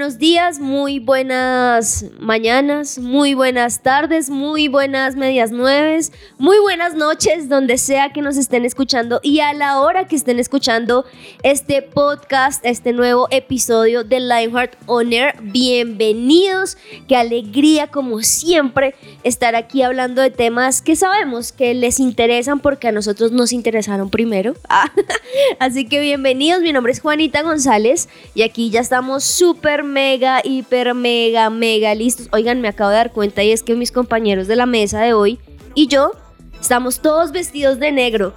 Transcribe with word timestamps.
buenos 0.00 0.16
días, 0.16 0.60
muy 0.60 0.98
buenas 0.98 2.06
mañanas, 2.18 2.98
muy 2.98 3.34
buenas 3.34 3.82
tardes, 3.82 4.30
muy 4.30 4.66
buenas 4.66 5.14
medias 5.14 5.50
nueves, 5.50 6.10
muy 6.38 6.58
buenas 6.58 6.94
noches, 6.94 7.50
donde 7.50 7.76
sea 7.76 8.10
que 8.10 8.22
nos 8.22 8.38
estén 8.38 8.64
escuchando 8.64 9.20
y 9.22 9.40
a 9.40 9.52
la 9.52 9.78
hora 9.78 10.08
que 10.08 10.16
estén 10.16 10.38
escuchando 10.38 11.04
este 11.42 11.82
podcast, 11.82 12.64
este 12.64 12.94
nuevo 12.94 13.28
episodio 13.30 14.02
de 14.02 14.20
Lionheart 14.20 14.74
On 14.86 15.12
Air. 15.12 15.34
Bienvenidos. 15.42 16.78
Qué 17.06 17.16
alegría, 17.16 17.88
como 17.88 18.22
siempre, 18.22 18.94
estar 19.22 19.54
aquí 19.54 19.82
hablando 19.82 20.22
de 20.22 20.30
temas 20.30 20.80
que 20.80 20.96
sabemos 20.96 21.52
que 21.52 21.74
les 21.74 22.00
interesan 22.00 22.60
porque 22.60 22.88
a 22.88 22.92
nosotros 22.92 23.32
nos 23.32 23.52
interesaron 23.52 24.08
primero. 24.08 24.54
Ah, 24.72 24.90
Así 25.58 25.84
que 25.86 25.98
bienvenidos. 26.00 26.62
Mi 26.62 26.72
nombre 26.72 26.92
es 26.92 27.00
Juanita 27.00 27.42
González 27.42 28.08
y 28.34 28.42
aquí 28.42 28.70
ya 28.70 28.80
estamos 28.80 29.24
súper, 29.24 29.82
mega, 29.90 30.40
hiper, 30.42 30.94
mega, 30.94 31.50
mega 31.50 31.94
listos. 31.94 32.28
Oigan, 32.32 32.60
me 32.60 32.68
acabo 32.68 32.90
de 32.90 32.96
dar 32.96 33.12
cuenta 33.12 33.42
y 33.42 33.52
es 33.52 33.62
que 33.62 33.74
mis 33.74 33.92
compañeros 33.92 34.46
de 34.46 34.56
la 34.56 34.66
mesa 34.66 35.00
de 35.00 35.12
hoy 35.12 35.38
y 35.74 35.86
yo 35.88 36.12
estamos 36.60 37.00
todos 37.00 37.32
vestidos 37.32 37.78
de 37.78 37.92
negro. 37.92 38.32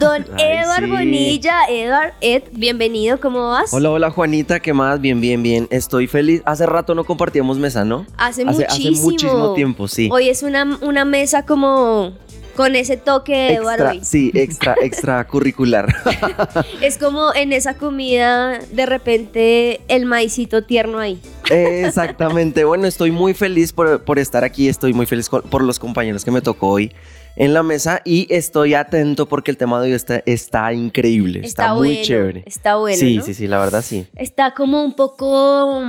Don 0.00 0.26
Ay, 0.36 0.44
Edward 0.44 0.84
sí. 0.84 0.90
Bonilla, 0.90 1.54
Edward, 1.68 2.12
Ed, 2.20 2.42
bienvenido, 2.52 3.20
¿cómo 3.20 3.50
vas? 3.50 3.72
Hola, 3.72 3.90
hola 3.90 4.10
Juanita, 4.10 4.60
¿qué 4.60 4.72
más? 4.72 5.00
Bien, 5.00 5.20
bien, 5.20 5.42
bien. 5.42 5.68
Estoy 5.70 6.06
feliz. 6.08 6.42
Hace 6.44 6.66
rato 6.66 6.94
no 6.94 7.04
compartíamos 7.04 7.58
mesa, 7.58 7.84
¿no? 7.84 8.04
Hace, 8.16 8.42
hace, 8.42 8.44
muchísimo. 8.44 8.90
hace 8.90 9.02
muchísimo 9.02 9.54
tiempo, 9.54 9.88
sí. 9.88 10.08
Hoy 10.12 10.28
es 10.28 10.42
una, 10.42 10.78
una 10.82 11.04
mesa 11.04 11.46
como 11.46 12.12
con 12.56 12.74
ese 12.76 12.96
toque 12.96 13.32
de 13.34 13.54
extra, 13.54 13.94
sí, 14.02 14.30
extra, 14.34 14.74
extra 14.82 15.26
curricular. 15.26 15.94
Es 16.80 16.98
como 16.98 17.34
en 17.34 17.52
esa 17.52 17.74
comida, 17.76 18.58
de 18.72 18.86
repente, 18.86 19.80
el 19.88 20.06
maicito 20.06 20.64
tierno 20.64 20.98
ahí. 20.98 21.20
Exactamente. 21.50 22.64
Bueno, 22.64 22.86
estoy 22.86 23.10
muy 23.10 23.34
feliz 23.34 23.72
por, 23.72 24.02
por 24.04 24.18
estar 24.18 24.44
aquí. 24.44 24.68
Estoy 24.68 24.92
muy 24.92 25.06
feliz 25.06 25.28
con- 25.28 25.42
por 25.42 25.62
los 25.62 25.78
compañeros 25.78 26.24
que 26.24 26.30
me 26.30 26.40
tocó 26.40 26.68
hoy 26.68 26.92
en 27.36 27.52
la 27.52 27.62
mesa 27.62 28.00
y 28.04 28.26
estoy 28.34 28.74
atento 28.74 29.26
porque 29.28 29.50
el 29.50 29.56
tema 29.58 29.80
de 29.80 29.88
hoy 29.88 29.94
está, 29.94 30.22
está 30.26 30.72
increíble. 30.72 31.40
Está, 31.44 31.74
muy 31.74 31.88
bueno, 31.88 32.02
chévere. 32.04 32.42
Está 32.46 32.76
bueno. 32.76 32.96
sí, 32.98 33.16
¿no? 33.18 33.22
sí, 33.24 33.34
sí, 33.34 33.46
la 33.46 33.58
verdad 33.58 33.82
sí. 33.82 34.06
Está 34.16 34.54
como 34.54 34.82
un 34.82 34.94
poco 34.94 35.82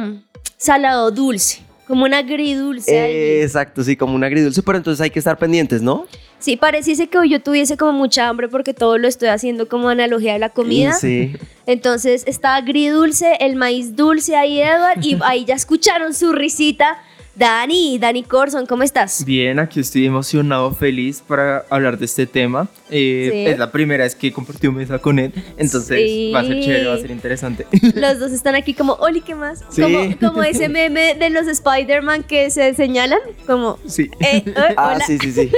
salado 0.58 1.12
dulce, 1.12 1.62
como 1.88 2.06
un 2.06 2.14
agridulce. 2.14 3.00
ahí. 3.00 3.42
Exacto, 3.42 3.84
sí, 3.84 3.96
como 3.96 4.16
un 4.16 4.24
agridulce, 4.24 4.62
pero 4.62 4.78
entonces 4.78 5.02
hay 5.02 5.10
que 5.10 5.20
estar 5.20 5.38
pendientes, 5.38 5.82
¿no? 5.82 6.06
Sí, 6.40 6.56
pareciese 6.56 7.08
que 7.08 7.18
hoy 7.18 7.30
yo 7.30 7.42
tuviese 7.42 7.78
como 7.78 7.94
mucha 7.94 8.28
hambre 8.28 8.48
porque 8.48 8.74
todo 8.74 8.98
lo 8.98 9.08
estoy 9.08 9.30
haciendo 9.30 9.68
como 9.68 9.90
analogía 9.90 10.34
de 10.34 10.40
la 10.40 10.50
comida. 10.50 10.94
Sí. 10.94 11.36
Entonces 11.66 12.24
está 12.28 12.56
agridulce, 12.56 13.38
el 13.40 13.56
maíz 13.56 13.96
dulce 13.96 14.36
ahí, 14.36 14.62
Edward, 14.62 15.04
y 15.04 15.18
ahí 15.26 15.46
ya 15.46 15.56
escucharon 15.56 16.14
su 16.14 16.34
risita. 16.34 16.98
Dani, 17.38 18.00
Dani 18.00 18.24
Corson, 18.24 18.66
¿cómo 18.66 18.82
estás? 18.82 19.24
Bien, 19.24 19.60
aquí 19.60 19.80
estoy 19.80 20.08
emocionado, 20.08 20.74
feliz 20.74 21.22
para 21.26 21.66
hablar 21.70 22.00
de 22.00 22.06
este 22.06 22.26
tema. 22.26 22.68
Eh, 22.90 23.30
Sí. 23.32 23.46
Es 23.52 23.60
la 23.60 23.72
primera 23.72 24.06
vez 24.06 24.16
que 24.16 24.32
compartí 24.32 24.68
mesa 24.70 24.98
con 24.98 25.20
él, 25.20 25.32
entonces 25.56 26.00
Sí. 26.00 26.32
va 26.34 26.40
a 26.40 26.46
ser 26.46 26.60
chévere, 26.62 26.88
va 26.88 26.96
a 26.96 26.98
ser 26.98 27.12
interesante. 27.12 27.68
Los 27.96 28.18
dos 28.20 28.32
están 28.32 28.56
aquí 28.56 28.74
como, 28.74 28.94
Oli, 28.94 29.22
¿qué 29.22 29.36
más? 29.36 29.64
Sí. 29.70 29.84
Como, 29.84 30.18
como 30.20 30.42
ese 30.44 30.68
meme 30.70 31.14
de 31.14 31.30
los 31.30 31.46
Spider-Man 31.48 32.24
que 32.24 32.50
se 32.50 32.74
señalan, 32.74 33.20
como, 33.46 33.78
Sí. 33.86 34.10
eh, 34.20 34.42
eh, 34.44 34.54
Ah, 34.76 34.94
hola. 34.96 35.06
sí, 35.06 35.20
sí, 35.20 35.32
sí. 35.32 35.52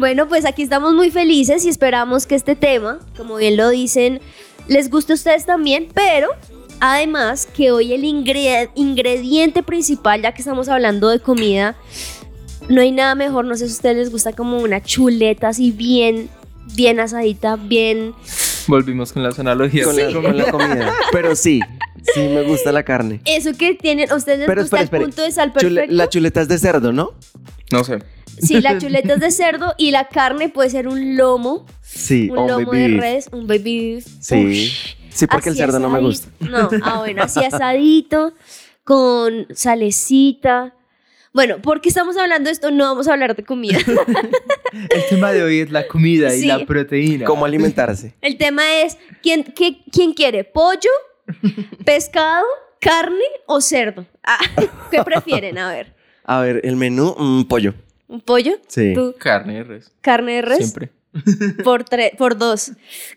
Bueno, 0.00 0.26
pues 0.26 0.44
aquí 0.44 0.62
estamos 0.62 0.94
muy 0.94 1.12
felices 1.12 1.64
y 1.64 1.68
esperamos 1.68 2.26
que 2.26 2.34
este 2.34 2.56
tema, 2.56 2.98
como 3.16 3.36
bien 3.36 3.56
lo 3.56 3.68
dicen, 3.70 4.20
les 4.66 4.90
guste 4.90 5.12
a 5.12 5.14
ustedes 5.14 5.46
también, 5.46 5.86
pero 5.94 6.28
además 6.82 7.46
que 7.46 7.70
hoy 7.70 7.92
el 7.92 8.02
ingre- 8.02 8.68
ingrediente 8.74 9.62
principal, 9.62 10.20
ya 10.20 10.32
que 10.34 10.42
estamos 10.42 10.68
hablando 10.68 11.08
de 11.10 11.20
comida, 11.20 11.76
no 12.68 12.80
hay 12.80 12.90
nada 12.90 13.14
mejor, 13.14 13.44
no 13.44 13.54
sé 13.54 13.66
si 13.66 13.72
a 13.72 13.76
ustedes 13.76 13.96
les 13.96 14.10
gusta 14.10 14.32
como 14.32 14.58
una 14.58 14.82
chuleta 14.82 15.48
así 15.48 15.70
bien, 15.70 16.28
bien 16.74 16.98
asadita, 17.00 17.56
bien... 17.56 18.14
Volvimos 18.66 19.12
con 19.12 19.22
las 19.22 19.38
analogías. 19.38 19.86
Con, 19.86 19.96
la, 19.96 20.12
con 20.12 20.36
la 20.36 20.50
comida. 20.50 20.92
Pero 21.12 21.34
sí, 21.36 21.60
sí 22.14 22.20
me 22.28 22.42
gusta 22.42 22.72
la 22.72 22.82
carne. 22.84 23.20
Eso 23.24 23.52
que 23.56 23.74
tienen, 23.74 24.10
¿a 24.10 24.16
ustedes 24.16 24.38
les 24.40 24.46
Pero 24.48 24.62
gusta 24.62 24.80
espera, 24.80 25.02
el 25.04 25.08
punto 25.10 25.22
de 25.22 25.30
sal 25.32 25.52
Chule- 25.52 25.60
perfecto? 25.74 25.94
la 25.94 26.08
chuleta 26.08 26.40
es 26.42 26.48
de 26.48 26.58
cerdo, 26.58 26.92
¿no? 26.92 27.14
No 27.70 27.84
sé. 27.84 27.98
Sí, 28.40 28.60
la 28.60 28.78
chuleta 28.78 29.14
es 29.14 29.20
de 29.20 29.30
cerdo 29.30 29.74
y 29.78 29.90
la 29.92 30.08
carne 30.08 30.48
puede 30.48 30.70
ser 30.70 30.88
un 30.88 31.16
lomo, 31.16 31.64
Sí, 31.82 32.28
un 32.30 32.38
oh, 32.38 32.48
lomo 32.48 32.66
baby 32.72 32.92
de 32.94 33.00
res, 33.00 33.28
un 33.32 33.46
baby 33.46 33.94
beef. 33.94 34.06
Sí. 34.20 34.44
Ush. 34.46 35.01
Sí, 35.14 35.26
porque 35.26 35.50
el 35.50 35.56
cerdo 35.56 35.78
no 35.78 35.88
me 35.90 36.00
gusta. 36.00 36.28
No, 36.40 36.68
ah, 36.82 36.98
bueno, 37.00 37.22
así 37.22 37.44
asadito, 37.44 38.32
con 38.84 39.46
salecita. 39.54 40.74
Bueno, 41.34 41.58
¿por 41.62 41.80
qué 41.80 41.88
estamos 41.88 42.16
hablando 42.18 42.48
de 42.48 42.52
esto? 42.52 42.70
No 42.70 42.84
vamos 42.84 43.08
a 43.08 43.12
hablar 43.14 43.34
de 43.36 43.42
comida. 43.44 43.78
El 44.72 45.02
tema 45.08 45.32
de 45.32 45.42
hoy 45.42 45.60
es 45.60 45.70
la 45.70 45.86
comida 45.86 46.30
Sí. 46.30 46.44
y 46.44 46.46
la 46.46 46.64
proteína. 46.66 47.24
¿Cómo 47.26 47.44
alimentarse? 47.46 48.14
El 48.20 48.36
tema 48.36 48.62
es, 48.82 48.98
¿quién, 49.22 49.44
qué- 49.44 49.82
quién 49.90 50.12
quiere? 50.14 50.44
¿Pollo, 50.44 50.90
pescado, 51.84 52.44
carne 52.80 53.24
o 53.46 53.60
cerdo? 53.60 54.06
Ah, 54.22 54.38
¿Qué 54.90 55.02
prefieren? 55.04 55.58
A 55.58 55.70
ver, 55.72 55.94
A 56.24 56.40
ver, 56.40 56.60
el 56.64 56.76
menú, 56.76 57.14
mm, 57.18 57.44
pollo. 57.44 57.74
¿un 58.08 58.20
pollo? 58.20 58.58
Sí. 58.68 58.92
¿Tú? 58.94 59.14
Carne 59.18 59.54
de 59.54 59.64
res. 59.64 59.92
¿Carne 60.02 60.34
de 60.36 60.42
res? 60.42 60.58
Siempre. 60.58 60.90
Por, 61.64 61.84
tre- 61.84 62.14
por 62.16 62.36
dos. 62.36 62.72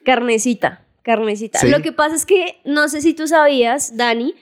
Carnecita, 0.05 0.84
carnecita. 1.05 1.59
Sí. 1.59 1.69
Lo 1.69 1.81
que 1.81 1.91
pasa 1.93 2.15
es 2.15 2.25
que, 2.25 2.57
no 2.65 2.89
sé 2.89 3.01
si 3.01 3.13
tú 3.13 3.27
sabías, 3.27 3.95
Dani, 3.95 4.33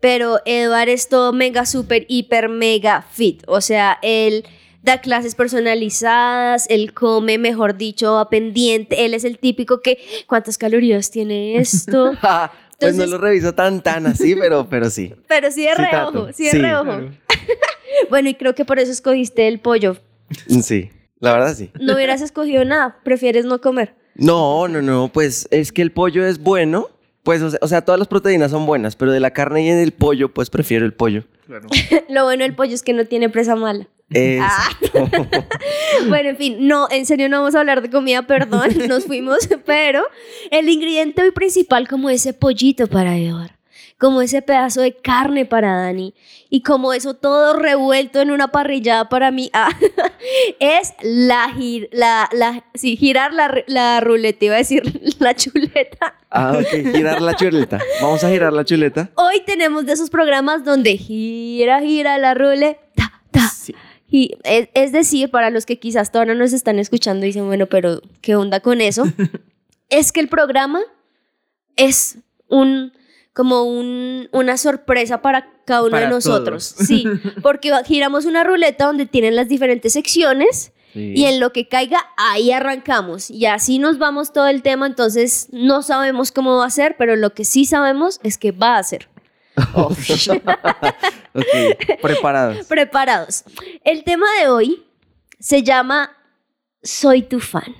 pero 0.00 0.38
Eduard 0.46 0.88
es 0.88 1.08
todo 1.08 1.32
mega, 1.32 1.66
super, 1.66 2.06
hiper, 2.08 2.48
mega 2.48 3.02
fit. 3.02 3.42
O 3.46 3.60
sea, 3.60 3.98
él 4.00 4.44
da 4.82 5.00
clases 5.00 5.34
personalizadas, 5.34 6.66
él 6.70 6.92
come, 6.94 7.38
mejor 7.38 7.76
dicho, 7.76 8.18
a 8.18 8.28
pendiente. 8.30 9.04
Él 9.04 9.14
es 9.14 9.24
el 9.24 9.38
típico 9.38 9.80
que, 9.82 9.98
¿cuántas 10.26 10.56
calorías 10.58 11.10
tiene 11.10 11.56
esto? 11.58 12.12
Pues 12.76 12.96
no 12.96 13.06
lo 13.06 13.18
reviso 13.18 13.54
tan, 13.54 13.82
tan 13.82 14.04
así, 14.08 14.34
pero, 14.34 14.68
pero 14.68 14.90
sí. 14.90 15.14
Pero 15.28 15.50
sí 15.52 15.62
de 15.62 15.70
Sí, 15.70 15.74
reojo, 15.76 16.10
trato. 16.12 16.32
sí 16.34 16.44
de 16.44 16.50
Sí. 16.50 16.58
reojo. 16.58 16.84
Claro. 16.84 17.10
Bueno, 18.10 18.28
y 18.28 18.34
creo 18.34 18.54
que 18.56 18.64
por 18.64 18.78
eso 18.80 18.90
escogiste 18.90 19.46
el 19.48 19.60
pollo. 19.60 19.96
Sí, 20.62 20.90
la 21.20 21.32
verdad 21.32 21.54
sí. 21.54 21.70
No 21.80 21.94
hubieras 21.94 22.20
escogido 22.20 22.64
nada, 22.64 22.98
prefieres 23.04 23.44
no 23.46 23.60
comer. 23.60 23.94
No, 24.16 24.68
no, 24.68 24.82
no, 24.82 25.08
pues 25.12 25.48
es 25.50 25.72
que 25.72 25.82
el 25.82 25.92
pollo 25.92 26.24
es 26.26 26.38
bueno. 26.42 26.88
Pues, 27.22 27.40
o 27.40 27.50
sea, 27.50 27.58
o 27.62 27.68
sea, 27.68 27.82
todas 27.82 27.98
las 27.98 28.06
proteínas 28.06 28.50
son 28.50 28.66
buenas, 28.66 28.96
pero 28.96 29.10
de 29.10 29.18
la 29.18 29.30
carne 29.30 29.64
y 29.64 29.70
del 29.70 29.92
pollo, 29.92 30.32
pues 30.32 30.50
prefiero 30.50 30.84
el 30.84 30.92
pollo. 30.92 31.24
Claro. 31.46 31.68
Lo 32.10 32.24
bueno 32.24 32.42
del 32.42 32.54
pollo 32.54 32.74
es 32.74 32.82
que 32.82 32.92
no 32.92 33.06
tiene 33.06 33.30
presa 33.30 33.56
mala. 33.56 33.88
Exacto. 34.10 35.08
Bueno, 36.08 36.30
en 36.30 36.36
fin, 36.36 36.56
no, 36.68 36.88
en 36.90 37.06
serio 37.06 37.28
no 37.28 37.38
vamos 37.38 37.54
a 37.54 37.60
hablar 37.60 37.80
de 37.80 37.88
comida, 37.88 38.26
perdón, 38.26 38.68
nos 38.88 39.06
fuimos, 39.06 39.48
pero 39.64 40.02
el 40.50 40.68
ingrediente 40.68 41.22
hoy 41.22 41.30
principal 41.30 41.88
como 41.88 42.10
ese 42.10 42.34
pollito 42.34 42.88
para 42.88 43.16
Edward, 43.16 43.52
como 44.04 44.20
ese 44.20 44.42
pedazo 44.42 44.82
de 44.82 44.94
carne 44.94 45.46
para 45.46 45.74
Dani 45.78 46.12
y 46.50 46.60
como 46.60 46.92
eso 46.92 47.14
todo 47.14 47.54
revuelto 47.58 48.20
en 48.20 48.30
una 48.30 48.48
parrillada 48.48 49.08
para 49.08 49.30
mí, 49.30 49.48
ah, 49.54 49.70
es 50.60 50.92
la, 51.02 51.48
gir- 51.56 51.88
la, 51.90 52.28
la, 52.32 52.64
sí, 52.74 52.98
girar 52.98 53.32
la, 53.32 53.62
la 53.66 54.00
ruleta, 54.00 54.44
iba 54.44 54.56
a 54.56 54.58
decir 54.58 54.82
la 55.20 55.34
chuleta. 55.34 56.18
Ah, 56.28 56.52
ok, 56.60 56.92
girar 56.94 57.22
la 57.22 57.34
chuleta. 57.34 57.80
Vamos 58.02 58.22
a 58.24 58.28
girar 58.28 58.52
la 58.52 58.62
chuleta. 58.66 59.10
Hoy 59.14 59.40
tenemos 59.46 59.86
de 59.86 59.94
esos 59.94 60.10
programas 60.10 60.64
donde 60.66 60.98
gira, 60.98 61.80
gira 61.80 62.18
la 62.18 62.34
ruleta, 62.34 63.22
ta, 63.30 63.48
Sí. 63.48 63.74
Y 64.10 64.36
es, 64.44 64.68
es 64.74 64.92
decir, 64.92 65.30
para 65.30 65.48
los 65.48 65.64
que 65.64 65.78
quizás 65.78 66.12
todavía 66.12 66.34
nos 66.34 66.52
están 66.52 66.78
escuchando 66.78 67.24
y 67.24 67.28
dicen, 67.30 67.46
bueno, 67.46 67.66
pero 67.66 68.02
¿qué 68.20 68.36
onda 68.36 68.60
con 68.60 68.82
eso? 68.82 69.04
es 69.88 70.12
que 70.12 70.20
el 70.20 70.28
programa 70.28 70.80
es 71.76 72.18
un 72.48 72.92
como 73.34 73.64
un, 73.64 74.30
una 74.32 74.56
sorpresa 74.56 75.20
para 75.20 75.52
cada 75.66 75.82
uno 75.82 75.90
Para 75.90 76.06
de 76.06 76.12
nosotros. 76.12 76.74
todos. 76.74 76.78
Sí, 76.88 77.04
porque 77.42 77.70
giramos 77.84 78.24
una 78.24 78.44
ruleta 78.44 78.86
donde 78.86 79.04
tienen 79.04 79.36
las 79.36 79.48
diferentes 79.48 79.92
secciones 79.92 80.72
Sí. 80.94 81.12
Y 81.16 81.24
en 81.24 81.40
lo 81.40 81.52
que 81.52 81.66
caiga, 81.66 81.98
ahí 82.16 82.52
arrancamos. 82.52 83.28
Y 83.28 83.46
así 83.46 83.80
nos 83.80 83.98
vamos 83.98 84.32
todo 84.32 84.46
el 84.46 84.62
tema, 84.62 84.86
entonces 84.86 85.48
no 85.50 85.82
sabemos 85.82 86.30
cómo 86.30 86.58
va 86.58 86.66
a 86.66 86.70
ser, 86.70 86.94
pero 86.96 87.16
lo 87.16 87.34
que 87.34 87.44
sí 87.44 87.64
sabemos 87.64 88.20
es 88.22 88.38
que 88.38 88.52
va 88.52 88.78
a 88.78 88.82
ser. 88.84 89.08
Preparados. 92.00 92.66
Preparados. 92.66 93.44
El 93.82 94.04
tema 94.04 94.26
de 94.40 94.48
hoy 94.48 94.84
se 95.40 95.64
llama 95.64 96.16
Soy 96.82 97.22
tu 97.22 97.40
fan. 97.40 97.74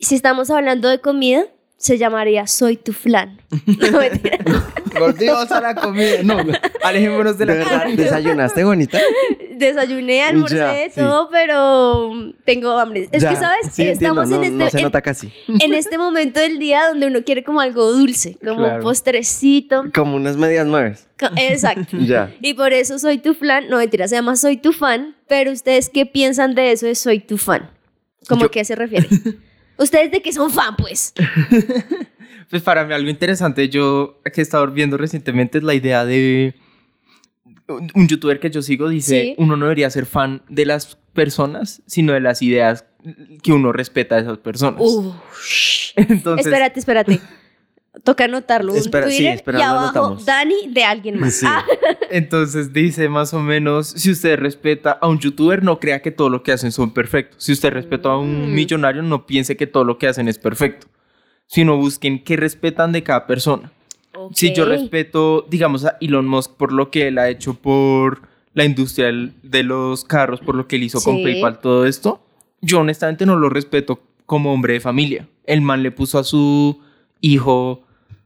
Si 0.00 0.16
estamos 0.16 0.50
hablando 0.50 0.88
de 0.88 1.00
comida, 1.00 1.44
se 1.84 1.98
llamaría 1.98 2.46
Soy 2.46 2.76
tu 2.78 2.92
flan. 2.94 3.38
No, 3.66 3.98
mentira. 3.98 4.38
Volvimos 4.98 5.50
a 5.52 5.60
la 5.60 5.74
comida. 5.74 6.22
No, 6.22 6.38
alejémonos 6.82 7.36
de 7.36 7.44
¿De 7.44 7.52
la 7.52 7.58
verdad? 7.64 7.86
¿Desayunaste, 7.94 8.64
bonita? 8.64 8.98
Desayuné, 9.56 10.22
almorcé, 10.22 10.56
Ya, 10.56 10.74
sí. 10.88 11.00
todo, 11.00 11.28
pero 11.30 12.12
tengo 12.44 12.78
hambre. 12.78 13.08
Es 13.12 13.22
Ya, 13.22 13.30
que, 13.30 13.36
¿sabes? 13.36 13.66
sí, 13.72 13.82
Estamos 13.86 14.28
no, 14.30 14.42
en, 14.42 14.56
no 14.56 14.64
este, 14.64 14.70
se 14.72 14.78
en- 14.78 14.84
nota 14.84 15.02
casi. 15.02 15.32
en 15.48 15.74
este 15.74 15.98
momento 15.98 16.40
del 16.40 16.58
día 16.58 16.88
donde 16.88 17.06
uno 17.08 17.22
quiere 17.22 17.44
como 17.44 17.60
algo 17.60 17.92
dulce, 17.92 18.36
como 18.42 18.56
Claro. 18.58 18.76
un 18.76 18.82
postrecito. 18.82 19.84
Como 19.94 20.16
unas 20.16 20.36
medias 20.36 20.66
nueves. 20.66 21.06
Exacto. 21.36 21.96
Ya. 21.98 22.32
Y 22.40 22.54
por 22.54 22.72
eso 22.72 22.98
soy 22.98 23.18
tu 23.18 23.34
flan, 23.34 23.68
no 23.68 23.76
mentira, 23.78 24.08
se 24.08 24.14
llama 24.16 24.36
Soy 24.36 24.56
tu 24.56 24.72
fan, 24.72 25.16
pero 25.28 25.52
ustedes 25.52 25.90
qué 25.90 26.06
piensan 26.06 26.54
de 26.54 26.72
eso 26.72 26.86
de 26.86 26.94
Soy 26.94 27.18
tu 27.20 27.36
fan? 27.36 27.70
¿Cómo 28.28 28.48
Yo- 28.48 28.60
a 28.60 28.64
se 28.64 28.74
refiere? 28.74 29.06
¿Ustedes 29.76 30.10
de 30.10 30.22
qué 30.22 30.32
son 30.32 30.50
fan, 30.50 30.76
pues? 30.76 31.12
Pues 32.50 32.62
para 32.62 32.84
mí 32.84 32.92
algo 32.92 33.08
interesante, 33.08 33.68
yo 33.70 34.20
que 34.32 34.40
he 34.40 34.42
estado 34.42 34.66
viendo 34.68 34.96
recientemente 34.98 35.58
es 35.58 35.64
la 35.64 35.74
idea 35.74 36.04
de 36.04 36.54
un 37.66 37.90
un 37.94 38.06
youtuber 38.06 38.38
que 38.38 38.50
yo 38.50 38.60
sigo 38.60 38.88
dice, 38.88 39.22
Sí. 39.22 39.34
uno 39.38 39.56
no 39.56 39.64
debería 39.64 39.88
ser 39.90 40.04
fan 40.04 40.42
de 40.50 40.66
las 40.66 40.96
personas, 41.14 41.82
sino 41.86 42.12
de 42.12 42.20
las 42.20 42.42
ideas 42.42 42.84
que 43.42 43.52
uno 43.52 43.72
respeta 43.72 44.16
de 44.16 44.22
esas 44.22 44.38
personas. 44.38 44.82
Entonces, 45.96 46.46
espérate, 46.46 46.78
espérate. 46.78 47.20
Toca 48.02 48.24
anotarlo. 48.24 48.72
Un 48.72 48.78
Espera, 48.78 49.08
sí, 49.08 49.16
Twitter 49.18 49.34
espera, 49.36 49.58
y 49.58 49.62
lo 49.62 49.66
abajo 49.68 49.84
anotamos. 49.84 50.26
Dani 50.26 50.68
de 50.68 50.84
alguien 50.84 51.20
más. 51.20 51.34
Sí. 51.34 51.46
Ah, 51.48 51.64
entonces 52.10 52.72
dice 52.72 53.08
más 53.08 53.32
o 53.34 53.40
menos, 53.40 53.86
si 53.88 54.10
usted 54.10 54.36
respeta 54.38 54.92
a 55.00 55.06
un 55.06 55.18
youtuber, 55.20 55.62
no 55.62 55.78
crea 55.78 56.02
que 56.02 56.10
todo 56.10 56.28
lo 56.28 56.42
que 56.42 56.52
hacen 56.52 56.72
son 56.72 56.90
perfectos. 56.92 57.42
Si 57.44 57.52
usted 57.52 57.70
respeta 57.72 58.10
a 58.10 58.18
un 58.18 58.50
Mm. 58.50 58.54
millonario, 58.54 59.02
no 59.02 59.26
piense 59.26 59.56
que 59.56 59.66
todo 59.68 59.84
lo 59.84 59.96
que 59.98 60.08
hacen 60.08 60.26
es 60.28 60.38
perfecto, 60.38 60.88
sino 61.46 61.76
busquen 61.76 62.22
qué 62.24 62.36
respetan 62.36 62.90
de 62.92 63.02
cada 63.04 63.26
persona. 63.26 63.70
Si 64.32 64.52
yo 64.54 64.64
respeto, 64.64 65.44
digamos, 65.48 65.84
a 65.84 65.96
Elon 66.00 66.26
Musk 66.26 66.52
por 66.56 66.72
lo 66.72 66.90
que 66.90 67.08
él 67.08 67.18
ha 67.18 67.28
hecho 67.28 67.54
por 67.54 68.22
la 68.54 68.64
industria 68.64 69.12
de 69.42 69.62
los 69.64 70.04
carros, 70.04 70.40
por 70.40 70.54
lo 70.54 70.66
que 70.68 70.76
él 70.76 70.84
hizo 70.84 71.00
con 71.00 71.16
Sí. 71.16 71.22
PayPal, 71.24 71.58
todo 71.58 71.84
esto, 71.86 72.20
yo 72.60 72.80
honestamente 72.80 73.26
no 73.26 73.36
lo 73.36 73.48
respeto 73.50 74.00
como 74.26 74.52
hombre 74.52 74.74
de 74.74 74.80
familia. 74.80 75.28
El 75.46 75.60
man 75.62 75.82
le 75.82 75.90
puso 75.90 76.18
a 76.18 76.24
su 76.24 76.80
hijo 77.20 77.82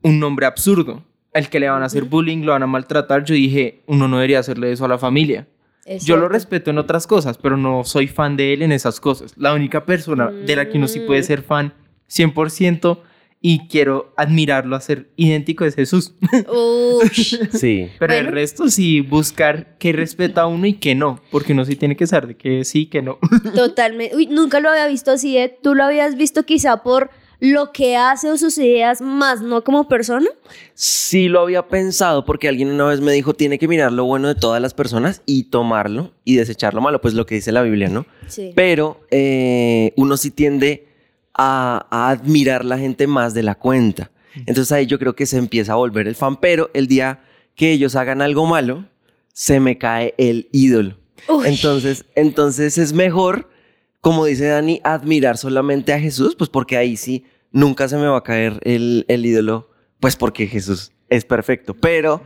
un 0.09 0.19
nombre 0.21 0.47
absurdo, 0.47 1.05
al 1.35 1.49
que 1.51 1.61
le 1.61 1.69
van 1.69 1.83
a 1.83 1.87
hacer 1.87 2.05
bullying, 2.05 2.43
lo 2.45 2.53
van 2.53 2.63
a 2.63 2.67
maltratar. 2.67 3.25
Yo 3.25 3.35
dije, 3.35 3.83
uno 3.87 4.09
no 4.09 4.17
debería 4.17 4.39
hacerle 4.41 4.73
eso 4.73 4.85
a 4.85 4.89
la 4.89 4.99
familia. 4.99 5.47
Es 5.85 6.05
Yo 6.05 6.17
lo 6.17 6.29
respeto 6.29 6.71
en 6.71 6.79
otras 6.79 7.07
cosas, 7.07 7.39
pero 7.39 7.57
no 7.57 7.83
soy 7.85 8.09
fan 8.09 8.37
de 8.37 8.53
él 8.53 8.63
en 8.63 8.73
esas 8.73 9.01
cosas. 9.01 9.33
La 9.37 9.55
única 9.55 9.85
persona 9.87 10.31
de 10.31 10.57
la 10.57 10.69
que 10.69 10.77
uno 10.79 10.87
sí 10.89 11.01
puede 11.01 11.21
Mm. 11.21 11.25
ser 11.25 11.43
fan 11.43 11.73
100% 12.09 13.03
y 13.41 13.69
quiero 13.69 14.13
admirarlo 14.17 14.75
a 14.77 14.81
ser 14.81 15.11
idéntico 15.17 15.65
es 15.65 15.75
Jesús. 15.77 16.15
Sí. 17.53 17.89
Pero 17.99 18.15
el 18.15 18.27
resto 18.27 18.69
sí 18.69 19.01
buscar 19.01 19.77
qué 19.79 19.93
respeta 19.93 20.43
a 20.43 20.47
uno 20.47 20.67
y 20.67 20.75
qué 20.75 20.95
no, 20.95 21.21
porque 21.31 21.53
uno 21.53 21.65
sí 21.65 21.77
tiene 21.77 21.97
que 21.97 22.07
saber 22.07 22.29
de 22.29 22.37
que 22.37 22.65
sí, 22.65 22.87
que 22.87 23.01
no. 23.03 23.19
Totalmente. 23.55 24.17
Uy, 24.17 24.27
nunca 24.27 24.61
lo 24.61 24.71
había 24.71 24.87
visto 24.89 25.11
así, 25.13 25.37
¿eh? 25.39 25.57
¿Tú 25.63 25.75
lo 25.75 25.85
habías 25.85 26.17
visto 26.17 26.43
quizá 26.45 26.83
por 26.83 27.11
lo 27.41 27.73
que 27.73 27.97
hace 27.97 28.31
o 28.31 28.37
sus 28.37 28.59
ideas, 28.59 29.01
más 29.01 29.41
no 29.41 29.63
como 29.63 29.87
persona? 29.89 30.27
Sí 30.75 31.29
lo 31.29 31.41
había 31.41 31.69
pensado 31.69 32.25
porque 32.25 32.49
alguien 32.49 32.71
una 32.71 32.85
vez 32.87 33.01
me 33.01 33.13
dijo, 33.13 33.35
tiene 33.35 33.59
que 33.59 33.69
mirar 33.69 33.93
lo 33.93 34.05
bueno 34.05 34.29
de 34.29 34.35
todas 34.35 34.61
las 34.61 34.75
personas 34.75 35.23
y 35.27 35.45
tomarlo 35.45 36.13
y 36.25 36.37
desechar 36.37 36.75
lo 36.75 36.81
malo, 36.81 37.01
pues 37.01 37.15
lo 37.15 37.27
que 37.27 37.37
dice 37.37 37.53
la 37.53 37.63
Biblia, 37.63 37.89
¿no? 37.89 38.07
Sí. 38.27 38.53
Pero 38.55 39.01
eh, 39.11 39.93
uno 39.97 40.17
sí 40.17 40.31
tiende 40.31 40.89
a, 41.35 41.87
a 41.91 42.11
admirar 42.11 42.65
la 42.65 42.79
gente 42.79 43.07
más 43.07 43.35
de 43.35 43.43
la 43.43 43.55
cuenta. 43.55 44.11
Entonces 44.47 44.71
ahí 44.73 44.87
yo 44.87 44.99
creo 44.99 45.15
que 45.17 45.27
se 45.27 45.39
empieza 45.39 45.73
a 45.73 45.77
volver 45.77 46.07
el 46.07 46.15
fan, 46.15 46.37
pero 46.37 46.71
el 46.75 46.87
día 46.87 47.21
que 47.55 47.73
ellos 47.73 47.97
hagan 47.97 48.23
algo 48.23 48.47
malo, 48.47 48.85
se 49.33 49.61
me 49.61 49.79
cae 49.79 50.15
el 50.19 50.49
ídolo. 50.53 50.97
Uy. 51.29 51.47
Entonces, 51.49 52.05
entonces 52.15 52.79
es 52.79 52.93
mejor, 52.93 53.51
como 54.01 54.25
dice 54.25 54.47
Dani, 54.47 54.81
admirar 54.85 55.37
solamente 55.39 55.93
a 55.93 56.01
Jesús, 56.01 56.35
pues 56.37 56.51
porque 56.51 56.77
ahí 56.77 56.97
sí 56.97 57.25
nunca 57.51 57.89
se 57.89 57.97
me 57.97 58.07
va 58.07 58.19
a 58.19 58.23
caer 58.23 58.61
el, 58.63 59.05
el 59.09 59.25
ídolo, 59.27 59.71
pues 60.01 60.17
porque 60.17 60.47
Jesús 60.47 60.93
es 61.09 61.25
perfecto. 61.25 61.75
Pero 61.75 62.23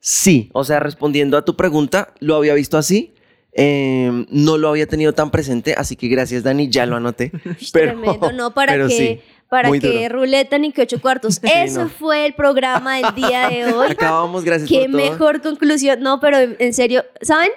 sí, 0.00 0.50
o 0.52 0.64
sea, 0.64 0.80
respondiendo 0.80 1.36
a 1.36 1.44
tu 1.44 1.56
pregunta, 1.56 2.14
lo 2.20 2.36
había 2.36 2.54
visto 2.54 2.78
así. 2.78 3.14
eh, 3.54 4.24
no 4.30 4.56
lo 4.56 4.68
había 4.70 4.86
tenido 4.86 5.12
tan 5.12 5.30
presente, 5.30 5.74
así 5.76 5.94
que 5.96 6.08
gracias 6.08 6.42
Dani, 6.42 6.70
ya 6.70 6.86
lo 6.86 6.96
anoté. 6.96 7.30
Pero- 7.72 7.92
Tremendo, 8.00 8.32
no 8.32 8.54
para 8.54 8.72
pero 8.72 8.88
que, 8.88 8.96
sí, 8.96 9.20
para 9.50 9.70
que 9.72 10.04
duro. 10.08 10.20
ruleta 10.20 10.56
ni 10.56 10.72
que 10.72 10.80
ocho 10.82 11.00
cuartos. 11.02 11.38
Eso 11.42 11.84
no. 11.84 11.88
fue 11.90 12.24
el 12.24 12.32
programa 12.34 12.96
del 12.96 13.14
día 13.14 13.48
de 13.50 13.66
hoy. 13.74 13.88
Acabamos, 13.90 14.42
gracias 14.44 14.68
Qué 14.70 14.88
por 14.88 14.92
todo. 14.92 15.10
mejor 15.10 15.42
conclusión. 15.42 16.00
No, 16.00 16.18
pero 16.20 16.38
en 16.38 16.72
serio, 16.72 17.04
¿saben? 17.20 17.50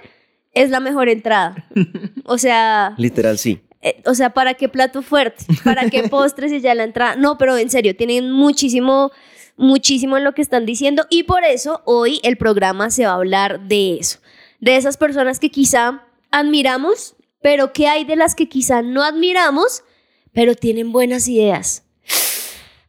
Es 0.55 0.71
la 0.71 0.79
mejor 0.79 1.09
entrada. 1.09 1.67
O 2.27 2.39
sea, 2.39 2.95
Literal, 2.97 3.37
sí. 3.37 3.59
eh, 3.83 4.01
o 4.07 4.15
sea, 4.15 4.31
¿para 4.31 4.55
qué 4.55 4.67
plato 4.67 5.03
fuerte? 5.03 5.45
¿Para 5.63 5.91
qué 5.91 6.03
postres 6.09 6.51
y 6.51 6.59
ya 6.59 6.73
la 6.73 6.83
entrada? 6.83 7.15
No, 7.15 7.37
pero 7.37 7.55
en 7.55 7.69
serio, 7.69 7.95
tienen 7.95 8.31
muchísimo, 8.31 9.11
muchísimo 9.57 10.17
en 10.17 10.23
lo 10.23 10.33
que 10.33 10.41
están 10.41 10.65
diciendo 10.65 11.05
y 11.11 11.21
por 11.21 11.43
eso 11.43 11.83
hoy 11.85 12.19
el 12.23 12.37
programa 12.37 12.89
se 12.89 13.05
va 13.05 13.11
a 13.11 13.15
hablar 13.15 13.67
de 13.67 13.99
eso. 13.99 14.17
De 14.59 14.75
esas 14.75 14.97
personas 14.97 15.39
que 15.39 15.51
quizá 15.51 16.01
admiramos, 16.31 17.15
pero 17.43 17.71
que 17.71 17.87
hay 17.87 18.03
de 18.05 18.15
las 18.15 18.33
que 18.33 18.49
quizá 18.49 18.81
no 18.81 19.03
admiramos, 19.03 19.83
pero 20.33 20.55
tienen 20.55 20.91
buenas 20.91 21.27
ideas. 21.27 21.84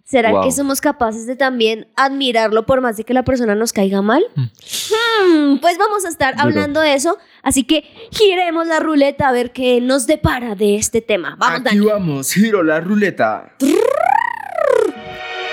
¿Será 0.08 0.31
Wow. 0.31 0.44
que 0.44 0.53
somos 0.53 0.81
capaces 0.81 1.26
de 1.26 1.35
también 1.35 1.88
admirarlo 1.97 2.64
por 2.64 2.81
más 2.81 2.97
de 2.97 3.03
que 3.03 3.12
la 3.12 3.25
persona 3.25 3.56
nos 3.56 3.73
caiga 3.73 4.03
mal? 4.03 4.23
Hmm, 4.37 5.56
pues 5.61 5.76
vamos 5.79 6.05
a 6.05 6.08
estar 6.08 6.35
hablando 6.38 6.81
de 6.81 6.94
eso, 6.94 7.19
así 7.43 7.64
que 7.64 7.82
giremos 8.12 8.69
la 8.69 8.79
ruleta 8.79 9.26
a 9.29 9.32
ver 9.32 9.50
qué 9.53 9.81
nos 9.81 10.06
depara 10.06 10.55
de 10.55 10.76
este 10.76 11.00
tema. 11.00 11.35
Vamos, 11.38 11.56
Aquí 11.67 11.76
Dani. 11.79 11.87
vamos, 11.87 12.31
giro 12.32 12.62
la 12.62 12.79
ruleta. 12.81 13.56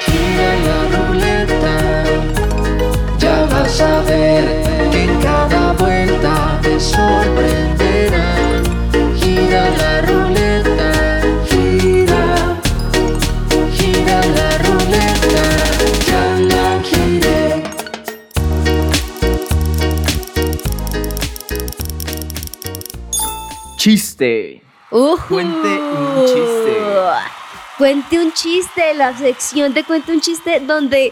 Gira 0.05 0.55
la 0.67 1.07
ruleta, 1.07 2.03
ya 3.17 3.45
vas 3.51 3.81
a 3.81 4.01
ver 4.03 4.43
que 4.91 5.03
en 5.03 5.19
cada 5.19 5.73
vuelta 5.73 6.59
te 6.61 6.79
sorprenderá. 6.79 7.72
Chiste. 23.83 24.61
Cuente 25.27 25.67
un 25.67 26.25
chiste. 26.25 26.77
Cuente 27.77 28.17
un 28.17 28.31
chiste, 28.31 28.93
la 28.93 29.17
sección 29.17 29.73
de 29.73 29.83
Cuente 29.83 30.13
un 30.13 30.21
chiste 30.21 30.61
donde 30.65 31.11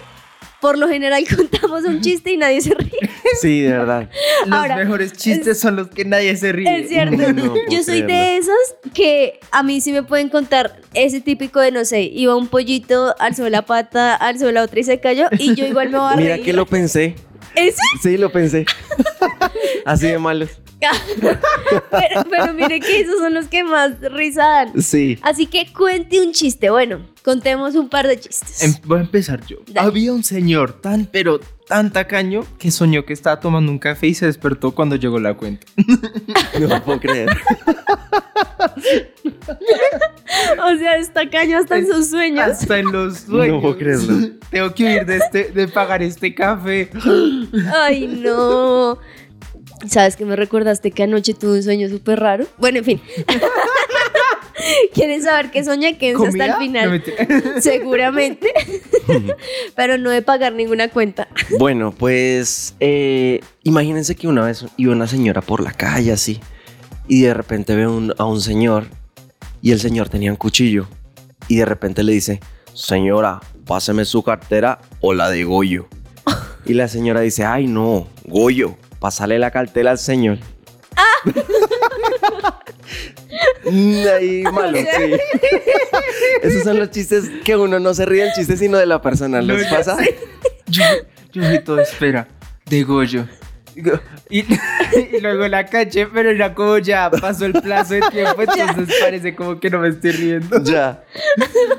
por 0.61 0.77
lo 0.77 0.87
general 0.87 1.21
contamos 1.35 1.83
un 1.83 1.99
chiste 1.99 2.31
y 2.31 2.37
nadie 2.37 2.61
se 2.61 2.73
ríe. 2.73 3.09
Sí, 3.41 3.59
de 3.59 3.73
verdad. 3.73 4.09
Los 4.45 4.57
Ahora, 4.57 4.77
mejores 4.77 5.11
chistes 5.11 5.59
son 5.59 5.75
los 5.75 5.89
que 5.89 6.05
nadie 6.05 6.37
se 6.37 6.53
ríe. 6.53 6.79
Es 6.79 6.87
cierto. 6.87 7.33
No 7.33 7.55
Yo 7.69 7.83
soy 7.83 8.03
de 8.03 8.37
esos 8.37 8.55
que 8.93 9.41
a 9.51 9.63
mí 9.63 9.81
sí 9.81 9.91
me 9.91 10.03
pueden 10.03 10.29
contar 10.29 10.79
ese 10.93 11.19
típico 11.19 11.59
de, 11.59 11.73
no 11.73 11.83
sé, 11.83 12.03
iba 12.03 12.37
un 12.37 12.47
pollito, 12.47 13.13
alzó 13.19 13.49
la 13.49 13.63
pata, 13.65 14.15
alzó 14.15 14.49
la 14.53 14.63
otra 14.63 14.79
y 14.79 14.85
se 14.85 15.01
cayó 15.01 15.27
y 15.37 15.55
yo 15.55 15.65
igual 15.65 15.89
me 15.89 15.99
voy 15.99 16.13
a 16.13 16.15
Mira 16.15 16.35
reír. 16.35 16.45
que 16.45 16.53
lo 16.53 16.65
pensé. 16.65 17.15
¿Ese? 17.53 17.81
Sí, 18.01 18.17
lo 18.17 18.31
pensé. 18.31 18.65
Así 19.85 20.07
de 20.07 20.19
malos. 20.19 20.49
pero, 21.91 22.23
pero 22.29 22.53
mire 22.53 22.79
que 22.79 23.01
esos 23.01 23.19
son 23.19 23.35
los 23.35 23.47
que 23.47 23.63
más 23.63 23.99
risa 24.01 24.43
dan. 24.43 24.81
Sí. 24.81 25.19
Así 25.21 25.45
que 25.45 25.71
cuente 25.71 26.19
un 26.19 26.31
chiste. 26.31 26.69
Bueno, 26.71 27.05
contemos 27.23 27.75
un 27.75 27.87
par 27.87 28.07
de 28.07 28.19
chistes. 28.19 28.63
Em- 28.63 28.73
voy 28.85 28.99
a 28.99 29.01
empezar 29.01 29.45
yo. 29.45 29.57
Dale. 29.67 29.87
Había 29.87 30.11
un 30.11 30.23
señor 30.23 30.81
tan, 30.81 31.05
pero 31.05 31.39
tan 31.67 31.91
tacaño 31.91 32.43
que 32.57 32.71
soñó 32.71 33.05
que 33.05 33.13
estaba 33.13 33.39
tomando 33.39 33.71
un 33.71 33.79
café 33.79 34.07
y 34.07 34.13
se 34.15 34.25
despertó 34.25 34.71
cuando 34.71 34.95
llegó 34.95 35.19
la 35.19 35.35
cuenta. 35.35 35.67
No 36.59 36.83
puedo 36.83 36.99
creer. 36.99 37.29
O 40.63 40.77
sea, 40.77 40.95
está 40.97 41.29
caño 41.29 41.57
hasta 41.57 41.77
en 41.77 41.87
sus 41.87 42.09
sueños. 42.09 42.43
Hasta 42.45 42.79
en 42.79 42.91
los 42.91 43.19
sueños. 43.19 43.55
No 43.55 43.61
puedo 43.61 43.77
creerlo. 43.77 44.29
Tengo 44.49 44.73
que 44.73 44.83
huir 44.83 45.05
de, 45.05 45.17
este, 45.17 45.51
de 45.51 45.67
pagar 45.67 46.01
este 46.03 46.33
café. 46.33 46.89
Ay, 47.73 48.07
no. 48.07 48.99
¿Sabes 49.89 50.15
que 50.15 50.25
me 50.25 50.35
recordaste 50.35 50.91
que 50.91 51.03
anoche 51.03 51.33
tuve 51.33 51.57
un 51.57 51.63
sueño 51.63 51.89
súper 51.89 52.19
raro? 52.19 52.45
Bueno, 52.57 52.79
en 52.79 52.85
fin. 52.85 53.01
¿Quieren 54.93 55.23
saber 55.23 55.49
qué 55.49 55.63
soñé? 55.63 55.97
Quédense 55.97 56.27
hasta 56.27 56.45
el. 56.45 56.51
No, 56.51 56.59
final. 56.59 56.89
mentira. 56.91 57.27
Seguramente. 57.61 58.51
Pero 59.75 59.97
no 59.97 60.11
de 60.11 60.21
pagar 60.21 60.53
ninguna 60.53 60.89
cuenta. 60.89 61.27
Bueno, 61.57 61.91
pues 61.91 62.75
eh, 62.79 63.39
imagínense 63.63 64.15
que 64.15 64.27
una 64.27 64.45
vez 64.45 64.65
iba 64.77 64.93
una 64.93 65.07
señora 65.07 65.41
por 65.41 65.61
la 65.63 65.71
calle 65.73 66.11
así 66.11 66.39
y 67.07 67.21
de 67.23 67.33
repente 67.33 67.75
ve 67.75 67.87
un- 67.87 68.13
a 68.17 68.25
un 68.25 68.39
señor 68.41 68.85
y 69.61 69.71
el 69.71 69.79
señor 69.79 70.09
tenía 70.09 70.29
un 70.31 70.37
cuchillo 70.37 70.87
y 71.47 71.57
de 71.57 71.65
repente 71.65 72.03
le 72.03 72.11
dice, 72.13 72.39
señora, 72.73 73.39
páseme 73.65 74.05
su 74.05 74.21
cartera 74.21 74.79
o 74.99 75.13
la 75.13 75.29
de 75.29 75.43
Goyo. 75.43 75.87
Y 76.65 76.73
la 76.73 76.87
señora 76.87 77.21
dice, 77.21 77.43
ay 77.45 77.65
no, 77.67 78.07
Goyo, 78.25 78.75
pásale 79.01 79.37
la 79.39 79.51
cartera 79.51 79.91
al 79.91 79.97
señor. 79.97 80.37
Mm, 83.63 84.03
Ahí 84.17 84.43
malo, 84.43 84.77
sí. 84.77 85.13
Esos 86.41 86.63
son 86.63 86.79
los 86.79 86.89
chistes 86.91 87.29
que 87.45 87.55
uno 87.55 87.79
no 87.79 87.93
se 87.93 88.05
ríe 88.05 88.23
del 88.23 88.33
chiste, 88.33 88.57
sino 88.57 88.77
de 88.77 88.85
la 88.85 89.01
persona. 89.01 89.41
¿Les 89.41 89.63
No, 89.63 89.69
pasa? 89.77 89.97
Yo, 90.67 90.83
yo 91.31 91.49
vi 91.49 91.59
todo, 91.59 91.79
espera, 91.79 92.27
de 92.65 92.83
Goyo. 92.83 93.25
Y, 94.29 94.39
y 94.39 95.19
luego 95.21 95.47
la 95.47 95.65
caché, 95.65 96.07
pero 96.07 96.31
era 96.31 96.53
como 96.53 96.77
ya 96.79 97.09
pasó 97.09 97.45
el 97.45 97.53
plazo 97.53 97.93
de 97.93 98.01
tiempo, 98.11 98.41
entonces 98.57 98.95
parece 98.99 99.33
como 99.35 99.59
que 99.59 99.69
no 99.69 99.79
me 99.79 99.89
estoy 99.89 100.11
riendo. 100.11 100.61
Ya. 100.63 101.03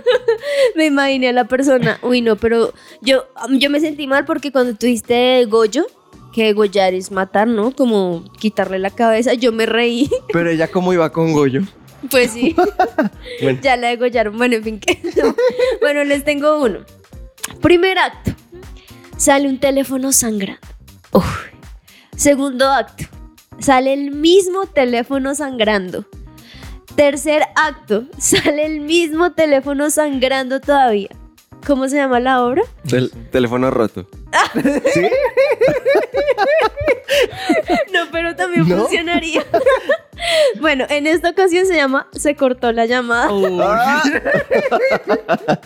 Me 0.77 0.87
imaginé 0.87 1.29
a 1.29 1.33
la 1.33 1.45
persona. 1.45 1.99
Uy, 2.03 2.23
no, 2.23 2.37
pero 2.37 2.73
yo, 3.03 3.29
yo 3.51 3.69
me 3.71 3.81
sentí 3.81 4.07
mal 4.07 4.25
porque 4.25 4.51
cuando 4.51 4.75
tú 4.75 4.87
dijiste 4.87 5.45
Goyo, 5.47 5.87
que 6.33 6.53
Goyar 6.53 6.95
es 6.95 7.11
matar, 7.11 7.47
¿no? 7.49 7.73
Como 7.75 8.25
quitarle 8.39 8.79
la 8.79 8.91
cabeza, 8.91 9.35
yo 9.35 9.53
me 9.53 9.67
reí. 9.67 10.11
Pero 10.33 10.51
ella 10.51 10.69
cómo 10.69 10.93
iba 10.93 11.11
con 11.13 11.33
Goyo. 11.33 11.63
Pues 12.11 12.33
sí. 12.33 12.55
Bueno. 13.43 13.59
Ya 13.63 13.77
la 13.77 13.89
degollaron. 13.89 14.37
Bueno, 14.37 14.57
en 14.57 14.63
fin. 14.65 14.81
que 14.81 15.01
no. 15.17 15.35
Bueno, 15.81 16.05
les 16.05 16.25
tengo 16.25 16.61
uno. 16.63 16.81
Primer 17.61 17.99
acto. 17.99 18.33
Sale 19.17 19.49
un 19.49 19.59
teléfono 19.59 20.13
sangrando. 20.13 20.61
Uf. 21.13 21.47
Segundo 22.17 22.69
acto. 22.71 23.05
Sale 23.59 23.93
el 23.95 24.11
mismo 24.11 24.67
teléfono 24.67 25.35
sangrando. 25.35 26.05
Tercer 26.97 27.43
acto. 27.57 28.05
Sale 28.19 28.67
el 28.67 28.81
mismo 28.81 29.33
teléfono 29.33 29.91
sangrando 29.91 30.61
todavía. 30.61 31.09
¿Cómo 31.67 31.89
se 31.89 31.97
llama 31.97 32.21
la 32.21 32.45
obra? 32.45 32.63
Tel- 32.89 33.11
teléfono 33.31 33.71
roto. 33.71 34.07
No, 37.93 38.01
pero 38.11 38.35
también 38.35 38.69
¿No? 38.69 38.79
funcionaría. 38.79 39.45
bueno, 40.61 40.87
en 40.89 41.07
esta 41.07 41.31
ocasión 41.31 41.67
se 41.67 41.75
llama 41.75 42.09
Se 42.13 42.37
cortó 42.37 42.73
la 42.73 42.87
llamada. 42.87 43.29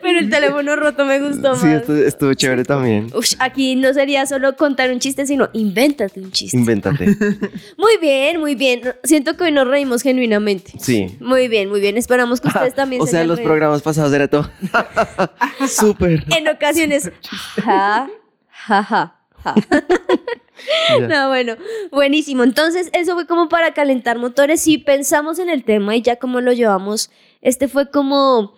Pero 0.00 0.18
el 0.18 0.30
teléfono 0.30 0.76
roto 0.76 1.04
me 1.04 1.20
gustó 1.20 1.54
Sí, 1.56 1.66
más. 1.66 1.74
esto- 1.82 1.96
estuvo 1.96 2.34
chévere 2.34 2.64
también. 2.64 3.10
Ush, 3.14 3.34
aquí 3.38 3.76
no 3.76 3.92
sería 3.94 4.26
solo 4.26 4.56
contar 4.56 4.90
un 4.90 4.98
chiste, 5.00 5.26
sino 5.26 5.48
invéntate 5.52 6.20
un 6.20 6.30
chiste. 6.32 6.56
Invéntate. 6.56 7.06
Muy 7.78 7.96
bien, 8.00 8.40
muy 8.40 8.54
bien. 8.54 8.80
Siento 9.04 9.36
que 9.36 9.44
hoy 9.44 9.52
nos 9.52 9.66
reímos 9.66 10.02
genuinamente. 10.02 10.72
Sí. 10.78 11.16
Muy 11.20 11.48
bien, 11.48 11.68
muy 11.68 11.80
bien. 11.80 11.96
Esperamos 11.96 12.40
que 12.40 12.48
ustedes 12.48 12.74
también 12.76 13.02
o 13.02 13.06
se 13.06 13.12
sea, 13.12 13.24
los 13.24 13.40
programas 13.40 13.82
pasados 13.82 14.12
era 14.12 14.28
todo. 14.28 14.48
Súper. 15.68 16.24
En 16.36 16.48
ocasiones. 16.48 17.10
Ja, 17.64 18.08
ja, 18.48 18.82
ja, 18.82 19.14
ja. 19.44 19.54
No, 21.08 21.28
bueno, 21.28 21.56
buenísimo. 21.90 22.44
Entonces, 22.44 22.90
eso 22.92 23.14
fue 23.14 23.26
como 23.26 23.48
para 23.48 23.74
calentar 23.74 24.18
motores. 24.18 24.60
Si 24.60 24.78
pensamos 24.78 25.38
en 25.38 25.48
el 25.48 25.64
tema 25.64 25.96
y 25.96 26.02
ya 26.02 26.16
como 26.16 26.40
lo 26.40 26.52
llevamos, 26.52 27.10
este 27.40 27.68
fue 27.68 27.90
como, 27.90 28.54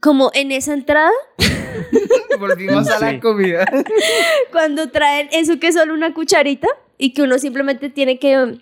como 0.00 0.30
en 0.34 0.52
esa 0.52 0.72
entrada, 0.72 1.10
Volvimos 2.38 2.88
a 2.88 2.98
la 2.98 3.20
comida. 3.20 3.64
cuando 4.52 4.90
traen 4.90 5.28
eso 5.32 5.58
que 5.58 5.68
es 5.68 5.74
solo 5.74 5.94
una 5.94 6.14
cucharita 6.14 6.68
y 6.98 7.12
que 7.12 7.22
uno 7.22 7.38
simplemente 7.38 7.90
tiene 7.90 8.18
que 8.18 8.58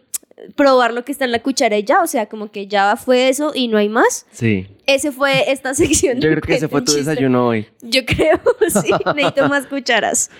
probar 0.56 0.92
lo 0.94 1.04
que 1.04 1.12
está 1.12 1.24
en 1.24 1.32
la 1.32 1.40
cuchara 1.42 1.76
y 1.78 1.84
ya, 1.84 2.02
o 2.02 2.06
sea, 2.06 2.26
como 2.26 2.50
que 2.50 2.66
ya 2.66 2.96
fue 2.96 3.28
eso 3.28 3.52
y 3.54 3.68
no 3.68 3.78
hay 3.78 3.88
más. 3.88 4.26
Sí. 4.32 4.66
Ese 4.86 5.12
fue 5.12 5.50
esta 5.52 5.74
sección. 5.74 6.16
Yo 6.20 6.30
creo 6.30 6.40
que 6.42 6.54
ese 6.54 6.68
fue 6.68 6.80
tu 6.82 6.92
chiste. 6.92 7.10
desayuno 7.10 7.46
hoy. 7.48 7.66
Yo 7.82 8.04
creo, 8.04 8.40
sí, 8.82 8.90
necesito 9.14 9.48
más 9.48 9.66
cucharas. 9.66 10.30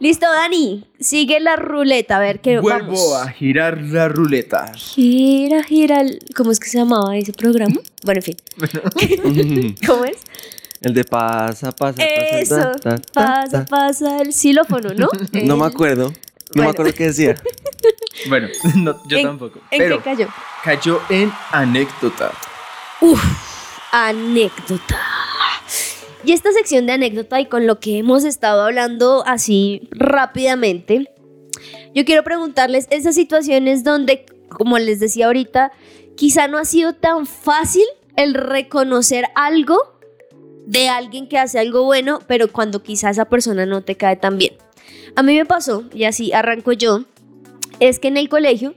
Listo, 0.00 0.26
Dani, 0.30 0.84
sigue 1.00 1.40
la 1.40 1.56
ruleta, 1.56 2.16
a 2.16 2.20
ver 2.20 2.40
qué 2.40 2.60
Vuelvo 2.60 2.86
vamos. 2.92 3.14
a 3.16 3.28
girar 3.30 3.80
la 3.80 4.08
ruleta. 4.08 4.72
Gira, 4.74 5.62
gira, 5.64 6.00
el- 6.00 6.20
¿cómo 6.36 6.52
es 6.52 6.60
que 6.60 6.68
se 6.68 6.78
llamaba 6.78 7.16
ese 7.16 7.32
programa? 7.32 7.76
Bueno, 8.04 8.20
en 8.20 8.22
fin, 8.22 9.74
¿cómo 9.86 10.04
es? 10.04 10.18
El 10.80 10.94
de 10.94 11.04
pasa, 11.04 11.70
pasa, 11.72 11.94
pasa. 11.98 12.04
Eso, 12.40 12.56
ta, 12.56 12.72
ta, 12.72 12.96
ta, 12.98 13.02
pasa, 13.12 13.50
ta. 13.50 13.64
pasa 13.66 14.20
el 14.22 14.32
xilófono, 14.32 14.92
¿no? 14.94 15.08
No 15.44 15.56
me 15.56 15.66
acuerdo. 15.66 16.12
No 16.54 16.62
Bueno. 16.62 16.68
me 16.68 16.70
acuerdo 16.72 16.94
qué 16.94 17.04
decía. 17.04 17.34
Bueno, 18.28 18.46
no, 18.76 19.00
yo 19.08 19.18
¿En- 19.18 19.24
tampoco. 19.26 19.58
¿En 19.70 19.78
Pero 19.78 19.96
qué 19.98 20.04
cayó? 20.04 20.28
cayó 20.62 21.00
en 21.08 21.32
anécdota. 21.50 22.30
Uf, 23.00 23.20
anécdota. 23.90 25.00
Y 26.24 26.32
esta 26.32 26.52
sección 26.52 26.86
de 26.86 26.92
anécdota 26.92 27.40
y 27.40 27.46
con 27.46 27.66
lo 27.66 27.80
que 27.80 27.98
hemos 27.98 28.22
estado 28.24 28.62
hablando 28.62 29.24
así 29.26 29.88
rápidamente, 29.90 31.10
yo 31.94 32.04
quiero 32.04 32.22
preguntarles 32.22 32.86
esas 32.90 33.14
situaciones 33.16 33.82
donde, 33.82 34.24
como 34.50 34.78
les 34.78 35.00
decía 35.00 35.26
ahorita, 35.26 35.72
quizá 36.16 36.46
no 36.46 36.58
ha 36.58 36.64
sido 36.64 36.94
tan 36.94 37.26
fácil 37.26 37.84
el 38.16 38.34
reconocer 38.34 39.24
algo 39.34 39.98
de 40.66 40.88
alguien 40.88 41.28
que 41.28 41.38
hace 41.38 41.58
algo 41.58 41.82
bueno, 41.82 42.20
pero 42.28 42.52
cuando 42.52 42.84
quizá 42.84 43.10
esa 43.10 43.24
persona 43.24 43.66
no 43.66 43.82
te 43.82 43.96
cae 43.96 44.14
tan 44.16 44.38
bien. 44.38 44.52
A 45.16 45.22
mí 45.22 45.36
me 45.36 45.44
pasó, 45.44 45.84
y 45.94 46.04
así 46.04 46.32
arranco 46.32 46.72
yo, 46.72 47.04
es 47.80 47.98
que 47.98 48.08
en 48.08 48.16
el 48.16 48.28
colegio 48.28 48.74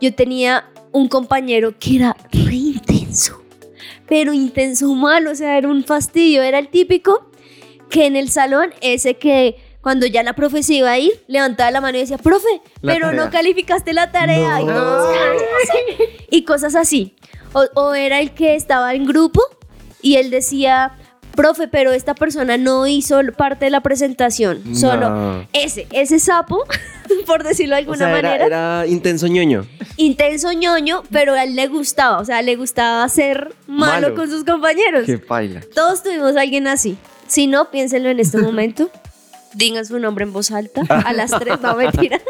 yo 0.00 0.14
tenía 0.14 0.68
un 0.92 1.08
compañero 1.08 1.74
que 1.78 1.96
era 1.96 2.16
re 2.32 2.54
intenso, 2.54 3.42
pero 4.08 4.32
intenso 4.32 4.92
mal, 4.94 5.26
o 5.26 5.34
sea, 5.34 5.58
era 5.58 5.68
un 5.68 5.84
fastidio, 5.84 6.42
era 6.42 6.58
el 6.58 6.68
típico 6.68 7.30
que 7.90 8.06
en 8.06 8.16
el 8.16 8.30
salón 8.30 8.70
ese 8.80 9.14
que 9.14 9.56
cuando 9.80 10.06
ya 10.06 10.24
la 10.24 10.32
profe 10.34 10.64
se 10.64 10.74
iba 10.74 10.90
a 10.90 10.98
ir, 10.98 11.12
levantaba 11.28 11.70
la 11.70 11.80
mano 11.80 11.96
y 11.96 12.00
decía, 12.00 12.18
profe, 12.18 12.48
La 12.80 12.92
pero 12.94 13.12
no 13.12 13.18
tarea. 13.24 13.30
calificaste 13.30 13.92
la 13.92 14.10
tarea. 14.10 14.60
Y, 14.60 14.64
No. 14.64 14.72
todos, 14.74 15.14
"Cállese". 15.16 16.26
y 16.30 16.42
cosas 16.42 16.74
así. 16.74 17.14
O, 17.52 17.64
o 17.80 17.94
era 17.94 18.18
el 18.20 18.32
que 18.32 18.56
estaba 18.56 18.94
en 18.94 19.06
grupo 19.06 19.40
y 20.02 20.16
él 20.16 20.30
decía, 20.30 20.98
profe, 21.36 21.68
pero 21.68 21.92
esta 21.92 22.14
persona 22.14 22.56
no 22.56 22.86
hizo 22.88 23.20
parte 23.36 23.66
de 23.66 23.70
la 23.70 23.80
presentación, 23.80 24.74
solo 24.74 25.46
ese, 25.52 25.86
ese 25.92 26.18
sapo, 26.18 26.64
por 27.26 27.44
decirlo 27.44 27.76
de 27.76 27.82
O 27.82 27.84
alguna 27.84 28.06
era, 28.18 28.28
manera 28.28 28.46
era 28.46 28.86
intenso 28.88 29.28
ñoño. 29.28 29.66
intenso 29.96 30.52
ñoño, 30.52 31.04
pero 31.12 31.34
a 31.34 31.44
él 31.44 31.54
le 31.54 31.68
gustaba, 31.68 32.18
o 32.18 32.24
sea, 32.24 32.42
le 32.42 32.56
gustaba 32.56 33.08
ser 33.08 33.54
malo, 33.68 34.08
Malo. 34.08 34.14
con 34.16 34.28
sus 34.30 34.42
compañeros. 34.44 35.04
Qué 35.06 35.18
paila. 35.18 35.60
Todos 35.74 36.02
tuvimos 36.02 36.34
a 36.36 36.40
alguien 36.40 36.66
así. 36.66 36.96
Si 37.28 37.46
no, 37.46 37.70
piénsenlo 37.70 38.08
en 38.08 38.18
este 38.20 38.38
momento. 38.38 38.90
Digan 39.54 39.86
su 39.86 39.98
nombre 39.98 40.24
en 40.24 40.32
voz 40.32 40.50
alta 40.50 40.82
a 40.88 41.12
las 41.12 41.30
tres, 41.30 41.60
no 41.60 41.76
mentira. 41.76 42.20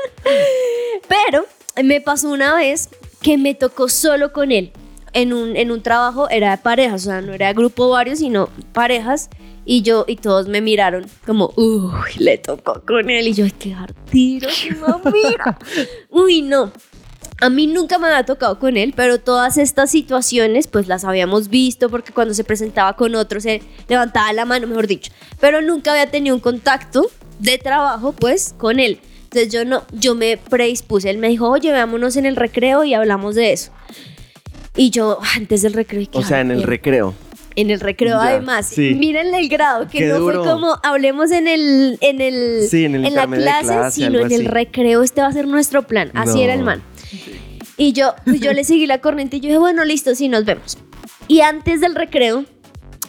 Pero 1.09 1.45
me 1.83 2.01
pasó 2.01 2.31
una 2.31 2.55
vez 2.55 2.89
que 3.23 3.37
me 3.39 3.55
tocó 3.55 3.89
solo 3.89 4.33
con 4.33 4.53
él. 4.53 4.73
En 5.17 5.33
un, 5.33 5.57
en 5.57 5.71
un 5.71 5.83
trabajo 5.83 6.29
era 6.29 6.51
de 6.51 6.59
parejas, 6.59 7.01
o 7.01 7.05
sea, 7.07 7.23
no 7.23 7.33
era 7.33 7.47
de 7.47 7.55
grupo 7.55 7.89
varios, 7.89 8.19
sino 8.19 8.51
parejas. 8.75 9.31
Y 9.65 9.81
yo, 9.81 10.05
y 10.07 10.17
todos 10.17 10.47
me 10.47 10.61
miraron 10.61 11.07
como, 11.25 11.55
uy, 11.57 11.91
le 12.19 12.37
tocó 12.37 12.83
con 12.87 13.09
él. 13.09 13.29
Y 13.29 13.33
yo, 13.33 13.47
dar 13.47 13.95
tiros, 14.11 14.69
mira. 15.11 15.59
Uy, 16.11 16.43
no. 16.43 16.71
A 17.41 17.49
mí 17.49 17.67
nunca 17.67 17.99
me 17.99 18.09
había 18.09 18.25
tocado 18.25 18.59
con 18.59 18.77
él, 18.77 18.93
pero 18.95 19.19
todas 19.19 19.57
estas 19.57 19.91
situaciones 19.91 20.67
pues 20.67 20.87
las 20.87 21.03
habíamos 21.05 21.49
visto 21.49 21.89
porque 21.89 22.13
cuando 22.13 22.35
se 22.35 22.45
presentaba 22.45 22.95
con 22.95 23.15
otros 23.15 23.43
se 23.45 23.63
levantaba 23.89 24.33
la 24.35 24.45
mano, 24.45 24.67
mejor 24.67 24.87
dicho. 24.87 25.13
Pero 25.41 25.63
nunca 25.63 25.93
había 25.93 26.11
tenido 26.11 26.37
un 26.37 26.41
contacto 26.43 27.11
de 27.39 27.57
trabajo 27.57 28.13
pues 28.13 28.55
con 28.59 28.81
él. 28.81 29.01
Entonces 29.25 29.51
yo 29.51 29.65
no, 29.65 29.83
yo 29.93 30.15
me 30.15 30.37
predispuse. 30.37 31.09
Él 31.09 31.17
me 31.17 31.29
dijo, 31.29 31.49
oye, 31.49 31.73
veámonos 31.73 32.17
en 32.17 32.27
el 32.27 32.37
recreo 32.37 32.85
y 32.85 32.93
hablamos 32.93 33.35
de 33.35 33.53
eso. 33.53 33.73
Y 34.77 34.91
yo, 34.91 35.19
antes 35.37 35.63
del 35.63 35.73
recreo... 35.73 36.07
O 36.13 36.23
sea, 36.23 36.41
en 36.41 36.51
el 36.51 36.59
"Ay, 36.61 36.65
recreo. 36.65 37.15
en 37.55 37.71
el 37.71 37.81
recreo, 37.81 38.17
Ya, 38.23 38.29
además. 38.29 38.67
sí. 38.67 38.95
Mírenle 38.95 39.39
el 39.39 39.49
grado, 39.49 39.89
que 39.89 39.99
Qué 39.99 40.07
no 40.09 40.19
duro. 40.19 40.43
fue 40.45 40.53
como 40.53 40.77
hablemos 40.83 41.31
en 41.31 41.49
el, 41.49 41.97
en 42.03 42.21
el, 42.21 42.67
Sí, 42.69 42.85
en 42.85 42.95
el 42.97 43.03
la 43.03 43.09
intermedio 43.09 43.45
de 43.45 43.51
clase, 43.51 43.67
clase, 43.67 44.01
sino 44.03 44.19
en 44.21 44.31
el 44.33 44.45
recreo. 44.45 45.03
Este 45.03 45.23
va 45.23 45.29
a 45.29 45.33
ser 45.33 45.47
nuestro 45.49 45.87
plan. 45.87 46.11
Así 46.15 46.37
No. 46.39 46.43
era 46.45 46.55
el 46.55 46.63
man. 46.63 46.83
Y 47.79 47.93
yo, 47.93 48.15
pues 48.25 48.41
yo 48.41 48.53
le 48.53 48.65
seguí 48.65 48.87
la 48.87 49.01
corriente 49.01 49.37
y 49.37 49.41
yo 49.41 49.47
dije, 49.49 49.59
bueno, 49.59 49.85
listo, 49.85 50.15
sí, 50.15 50.29
nos 50.29 50.45
vemos. 50.45 50.77
Y 51.29 51.41
antes 51.41 51.81
del 51.81 51.95
recreo, 51.95 52.45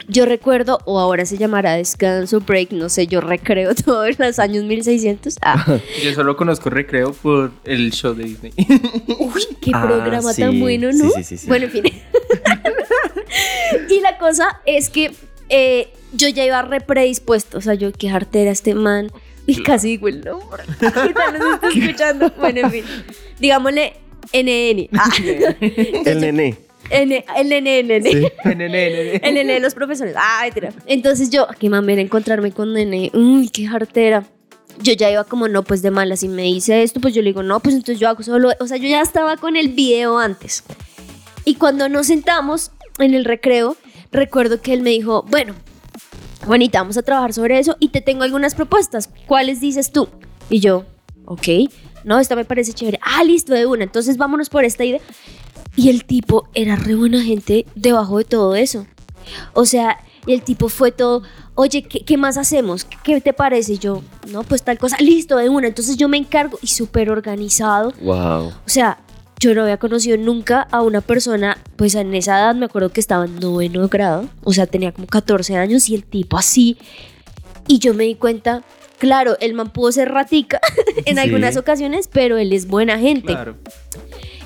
Yo 0.10 0.26
recuerdo, 0.26 0.80
o 0.86 1.00
ahora 1.00 1.26
se 1.26 1.38
llamará 1.38 1.74
descanso, 1.74 2.40
break, 2.40 2.72
no 2.72 2.88
sé, 2.88 3.08
yo 3.08 3.20
recreo 3.20 3.76
todos 3.86 4.18
los 4.18 4.40
años 4.40 4.64
1600. 4.64 5.38
Ah, 5.42 5.80
Yo 6.04 6.14
solo 6.14 6.38
conozco 6.38 6.70
recreo 6.70 7.12
por 7.14 7.52
el 7.66 7.92
show 7.92 8.14
de 8.14 8.24
Disney. 8.24 8.54
uy, 9.20 9.42
qué 9.62 9.72
Ah, 9.74 9.86
programa 9.86 10.32
sí. 10.34 10.42
tan 10.42 10.60
bueno, 10.60 10.92
¿no? 10.94 11.10
sí, 11.12 11.24
sí, 11.24 11.38
sí. 11.38 11.48
Bueno, 11.48 11.66
en 11.66 11.72
fin. 11.72 11.84
y 13.90 14.00
la 14.00 14.18
cosa 14.18 14.62
es 14.66 14.90
que 14.90 15.12
eh, 15.50 15.90
yo 16.14 16.28
ya 16.30 16.46
iba 16.46 16.62
re 16.62 16.82
predispuesto, 16.82 17.58
o 17.58 17.62
sea, 17.62 17.74
yo 17.74 17.92
qué 17.92 18.10
jartera 18.10 18.52
este 18.52 18.74
man. 18.76 19.12
Y 19.46 19.62
casi 19.64 19.88
digo 19.90 20.08
el 20.10 20.26
nombre. 20.26 20.64
¿Qué 20.80 20.90
tal 20.92 21.14
nos 21.40 21.56
está 21.56 21.68
escuchando? 21.70 22.32
Bueno, 22.38 22.60
en 22.62 22.72
fin. 22.72 22.84
Digámosle 23.40 23.94
NN. 24.34 24.90
Ah, 25.00 25.10
El 26.06 26.20
nené. 26.20 26.58
N, 26.90 27.26
el 27.36 27.48
NN. 27.48 28.04
Sí. 28.04 28.28
El 28.44 28.58
nene 29.34 29.54
de 29.54 29.60
los 29.60 29.74
profesores. 29.74 30.16
Ay, 30.18 30.52
tira. 30.52 30.72
Entonces 30.86 31.30
yo, 31.30 31.48
qué 31.60 31.70
mamera 31.70 32.02
encontrarme 32.02 32.52
con 32.52 32.74
nene. 32.74 33.12
Uy, 33.14 33.50
qué 33.50 33.68
jartera. 33.68 34.26
Yo 34.80 34.94
ya 34.94 35.10
iba 35.10 35.24
como, 35.24 35.48
no, 35.48 35.64
pues 35.64 35.82
de 35.82 35.92
malas. 35.92 36.20
Si 36.20 36.28
me 36.28 36.44
dice 36.44 36.84
esto, 36.84 37.00
pues 37.02 37.14
yo 37.14 37.22
le 37.22 37.30
digo, 37.30 37.44
no, 37.44 37.60
pues 37.60 37.76
entonces 37.76 38.00
yo 38.00 38.08
hago 38.08 38.24
solo. 38.24 38.52
O 38.60 38.68
sea, 38.68 38.78
yo 38.78 38.88
ya 38.88 39.02
estaba 39.02 39.38
con 39.38 39.56
el 39.56 39.70
video 39.70 40.20
antes. 40.20 40.64
Y 41.46 41.56
cuando 41.56 41.90
nos 41.90 42.08
sentamos 42.08 42.72
en 43.00 43.14
el 43.14 43.26
recreo, 43.26 43.78
recuerdo 44.12 44.62
que 44.62 44.74
él 44.74 44.82
me 44.82 44.92
dijo, 44.92 45.24
bueno, 45.30 45.56
Juanita, 46.46 46.80
vamos 46.80 46.98
a 46.98 47.02
trabajar 47.02 47.34
sobre 47.34 47.60
eso 47.60 47.76
y 47.80 47.90
te 47.90 48.02
tengo 48.02 48.24
algunas 48.24 48.56
propuestas. 48.56 49.10
¿Cuáles 49.26 49.60
dices 49.60 49.92
tú? 49.92 50.10
Y 50.50 50.60
yo, 50.60 50.86
ok, 51.26 51.48
no, 52.04 52.20
esta 52.20 52.36
me 52.36 52.46
parece 52.46 52.74
chévere. 52.74 53.00
Ah, 53.02 53.24
listo, 53.24 53.54
de 53.54 53.66
una. 53.66 53.84
Entonces 53.84 54.18
vámonos 54.18 54.50
por 54.50 54.64
esta 54.64 54.86
idea. 54.86 55.02
Y 55.78 55.90
el 55.90 56.04
tipo 56.04 56.50
era 56.54 56.76
re 56.76 56.96
buena 56.96 57.24
gente 57.24 57.66
debajo 57.76 58.18
de 58.18 58.26
todo 58.26 58.56
eso. 58.56 58.86
O 59.54 59.66
sea, 59.66 60.00
y 60.26 60.34
el 60.34 60.42
tipo 60.42 60.68
fue 60.68 60.92
todo, 60.92 61.22
oye, 61.56 61.84
¿qué, 61.84 62.04
qué 62.04 62.18
más 62.18 62.36
hacemos? 62.38 62.86
¿Qué 63.04 63.22
te 63.22 63.32
parece? 63.32 63.74
Y 63.74 63.78
yo, 63.78 64.02
no, 64.30 64.44
pues 64.44 64.64
tal 64.64 64.78
cosa, 64.78 64.98
listo, 65.00 65.38
de 65.38 65.48
una. 65.50 65.68
Entonces 65.68 65.96
yo 65.96 66.10
me 66.10 66.18
encargo 66.18 66.58
y 66.62 66.68
súper 66.68 67.10
organizado. 67.10 67.94
Wow. 68.02 68.48
O 68.48 68.54
sea, 68.66 68.98
yo 69.40 69.54
no 69.54 69.62
había 69.62 69.78
conocido 69.78 70.18
nunca 70.18 70.62
a 70.72 70.82
una 70.82 71.02
persona, 71.02 71.58
pues 71.76 71.94
en 71.96 72.14
esa 72.16 72.40
edad 72.40 72.56
me 72.56 72.66
acuerdo 72.66 72.90
que 72.90 73.00
estaba 73.00 73.26
en 73.26 73.40
noveno 73.40 73.88
grado, 73.88 74.28
o 74.44 74.52
sea, 74.52 74.66
tenía 74.66 74.92
como 74.92 75.06
14 75.08 75.56
años 75.58 75.88
y 75.90 75.96
el 75.96 76.04
tipo 76.04 76.38
así. 76.40 76.78
Y 77.68 77.78
yo 77.80 77.94
me 77.94 78.06
di 78.06 78.16
cuenta, 78.16 78.64
claro, 78.98 79.38
el 79.40 79.54
man 79.54 79.70
pudo 79.70 79.92
ser 79.92 80.10
ratica 80.10 80.60
en 81.06 81.16
Sí. 81.18 81.22
algunas 81.22 81.56
ocasiones, 81.56 82.10
pero 82.12 82.38
él 82.38 82.52
es 82.52 82.66
buena 82.68 82.98
gente. 82.98 83.28
Claro. 83.34 83.58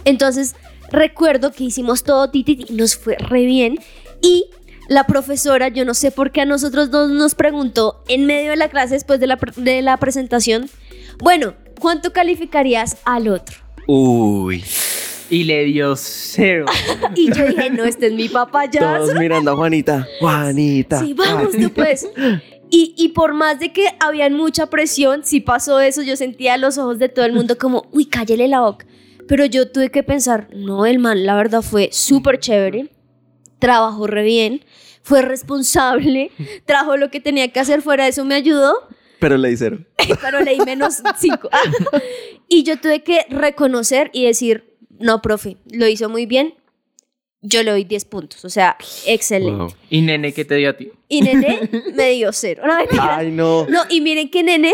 Entonces, 0.04 0.56
recuerdo 0.92 1.52
que 1.52 1.64
hicimos 1.64 2.04
todo 2.04 2.30
titi 2.30 2.66
y 2.68 2.74
nos 2.74 2.96
fue 2.96 3.16
re 3.18 3.46
bien. 3.46 3.80
Y 4.22 4.46
la 4.88 5.06
profesora, 5.06 5.70
yo 5.70 5.86
no 5.86 5.94
sé 5.94 6.12
por 6.12 6.32
qué 6.32 6.42
a 6.42 6.46
nosotros 6.46 6.92
dos 6.92 7.10
nos 7.10 7.36
preguntó 7.36 8.04
en 8.08 8.26
medio 8.26 8.52
de 8.52 8.58
la 8.58 8.70
clase, 8.70 8.96
después 8.96 9.20
de 9.20 9.28
la, 9.28 9.40
de 9.56 9.82
la 9.82 9.98
presentación, 9.98 10.70
bueno, 11.20 11.54
¿cuánto 11.80 12.12
calificarías 12.14 12.98
al 13.06 13.28
otro? 13.28 13.58
Uy. 13.88 14.64
Y 15.30 15.46
le 15.46 15.64
dio 15.64 15.96
cero. 15.96 16.66
Y 17.16 17.34
yo 17.34 17.48
dije, 17.48 17.70
no, 17.70 17.86
este 17.86 18.08
es 18.08 18.14
mi 18.14 18.28
papayazo. 18.28 19.06
Todos 19.06 19.16
mirando 19.20 19.52
a 19.52 19.56
Juanita. 19.56 20.06
Juanita. 20.20 21.00
Sí, 21.00 21.14
vamos, 21.14 21.52
tú 21.52 21.70
pues. 21.72 22.08
Y, 22.70 22.94
y 22.98 23.10
por 23.10 23.34
más 23.34 23.60
de 23.60 23.72
que 23.72 23.86
había 24.00 24.30
mucha 24.30 24.68
presión, 24.68 25.24
si 25.24 25.40
pasó 25.40 25.80
eso, 25.80 26.02
yo 26.02 26.18
sentía 26.18 26.58
los 26.58 26.78
ojos 26.78 27.00
de 27.00 27.08
todo 27.08 27.26
el 27.26 27.34
mundo 27.34 27.58
como, 27.58 27.88
uy, 27.92 28.06
cállale 28.06 28.48
la 28.48 28.62
boca. 28.62 28.86
Pero 29.32 29.46
yo 29.46 29.72
tuve 29.72 29.90
que 29.90 30.04
pensar, 30.04 30.50
no, 30.54 30.86
el 30.86 31.00
man, 31.00 31.26
la 31.26 31.38
verdad 31.38 31.62
fue 31.62 31.88
súper 31.94 32.38
chévere, 32.38 32.90
trabajó 33.60 34.06
re 34.06 34.24
bien, 34.24 34.66
fue 35.04 35.22
responsable, 35.22 36.32
trajo 36.66 36.98
lo 36.98 37.10
que 37.10 37.22
tenía 37.22 37.48
que 37.48 37.62
hacer, 37.62 37.82
fuera 37.82 38.04
de 38.04 38.10
eso 38.10 38.26
me 38.26 38.36
ayudó, 38.36 38.74
Pero 39.22 39.38
le 39.38 39.50
hicieron. 39.50 39.88
pero 40.22 40.42
leí 40.42 40.60
menos 40.66 41.02
cinco. 41.18 41.50
y 42.50 42.64
yo 42.64 42.78
tuve 42.82 43.04
que 43.04 43.26
reconocer 43.30 44.10
y 44.12 44.26
decir, 44.26 44.76
no, 45.00 45.22
profe, 45.22 45.56
lo 45.72 45.88
hizo 45.88 46.10
muy 46.10 46.26
bien, 46.26 46.56
yo 47.42 47.64
le 47.64 47.72
doy 47.72 47.86
10 47.86 48.04
puntos, 48.04 48.44
o 48.44 48.50
sea, 48.50 48.76
excelente. 49.08 49.64
Wow. 49.64 49.74
¿Y 49.90 50.02
nene 50.02 50.34
qué 50.34 50.44
te 50.44 50.56
dio 50.56 50.72
a 50.72 50.74
ti? 50.74 50.92
Y 51.08 51.22
Nene 51.22 51.70
me 51.96 52.12
dio 52.12 52.34
cero. 52.34 52.64
No. 52.66 52.74
Ay, 53.02 53.32
no. 53.32 53.66
No, 53.68 53.84
y 53.90 54.02
miren 54.02 54.30
que 54.30 54.44
Nene, 54.44 54.74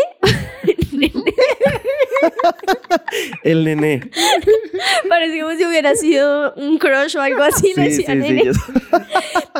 El 3.43 3.63
nené. 3.63 4.01
parece 5.09 5.41
como 5.41 5.55
si 5.55 5.65
hubiera 5.65 5.95
sido 5.95 6.53
un 6.55 6.77
crush 6.77 7.15
o 7.17 7.21
algo 7.21 7.43
así, 7.43 7.73
le 7.75 7.91
Sí, 7.91 7.97
decía 8.03 8.05
sí, 8.15 8.21
sí. 8.21 8.33
Nene. 8.33 8.43
yo- 8.45 8.51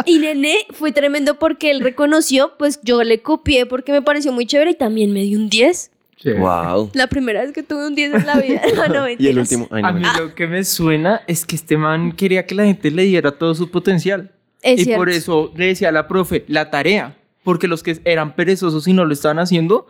Y 0.06 0.20
Nene 0.20 0.56
fue 0.72 0.92
tremendo 0.92 1.40
porque 1.40 1.72
él 1.72 1.82
reconoció, 1.82 2.54
pues 2.58 2.80
yo 2.84 3.04
le 3.04 3.22
copié 3.22 3.66
porque 3.66 3.92
me 3.92 4.02
pareció 4.02 4.32
muy 4.32 4.46
chévere 4.46 4.72
y 4.72 4.76
también 4.76 5.12
me 5.14 5.22
dio 5.22 5.38
un 5.40 5.50
10. 5.50 5.92
Wow. 6.40 6.90
La 6.94 7.08
primera 7.08 7.42
vez 7.42 7.52
que 7.54 7.62
tuve 7.64 7.86
un 7.88 7.96
10 7.96 8.14
en 8.16 8.26
la 8.26 8.36
vida. 8.40 8.62
No, 8.76 8.88
no, 8.88 9.10
Y 9.18 9.28
el 9.28 9.38
último. 9.40 9.68
Ay, 9.72 9.82
no, 9.84 9.88
A 9.90 9.92
mí 9.94 10.04
lo 10.18 10.34
que 10.36 10.48
me 10.48 10.64
suena 10.64 11.22
es 11.28 11.46
que 11.46 11.56
este 11.56 11.78
man 11.78 12.12
quería 12.12 12.46
que 12.46 12.56
la 12.56 12.66
gente 12.66 12.90
le 12.92 13.04
diera 13.04 13.32
todo 13.32 13.54
su 13.56 13.70
potencial. 13.70 14.32
Es 14.64 14.80
y 14.82 14.84
cierto. 14.86 15.00
por 15.02 15.10
eso 15.10 15.52
le 15.56 15.68
decía 15.68 15.90
a 15.90 15.92
la 15.92 16.08
profe, 16.08 16.44
la 16.48 16.70
tarea. 16.72 17.16
Porque 17.44 17.68
los 17.68 17.82
que 17.84 17.98
eran 18.04 18.36
perezosos 18.36 18.88
y 18.88 18.94
no 18.94 19.06
lo 19.06 19.14
estaban 19.14 19.40
haciendo, 19.40 19.88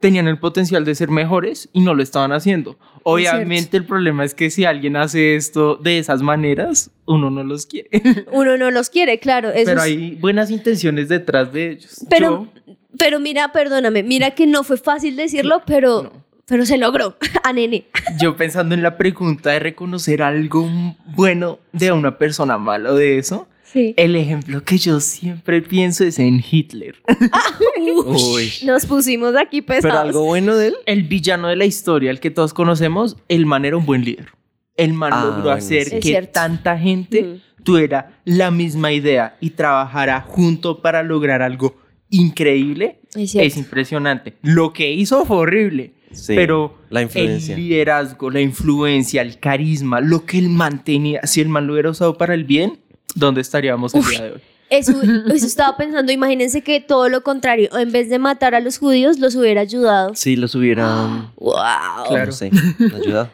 tenían 0.00 0.26
el 0.28 0.38
potencial 0.38 0.84
de 0.84 0.94
ser 0.94 1.10
mejores 1.10 1.68
y 1.72 1.80
no 1.80 1.94
lo 1.94 2.02
estaban 2.02 2.32
haciendo. 2.32 2.78
Obviamente 3.02 3.76
el 3.76 3.84
problema 3.84 4.24
es 4.24 4.34
que 4.34 4.50
si 4.50 4.64
alguien 4.64 4.96
hace 4.96 5.36
esto 5.36 5.76
de 5.76 5.98
esas 5.98 6.22
maneras, 6.22 6.90
uno 7.06 7.30
no 7.30 7.44
los 7.44 7.66
quiere. 7.66 7.88
Uno 8.32 8.56
no 8.56 8.70
los 8.70 8.90
quiere, 8.90 9.18
claro. 9.18 9.50
Eso 9.50 9.64
Pero 9.66 9.80
es- 9.80 9.86
hay 9.86 10.14
buenas 10.16 10.50
intenciones 10.50 11.08
detrás 11.08 11.52
de 11.52 11.70
ellos. 11.72 12.04
Pero, 12.10 12.48
Yo- 12.66 12.74
pero 12.98 13.20
mira, 13.20 13.52
perdóname, 13.52 14.02
mira 14.02 14.32
que 14.32 14.46
no 14.46 14.64
fue 14.64 14.76
fácil 14.78 15.16
decirlo, 15.16 15.62
pero, 15.66 16.02
No. 16.04 16.12
pero 16.46 16.66
se 16.66 16.76
logró 16.78 17.16
a 17.44 17.52
Nene. 17.52 17.86
Yo 18.20 18.36
pensando 18.36 18.74
en 18.74 18.82
la 18.82 18.96
pregunta 18.96 19.50
de 19.50 19.58
reconocer 19.60 20.22
algo 20.22 20.68
bueno 21.14 21.58
de 21.72 21.92
una 21.92 22.16
persona 22.18 22.58
mala 22.58 22.92
o 22.92 22.94
de 22.94 23.18
eso, 23.18 23.48
Sí. 23.72 23.94
el 23.96 24.16
ejemplo 24.16 24.62
que 24.64 24.78
yo 24.78 24.98
siempre 25.00 25.62
pienso 25.62 26.04
es 26.04 26.18
en 26.18 26.42
Hitler. 26.50 26.96
Uy. 28.06 28.50
Nos 28.64 28.86
pusimos 28.86 29.34
aquí 29.36 29.62
pesados. 29.62 29.82
Pero 29.96 29.98
algo 29.98 30.24
bueno 30.24 30.56
de 30.56 30.68
él. 30.68 30.74
El 30.86 31.04
villano 31.04 31.48
de 31.48 31.56
la 31.56 31.64
historia, 31.66 32.10
el 32.10 32.20
que 32.20 32.30
todos 32.30 32.52
conocemos, 32.54 33.16
el 33.28 33.46
man 33.46 33.64
era 33.64 33.76
un 33.76 33.86
buen 33.86 34.04
líder. 34.04 34.28
El 34.76 34.92
man 34.94 35.12
Ah, 35.14 35.24
logró 35.24 35.50
hacer. 35.50 35.82
Es 35.82 35.90
que 35.90 36.02
cierto. 36.02 36.32
tanta 36.32 36.78
gente 36.78 37.22
Mm. 37.22 37.62
tuviera 37.64 38.20
la 38.24 38.50
misma 38.50 38.92
idea 38.92 39.36
y 39.40 39.50
trabajara 39.50 40.22
junto 40.22 40.80
para 40.82 41.02
lograr 41.02 41.42
algo 41.42 41.76
increíble. 42.08 43.00
Es 43.14 43.56
impresionante. 43.56 44.34
Lo 44.42 44.72
que 44.72 44.92
hizo 44.92 45.24
fue 45.24 45.36
horrible. 45.38 45.94
Sí, 46.12 46.34
pero 46.34 46.76
la 46.88 47.02
influencia. 47.02 47.54
el 47.54 47.60
liderazgo, 47.60 48.30
la 48.30 48.40
influencia, 48.40 49.22
el 49.22 49.38
carisma, 49.38 50.00
lo 50.00 50.24
que 50.26 50.38
él 50.38 50.48
mantenía, 50.48 51.20
si 51.24 51.40
el 51.40 51.48
man 51.48 51.68
lo 51.68 51.74
hubiera 51.74 51.90
usado 51.90 52.18
para 52.18 52.34
el 52.34 52.42
bien, 52.44 52.80
¿dónde 53.14 53.40
estaríamos 53.40 53.94
el 53.94 54.00
Uf. 54.00 54.10
día 54.10 54.22
de 54.22 54.30
hoy? 54.32 54.40
Eso, 54.70 54.92
eso 55.34 55.46
estaba 55.46 55.76
pensando, 55.76 56.12
imagínense 56.12 56.62
que 56.62 56.80
todo 56.80 57.08
lo 57.08 57.22
contrario, 57.24 57.76
en 57.76 57.90
vez 57.90 58.08
de 58.08 58.18
matar 58.20 58.54
a 58.54 58.60
los 58.60 58.78
judíos, 58.78 59.18
los 59.18 59.34
hubiera 59.34 59.60
ayudado. 59.62 60.14
Sí, 60.14 60.36
los 60.36 60.54
hubieran. 60.54 61.32
¡Wow! 61.36 61.54
Claro. 62.08 62.26
No 62.26 62.32
sé. 62.32 62.50
Ayudado. 62.94 63.30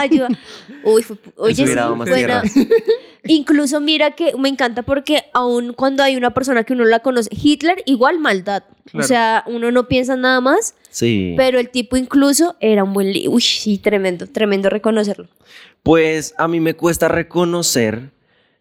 Ayuda. 0.00 0.28
Uy, 0.82 1.02
fue- 1.02 1.18
oye, 1.36 1.54
sí, 1.54 1.64
buena. 1.64 2.42
Incluso 3.28 3.80
mira 3.80 4.12
que 4.12 4.34
me 4.38 4.48
encanta 4.48 4.82
porque 4.82 5.24
aún 5.34 5.72
cuando 5.72 6.02
hay 6.02 6.16
una 6.16 6.32
persona 6.32 6.62
que 6.64 6.72
uno 6.74 6.84
la 6.84 7.00
conoce, 7.00 7.28
Hitler 7.32 7.82
igual 7.84 8.18
maldad. 8.20 8.62
O 8.86 8.90
Claro. 8.92 9.06
sea, 9.08 9.44
uno 9.46 9.72
no 9.72 9.88
piensa 9.88 10.14
nada 10.16 10.40
más, 10.40 10.74
Sí. 10.90 11.34
pero 11.36 11.58
el 11.58 11.70
tipo 11.70 11.96
incluso 11.96 12.54
era 12.60 12.84
un 12.84 12.92
buen. 12.94 13.12
Uy, 13.28 13.40
sí, 13.42 13.78
tremendo, 13.78 14.26
tremendo 14.28 14.70
reconocerlo. 14.70 15.26
Pues 15.82 16.34
a 16.38 16.46
mí 16.46 16.60
me 16.60 16.74
cuesta 16.74 17.08
reconocer 17.08 18.10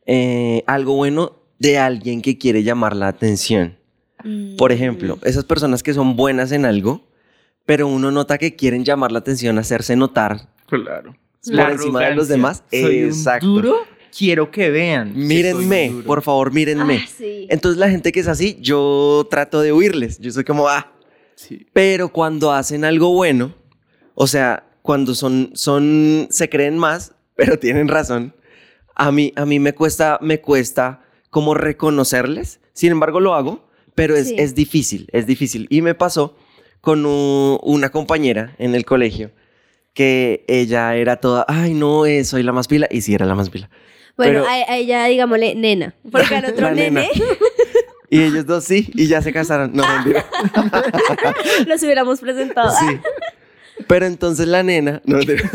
eh, 0.06 0.64
algo 0.68 0.96
bueno 0.96 1.34
de 1.60 1.78
alguien 1.78 2.22
que 2.22 2.38
quiere 2.38 2.64
llamar 2.64 2.96
la 2.96 3.08
atención. 3.08 3.78
Por 4.58 4.72
ejemplo, 4.72 5.20
esas 5.24 5.44
personas 5.44 5.84
que 5.84 5.94
son 5.94 6.16
buenas 6.16 6.52
en 6.52 6.66
algo, 6.66 7.08
pero 7.66 7.88
uno 7.88 8.10
nota 8.12 8.40
que 8.40 8.56
quieren 8.56 8.84
llamar 8.84 9.12
la 9.12 9.20
atención, 9.20 9.60
hacerse 9.60 9.96
notar. 9.96 10.50
Claro. 10.68 11.16
Por 11.46 11.70
encima 11.72 12.06
de 12.06 12.16
los 12.16 12.28
demás. 12.28 12.64
Soy 12.72 13.04
un 13.04 13.10
Exacto. 13.10 13.46
duro, 13.46 13.76
quiero 14.18 14.50
que 14.50 14.72
vean. 14.72 15.14
que 15.14 15.20
Mírenme, 15.20 15.86
soy 15.88 15.96
duro. 15.98 16.08
por 16.08 16.22
favor, 16.24 16.52
mírenme. 16.52 17.02
Ah, 17.04 17.10
sí. 17.16 17.46
Entonces 17.52 17.80
la 17.80 17.88
gente 17.90 18.12
que 18.12 18.20
es 18.20 18.28
así, 18.28 18.58
yo 18.62 19.28
trato 19.30 19.62
de 19.62 19.72
huirles. 19.74 20.18
Yo 20.20 20.32
soy 20.32 20.44
como, 20.44 20.68
ah, 20.68 20.92
Sí. 21.36 21.68
Pero 21.74 22.10
cuando 22.10 22.52
hacen 22.54 22.86
algo 22.86 23.14
bueno, 23.14 23.54
o 24.16 24.26
sea, 24.26 24.64
cuando 24.82 25.14
son, 25.14 25.52
son, 25.54 26.28
se 26.32 26.50
creen 26.50 26.78
más, 26.78 27.14
pero 27.36 27.60
tienen 27.60 27.90
razón, 27.90 28.34
a 28.96 29.12
mí, 29.12 29.34
a 29.36 29.46
mí 29.46 29.60
me 29.60 29.74
cuesta, 29.74 30.18
me 30.22 30.40
cuesta 30.42 31.02
como 31.30 31.54
reconocerles. 31.54 32.60
Sin 32.74 32.92
embargo, 32.92 33.20
lo 33.20 33.34
hago, 33.36 33.68
pero 33.94 34.16
es, 34.16 34.30
Sí. 34.30 34.36
es 34.38 34.56
difícil, 34.56 35.08
es 35.12 35.26
difícil. 35.28 35.68
Y 35.70 35.82
me 35.82 35.96
pasó 35.96 36.36
con 36.82 37.06
u- 37.06 37.60
una 37.64 37.90
compañera 37.90 38.56
en 38.58 38.76
el 38.76 38.86
colegio 38.86 39.32
que 39.94 40.44
ella 40.48 40.96
era 40.96 41.18
toda, 41.18 41.46
ay, 41.48 41.74
no, 41.74 42.06
eh, 42.06 42.24
soy 42.26 42.44
la 42.44 42.52
más 42.52 42.68
pila, 42.68 42.88
y 42.92 43.02
sí 43.02 43.14
era 43.14 43.26
la 43.26 43.36
más 43.36 43.50
pila. 43.50 43.70
Bueno, 44.18 44.44
pero- 44.44 44.46
a, 44.48 44.72
a 44.74 44.78
ella 44.78 45.06
digámosle 45.06 45.56
nena, 45.56 45.96
porque 46.12 46.36
al 46.36 46.46
otro 46.46 46.72
nena. 46.76 47.02
nene, 47.02 47.10
Y 48.10 48.22
ellos 48.22 48.46
dos 48.46 48.64
sí, 48.64 48.90
y 48.94 49.08
ya 49.08 49.22
se 49.22 49.34
casaron. 49.34 49.72
No, 49.74 49.84
mentira. 49.88 50.26
Los 51.68 51.82
hubiéramos 51.84 52.20
presentado. 52.20 52.72
Sí. 52.80 53.00
Pero 53.88 54.06
entonces 54.06 54.48
la 54.48 54.62
nena. 54.64 55.02
No, 55.06 55.18
mentira. 55.18 55.50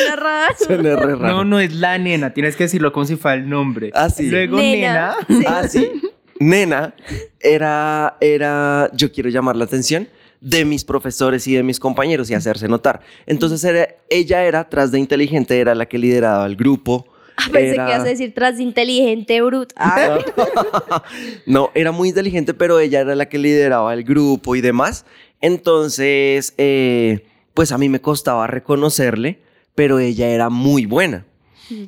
Es 0.00 0.06
que 0.06 0.14
suena 0.14 0.16
raro. 0.16 0.54
Suena 0.58 0.96
re 0.96 1.14
raro. 1.16 1.34
No, 1.34 1.44
no 1.44 1.60
es 1.60 1.74
la 1.74 1.98
nena, 1.98 2.32
tienes 2.34 2.56
que 2.56 2.64
decirlo 2.64 2.92
como 2.92 3.06
si 3.06 3.16
fuera 3.16 3.36
el 3.36 3.48
nombre. 3.48 3.90
Ah, 3.94 4.10
sí. 4.10 4.28
Luego 4.30 4.56
Nena. 4.58 5.16
nena. 5.28 5.40
Sí. 5.40 5.44
Ah, 5.46 5.68
sí. 5.68 5.90
Nena 6.38 6.94
era, 7.38 8.16
era, 8.20 8.90
yo 8.94 9.12
quiero 9.12 9.28
llamar 9.28 9.56
la 9.56 9.64
atención 9.64 10.08
de 10.40 10.64
mis 10.64 10.84
profesores 10.84 11.46
y 11.46 11.54
de 11.54 11.62
mis 11.62 11.78
compañeros 11.78 12.30
y 12.30 12.34
hacerse 12.34 12.66
notar. 12.66 13.00
Entonces 13.26 13.62
era- 13.62 13.88
ella 14.08 14.42
era, 14.44 14.68
tras 14.68 14.90
de 14.90 14.98
inteligente, 14.98 15.58
era 15.60 15.74
la 15.74 15.84
que 15.86 15.98
lideraba 15.98 16.46
el 16.46 16.56
grupo. 16.56 17.06
Ah, 17.36 17.44
pensé 17.52 17.74
Era- 17.74 17.84
que 17.86 17.90
ibas 17.92 18.00
a 18.02 18.08
decir 18.08 18.32
tras 18.34 18.56
de 18.56 18.62
inteligente, 18.62 19.40
bruto. 19.42 19.74
Ah, 19.78 20.18
No, 21.46 21.70
era 21.74 21.92
muy 21.92 22.08
inteligente, 22.08 22.54
pero 22.54 22.78
ella 22.80 23.00
era 23.00 23.14
la 23.14 23.28
que 23.28 23.38
lideraba 23.38 23.92
el 23.94 24.04
grupo 24.04 24.56
y 24.56 24.60
demás. 24.62 25.04
Entonces, 25.42 26.54
eh, 26.58 27.24
pues 27.54 27.72
a 27.72 27.78
mí 27.78 27.88
me 27.88 28.00
costaba 28.00 28.46
reconocerle, 28.46 29.40
pero 29.80 29.98
ella 29.98 30.28
era 30.28 30.50
muy 30.50 30.84
buena. 30.84 31.24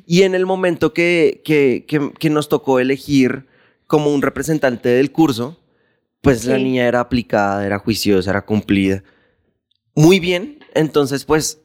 Y 0.07 0.23
en 0.23 0.33
el 0.33 0.47
momento 0.47 0.93
que, 0.95 1.43
que, 1.45 1.85
que- 1.87 2.11
que 2.17 2.29
nos 2.31 2.49
tocó 2.49 2.79
elegir 2.79 3.45
como 3.85 4.11
un 4.11 4.23
representante 4.23 4.89
del 4.89 5.11
curso, 5.11 5.59
pues 6.21 6.43
la 6.45 6.57
niña 6.57 6.87
era 6.87 7.01
aplicada, 7.01 7.63
era 7.63 7.77
juiciosa, 7.77 8.31
era 8.31 8.45
cumplida. 8.45 9.03
Muy 9.93 10.19
bien, 10.19 10.57
entonces 10.73 11.23
pues 11.23 11.61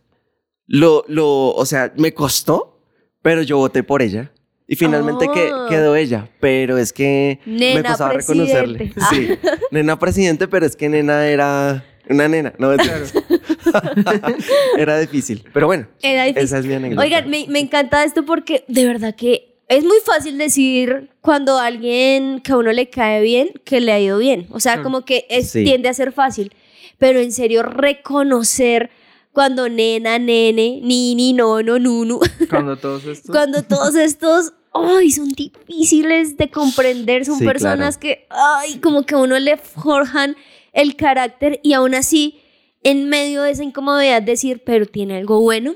lo, 0.66 1.02
lo, 1.08 1.48
o 1.54 1.64
sea, 1.64 1.94
me 1.96 2.12
costó, 2.12 2.78
pero 3.22 3.40
yo 3.40 3.56
voté 3.56 3.82
por 3.82 4.02
ella. 4.02 4.30
Y 4.66 4.76
finalmente 4.76 5.28
que- 5.32 5.50
Oh. 5.50 5.66
quedó 5.70 5.96
ella, 5.96 6.28
pero 6.40 6.76
es 6.76 6.92
que 6.92 7.38
me 7.46 7.72
Nena 7.76 7.88
costaba 7.88 8.12
reconocerle. 8.12 8.78
presidente. 8.92 9.00
Ah. 9.00 9.08
Sí, 9.10 9.50
nena 9.70 9.98
presidente, 9.98 10.46
pero 10.46 10.66
es 10.66 10.76
que 10.76 10.90
nena 10.90 11.26
era 11.26 11.82
una 12.10 12.28
nena, 12.28 12.52
no 12.58 12.68
mentiras. 12.70 13.12
Era 14.76 14.98
difícil, 14.98 15.44
pero 15.52 15.66
bueno, 15.66 15.86
Era 16.02 16.24
difícil. 16.24 16.44
esa 16.44 16.58
es 16.58 16.66
mi 16.66 16.74
anécdota. 16.74 17.02
Oigan, 17.02 17.28
me, 17.30 17.46
me 17.48 17.58
encanta 17.60 18.04
esto 18.04 18.24
porque 18.24 18.64
de 18.68 18.86
verdad 18.86 19.14
que 19.14 19.56
es 19.68 19.84
muy 19.84 19.98
fácil 20.04 20.38
decir 20.38 21.10
cuando 21.20 21.58
alguien 21.58 22.40
que 22.40 22.52
a 22.52 22.56
uno 22.56 22.72
le 22.72 22.88
cae 22.88 23.20
bien, 23.22 23.50
que 23.64 23.80
le 23.80 23.92
ha 23.92 24.00
ido 24.00 24.18
bien. 24.18 24.46
O 24.50 24.60
sea, 24.60 24.72
Claro. 24.74 24.84
como 24.84 25.04
que 25.04 25.26
es, 25.28 25.50
Sí. 25.50 25.64
tiende 25.64 25.88
a 25.88 25.94
ser 25.94 26.12
fácil. 26.12 26.52
Pero 26.98 27.20
en 27.20 27.32
serio, 27.32 27.62
reconocer 27.62 28.90
cuando 29.32 29.68
nena, 29.68 30.18
nene, 30.18 30.80
nini, 30.82 31.32
nono, 31.32 31.78
nunu, 31.78 32.18
Cuando 32.50 32.76
todos 32.80 33.04
estos. 33.04 33.30
cuando 33.30 33.62
todos 33.62 33.94
estos, 33.94 34.52
ay, 34.72 35.10
son 35.12 35.28
difíciles 35.28 36.36
de 36.38 36.50
comprender, 36.50 37.24
son 37.24 37.38
Sí, 37.38 37.44
personas 37.44 37.98
que, 37.98 38.26
ay, 38.30 38.78
como 38.78 39.04
que 39.04 39.14
a 39.14 39.18
uno 39.18 39.38
le 39.38 39.56
forjan 39.58 40.34
el 40.78 40.94
carácter 40.94 41.60
y 41.64 41.72
aún 41.72 41.94
así, 41.94 42.40
en 42.84 43.08
medio 43.08 43.42
de 43.42 43.50
esa 43.50 43.64
incomodidad, 43.64 44.22
decir, 44.22 44.62
pero 44.64 44.86
tiene 44.86 45.18
algo 45.18 45.40
bueno 45.40 45.74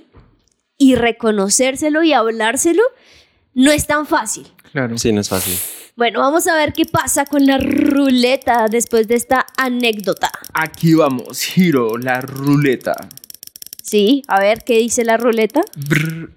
y 0.79 0.95
reconocérselo 0.95 2.05
y 2.05 2.13
hablárselo, 2.13 2.83
no 3.53 3.73
es 3.73 3.87
tan 3.89 4.07
fácil. 4.07 4.47
Claro. 4.71 4.97
Sí, 4.97 5.13
no 5.13 5.21
es 5.21 5.29
fácil. 5.29 5.59
Bueno, 5.97 6.21
vamos 6.21 6.47
a 6.47 6.57
ver 6.57 6.73
qué 6.73 6.87
pasa 6.87 7.27
con 7.27 7.47
la 7.47 7.59
ruleta 7.59 8.69
después 8.71 9.09
de 9.09 9.17
esta 9.17 9.45
anécdota. 9.59 10.31
Aquí 10.55 10.95
vamos, 10.95 11.43
giro 11.43 11.99
la 11.99 12.21
ruleta. 12.21 12.95
Sí, 13.83 14.23
a 14.29 14.39
ver 14.41 14.63
qué 14.65 14.79
dice 14.79 15.05
la 15.05 15.17
ruleta. 15.17 15.63
Brr. 15.89 16.33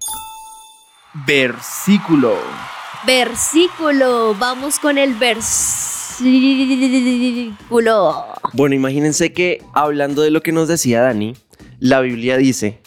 Versículo. 1.26 2.36
Versículo, 3.06 4.34
vamos 4.34 4.80
con 4.80 4.98
el 4.98 5.14
versículo. 5.14 5.95
Bueno, 8.52 8.74
imagínense 8.74 9.32
que 9.32 9.62
hablando 9.74 10.22
de 10.22 10.30
lo 10.30 10.42
que 10.42 10.52
nos 10.52 10.68
decía 10.68 11.02
Dani, 11.02 11.34
la 11.78 12.00
Biblia 12.00 12.36
dice, 12.36 12.80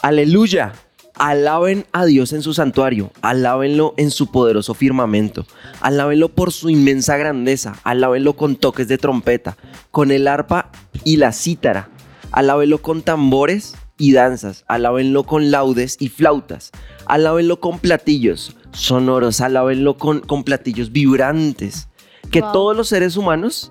aleluya, 0.00 0.72
alaben 1.14 1.84
a 1.92 2.06
Dios 2.06 2.32
en 2.32 2.42
su 2.42 2.54
santuario, 2.54 3.10
alábenlo 3.20 3.92
en 3.98 4.10
su 4.10 4.30
poderoso 4.30 4.72
firmamento, 4.72 5.46
alábenlo 5.82 6.30
por 6.30 6.52
su 6.52 6.70
inmensa 6.70 7.18
grandeza, 7.18 7.76
alábenlo 7.84 8.34
con 8.34 8.56
toques 8.56 8.88
de 8.88 8.96
trompeta, 8.96 9.58
con 9.90 10.10
el 10.10 10.26
arpa 10.26 10.70
y 11.04 11.18
la 11.18 11.32
cítara, 11.32 11.90
alábenlo 12.32 12.78
con 12.80 13.02
tambores 13.02 13.76
y 13.98 14.12
danzas, 14.12 14.64
alábenlo 14.66 15.24
con 15.24 15.50
laudes 15.50 15.98
y 16.00 16.08
flautas, 16.08 16.70
alábenlo 17.04 17.60
con 17.60 17.78
platillos 17.78 18.56
sonoros, 18.72 19.42
alábenlo 19.42 19.98
con, 19.98 20.20
con 20.20 20.44
platillos 20.44 20.92
vibrantes, 20.92 21.89
que 22.30 22.40
Wow. 22.42 22.52
todos 22.52 22.76
los 22.76 22.88
seres 22.88 23.16
humanos 23.16 23.70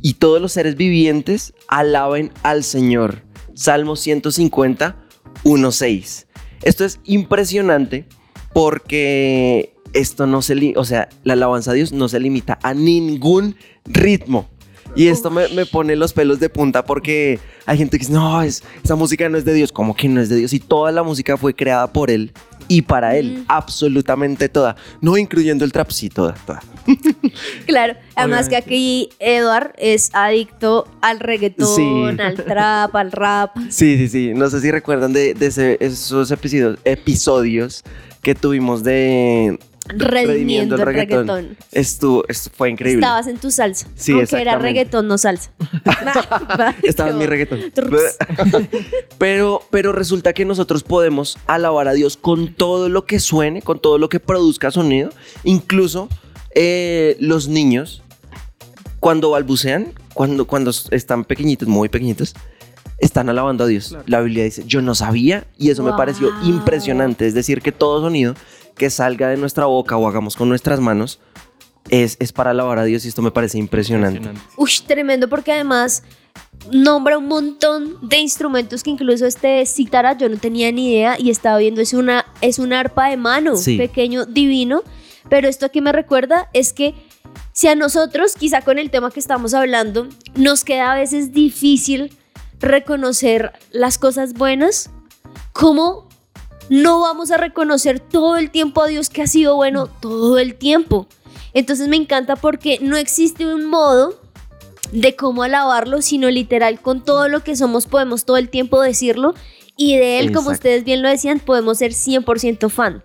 y 0.00 0.14
todos 0.14 0.40
los 0.40 0.52
seres 0.52 0.76
vivientes 0.76 1.54
alaben 1.68 2.32
al 2.42 2.64
Señor. 2.64 3.22
Salmo 3.54 3.96
150, 3.96 4.96
1.6. 5.44 6.26
Esto 6.62 6.84
es 6.84 7.00
impresionante 7.04 8.06
porque 8.52 9.74
esto 9.92 10.26
no 10.26 10.40
se, 10.42 10.54
li- 10.54 10.74
o 10.76 10.84
sea, 10.84 11.08
la 11.24 11.34
alabanza 11.34 11.72
a 11.72 11.74
Dios 11.74 11.92
no 11.92 12.08
se 12.08 12.20
limita 12.20 12.58
a 12.62 12.72
ningún 12.74 13.56
ritmo. 13.84 14.48
Y 14.94 15.08
esto 15.08 15.30
me, 15.30 15.48
me 15.48 15.64
pone 15.66 15.96
los 15.96 16.12
pelos 16.12 16.38
de 16.38 16.48
punta 16.50 16.84
porque 16.84 17.38
hay 17.66 17.78
gente 17.78 17.96
que 17.98 18.02
dice, 18.04 18.12
no, 18.12 18.42
es, 18.42 18.62
esa 18.84 18.94
música 18.94 19.28
no 19.28 19.38
es 19.38 19.44
de 19.44 19.54
Dios. 19.54 19.72
¿Cómo 19.72 19.94
que 19.96 20.08
no 20.08 20.20
es 20.20 20.28
de 20.28 20.36
Dios? 20.36 20.52
Y 20.52 20.60
toda 20.60 20.92
la 20.92 21.02
música 21.02 21.36
fue 21.38 21.54
creada 21.54 21.90
por 21.92 22.10
Él 22.10 22.32
y 22.68 22.82
para 22.82 23.16
Él. 23.16 23.38
Mm. 23.38 23.44
Absolutamente 23.48 24.48
toda. 24.50 24.76
No 25.00 25.16
incluyendo 25.16 25.64
el 25.64 25.72
trap, 25.72 25.90
sí, 25.90 26.08
toda, 26.10 26.34
toda. 26.46 26.62
Claro, 27.66 27.94
además 28.16 28.48
que 28.48 28.56
aquí 28.56 29.08
Edward 29.18 29.72
es 29.78 30.10
adicto 30.12 30.86
al 31.00 31.20
reggaetón, 31.20 31.74
Sí. 32.16 32.22
al 32.22 32.34
trap, 32.36 32.94
al 32.94 33.12
rap. 33.12 33.56
Sí, 33.70 33.96
sí, 33.96 34.08
sí. 34.08 34.32
No 34.34 34.50
sé 34.50 34.60
si 34.60 34.70
recuerdan 34.70 35.12
de, 35.14 35.32
de 35.34 35.46
ese- 35.46 35.78
esos 35.80 36.30
episodios, 36.30 36.78
episodios 36.84 37.82
que 38.22 38.34
tuvimos 38.34 38.82
de 38.84 39.58
Redimiendo 39.88 40.76
el 40.76 40.82
reggaetón. 40.82 41.56
Esto, 41.72 42.24
esto 42.28 42.50
fue 42.54 42.70
increíble. 42.70 43.00
Estabas 43.00 43.26
en 43.26 43.38
tu 43.38 43.50
salsa. 43.50 43.88
Sí, 43.96 44.12
aunque 44.12 44.40
era 44.40 44.56
reggaetón, 44.58 45.08
no 45.08 45.18
salsa. 45.18 45.50
Estaba 46.82 47.10
en 47.10 47.18
mi 47.18 47.26
reggaetón. 47.26 47.60
Pero, 49.18 49.62
pero 49.70 49.92
resulta 49.92 50.32
que 50.32 50.44
nosotros 50.44 50.82
podemos 50.82 51.38
alabar 51.46 51.86
a 51.86 51.92
Dios 51.92 52.16
con 52.16 52.54
todo 52.54 52.88
lo 52.88 53.04
que 53.06 53.20
suene, 53.20 53.62
con 53.62 53.78
todo 53.78 53.98
lo 53.98 54.08
que 54.08 54.18
produzca 54.18 54.70
sonido. 54.70 55.10
Incluso 55.44 56.08
eh, 56.54 57.16
los 57.20 57.48
niños, 57.48 58.02
cuando 58.98 59.30
balbucean, 59.30 59.92
cuando, 60.14 60.46
cuando 60.46 60.72
están 60.90 61.24
pequeñitos, 61.24 61.68
muy 61.68 61.88
pequeñitos, 61.88 62.34
están 62.98 63.28
alabando 63.28 63.64
a 63.64 63.66
Dios. 63.66 63.88
Claro. 63.88 64.04
La 64.06 64.20
Biblia 64.20 64.44
dice, 64.44 64.64
yo 64.66 64.82
no 64.82 64.94
sabía 64.94 65.46
y 65.56 65.70
eso 65.70 65.82
me 65.82 65.92
pareció 65.92 66.30
impresionante. 66.44 67.26
Es 67.26 67.34
decir, 67.34 67.62
que 67.62 67.72
todo 67.72 68.00
sonido 68.00 68.34
que 68.76 68.90
salga 68.90 69.28
de 69.28 69.36
nuestra 69.36 69.66
boca 69.66 69.96
o 69.96 70.08
hagamos 70.08 70.36
con 70.36 70.48
nuestras 70.48 70.80
manos 70.80 71.20
es, 71.90 72.16
es 72.20 72.32
para 72.32 72.50
alabar 72.50 72.78
a 72.78 72.84
Dios 72.84 73.04
y 73.04 73.08
esto 73.08 73.22
me 73.22 73.30
parece 73.30 73.58
impresionante. 73.58 74.30
Uy, 74.56 74.70
tremendo 74.86 75.28
porque 75.28 75.52
además 75.52 76.02
nombra 76.70 77.18
un 77.18 77.26
montón 77.26 77.96
de 78.08 78.18
instrumentos 78.18 78.82
que 78.82 78.90
incluso 78.90 79.26
este 79.26 79.66
citara 79.66 80.16
yo 80.16 80.28
no 80.28 80.36
tenía 80.36 80.70
ni 80.72 80.92
idea 80.92 81.16
y 81.18 81.30
estaba 81.30 81.58
viendo 81.58 81.80
es 81.80 81.92
una 81.92 82.24
es 82.40 82.58
un 82.58 82.72
arpa 82.72 83.08
de 83.08 83.16
mano, 83.16 83.56
Sí. 83.56 83.76
pequeño, 83.76 84.26
divino, 84.26 84.82
pero 85.28 85.48
esto 85.48 85.70
que 85.70 85.80
me 85.80 85.92
recuerda 85.92 86.48
es 86.52 86.72
que 86.72 86.94
si 87.52 87.68
a 87.68 87.74
nosotros, 87.74 88.34
quizá 88.34 88.62
con 88.62 88.78
el 88.78 88.90
tema 88.90 89.10
que 89.10 89.20
estamos 89.20 89.52
hablando, 89.52 90.08
nos 90.34 90.64
queda 90.64 90.92
a 90.92 90.94
veces 90.94 91.32
difícil 91.32 92.16
reconocer 92.60 93.52
las 93.70 93.98
cosas 93.98 94.32
buenas, 94.34 94.90
¿cómo 95.52 96.08
no 96.68 97.00
vamos 97.00 97.30
a 97.30 97.36
reconocer 97.36 98.00
todo 98.00 98.36
el 98.36 98.50
tiempo 98.50 98.82
a 98.82 98.86
Dios 98.86 99.10
que 99.10 99.22
ha 99.22 99.26
sido 99.26 99.56
bueno 99.56 99.86
todo 99.86 100.38
el 100.38 100.54
tiempo? 100.54 101.06
Entonces 101.54 101.88
me 101.88 101.96
encanta 101.96 102.36
porque 102.36 102.78
no 102.80 102.96
existe 102.96 103.46
un 103.46 103.66
modo 103.66 104.18
de 104.92 105.16
cómo 105.16 105.42
alabarlo, 105.42 106.02
sino 106.02 106.30
literal 106.30 106.80
con 106.80 107.02
todo 107.02 107.28
lo 107.28 107.42
que 107.42 107.56
somos 107.56 107.86
podemos 107.86 108.24
todo 108.24 108.36
el 108.36 108.48
tiempo 108.48 108.80
decirlo 108.80 109.34
y 109.76 109.96
de 109.96 110.18
él, 110.18 110.32
como 110.32 110.50
ustedes 110.50 110.84
bien 110.84 111.02
lo 111.02 111.08
decían, 111.08 111.40
podemos 111.40 111.78
ser 111.78 111.92
100% 111.92 112.68
fan. 112.70 113.02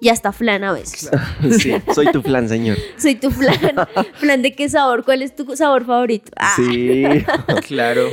Y 0.00 0.10
hasta 0.10 0.32
flan 0.32 0.64
a 0.64 0.72
veces. 0.72 1.10
Sí, 1.58 1.72
soy 1.94 2.12
tu 2.12 2.22
flan, 2.22 2.48
señor. 2.48 2.76
Soy 2.98 3.14
tu 3.14 3.30
flan. 3.30 3.58
¿Flan 4.14 4.42
de 4.42 4.54
qué 4.54 4.68
sabor? 4.68 5.04
¿Cuál 5.04 5.22
es 5.22 5.34
tu 5.34 5.56
sabor 5.56 5.86
favorito? 5.86 6.30
Ah, 6.36 6.54
Sí. 6.56 7.04
Claro. 7.66 8.08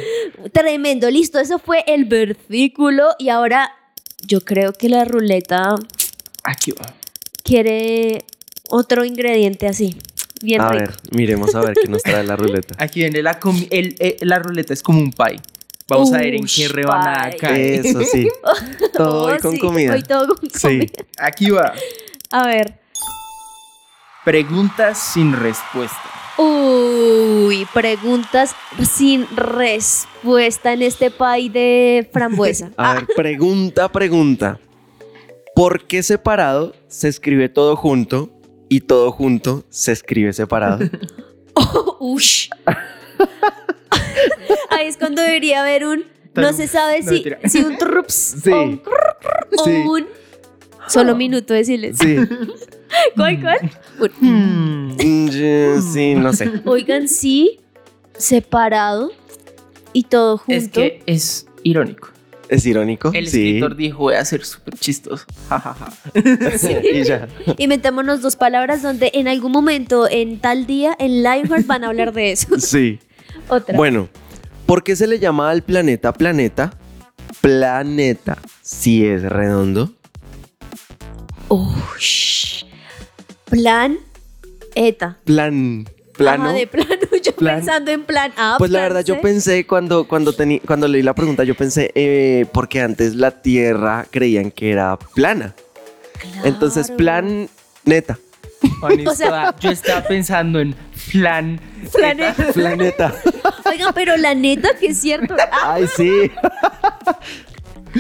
Tremendo, 0.54 1.10
listo. 1.12 1.40
Eso 1.40 1.60
fue 1.60 1.84
el 1.88 2.06
versículo. 2.06 3.10
Y 3.20 3.30
ahora 3.30 3.72
yo 4.28 4.42
creo 4.42 4.74
que 4.74 4.90
la 4.90 5.06
ruleta 5.06 5.76
Aquí 6.44 6.72
va. 6.72 6.94
quiere 7.44 8.26
otro 8.70 9.04
ingrediente 9.06 9.68
así. 9.68 9.98
Bien 10.42 10.62
A 10.62 10.70
rico. 10.72 10.86
ver, 10.86 10.96
miremos 11.12 11.54
a 11.56 11.62
ver 11.62 11.74
qué 11.82 11.88
nos 11.88 12.02
trae 12.02 12.24
la 12.24 12.36
ruleta. 12.38 12.76
Aquí 12.80 13.02
viene 13.02 13.22
la 13.22 13.40
comi- 13.40 13.68
el- 13.70 13.96
eh, 14.00 14.18
la 14.22 14.40
ruleta 14.40 14.74
es 14.74 14.82
como 14.82 15.00
un 15.00 15.12
pie. 15.12 15.40
Vamos 15.88 16.14
a 16.14 16.18
ver 16.20 16.36
en 16.36 16.46
qué 16.46 16.68
rebanada 16.70 17.30
pie. 17.32 17.38
cae. 17.40 17.76
Eso 17.76 18.02
sí. 18.04 18.28
Todo 18.94 19.24
Oh, 19.26 19.32
hoy 19.34 19.40
con 19.40 19.52
sí, 19.54 19.60
comida. 19.60 19.94
Hoy 19.94 20.04
todo 20.04 20.36
con 20.36 20.50
Sí. 20.50 20.60
comida. 20.62 20.92
Aquí 21.18 21.50
va. 21.50 21.74
A 22.32 22.48
ver. 22.48 22.80
Preguntas 24.24 24.98
sin 25.14 25.34
respuesta. 25.34 26.00
Uy, 26.42 27.68
preguntas 27.74 28.56
sin 28.90 29.28
respuesta 29.36 30.74
en 30.74 30.82
este 30.82 31.12
pay 31.12 31.50
de 31.50 32.10
frambuesa. 32.12 32.72
A 32.78 32.96
ver, 32.96 33.08
pregunta, 33.16 33.92
pregunta. 33.92 34.60
¿Por 35.56 35.86
qué 35.86 36.02
separado 36.02 36.74
se 36.88 37.08
escribe 37.10 37.50
todo 37.50 37.76
junto 37.76 38.32
y 38.70 38.82
todo 38.82 39.12
junto 39.12 39.66
se 39.70 39.92
escribe 39.92 40.34
separado? 40.34 40.80
Ush. 42.00 42.50
Ahí 44.70 44.88
es 44.88 44.98
cuando 44.98 45.22
debería 45.22 45.62
haber 45.62 45.86
un. 45.86 46.06
No 46.34 46.54
se 46.54 46.68
sabe 46.68 47.02
No, 47.04 47.12
si, 47.50 47.60
un 47.60 47.78
trups 47.78 48.14
Sí. 48.42 48.52
o 48.52 48.64
un, 48.64 48.78
crrr, 48.78 49.48
o 49.60 49.64
Sí. 49.66 49.72
un 49.72 50.08
solo 50.88 51.14
minuto 51.16 51.54
de 51.54 51.66
silencio. 51.66 52.08
Sí. 52.24 52.30
¿Cuál, 53.16 53.42
cuál? 53.42 53.72
Un- 54.22 54.96
Mm, 54.98 55.30
yo- 55.30 55.82
Sí, 55.82 56.16
no 56.16 56.34
sé. 56.34 56.50
Oigan, 56.66 57.08
sí, 57.08 57.60
separado 58.18 59.12
y 59.94 60.04
todo 60.04 60.38
junto. 60.38 60.54
Es 60.54 60.70
que 60.70 61.02
es 61.06 61.48
irónico. 61.64 62.10
¿Es 62.50 62.66
irónico? 62.66 63.12
El 63.14 63.28
sí. 63.30 63.48
escritor 63.48 63.76
dijo, 63.78 64.00
voy 64.00 64.16
a 64.16 64.26
ser 64.26 64.44
súper 64.44 64.76
chistoso. 64.78 65.26
Ja, 65.50 65.60
ja, 65.60 65.74
ja. 65.74 65.92
y 66.84 67.04
ya. 67.04 67.28
Inventémonos 67.58 68.22
dos 68.22 68.36
palabras 68.36 68.82
donde 68.82 69.12
en 69.14 69.28
algún 69.30 69.52
momento, 69.54 70.10
en 70.10 70.40
tal 70.40 70.66
día, 70.66 70.96
en 71.00 71.24
Lionheart 71.24 71.66
van 71.66 71.84
a 71.86 71.88
hablar 71.88 72.12
de 72.14 72.32
eso. 72.34 72.48
Sí. 72.60 73.00
Otra. 73.48 73.76
Bueno, 73.78 74.10
¿por 74.66 74.84
qué 74.84 74.96
se 74.98 75.08
le 75.08 75.18
llama 75.20 75.50
al 75.50 75.62
planeta 75.64 76.12
planeta? 76.14 76.74
Planeta, 77.40 78.38
si 78.62 79.06
es 79.06 79.24
redondo. 79.24 79.94
Ush. 81.50 82.64
Plan 83.52 83.98
eta. 84.74 85.18
Plan, 85.26 85.88
plano. 86.18 86.46
Ajá, 86.46 86.54
de 86.54 86.66
plano, 86.68 86.90
yo 87.24 87.36
Plan. 87.36 87.58
pensando 87.58 87.92
en 87.92 88.04
plan 88.04 88.32
A. 88.38 88.56
Pues 88.58 88.72
la 88.72 88.80
verdad, 88.82 89.04
yo 89.06 89.22
pensé 89.22 89.68
cuando, 89.68 90.08
cuando, 90.08 90.34
tení- 90.34 90.62
cuando 90.66 90.88
leí 90.88 91.04
la 91.04 91.14
pregunta, 91.14 91.44
yo 91.44 91.54
pensé, 91.56 91.92
eh, 91.94 92.46
porque 92.54 92.82
antes 92.82 93.16
la 93.16 93.32
Tierra 93.42 94.06
creían 94.10 94.50
que 94.52 94.72
era 94.72 94.98
plana. 95.14 95.54
Entonces, 96.44 96.90
plan 96.92 97.50
neta. 97.86 98.18
O 99.08 99.14
sea- 99.16 99.56
yo 99.60 99.72
estaba 99.72 100.04
pensando 100.04 100.60
en 100.60 100.76
plan. 101.12 101.60
Planeta. 101.92 102.54
Planeta. 102.54 103.16
Oigan, 103.66 103.92
pero 103.94 104.16
la 104.18 104.34
neta 104.36 104.70
que 104.80 104.88
es 104.88 104.98
cierto. 105.00 105.36
Ah, 105.52 105.74
Ay, 105.74 105.86
sí. 105.98 106.32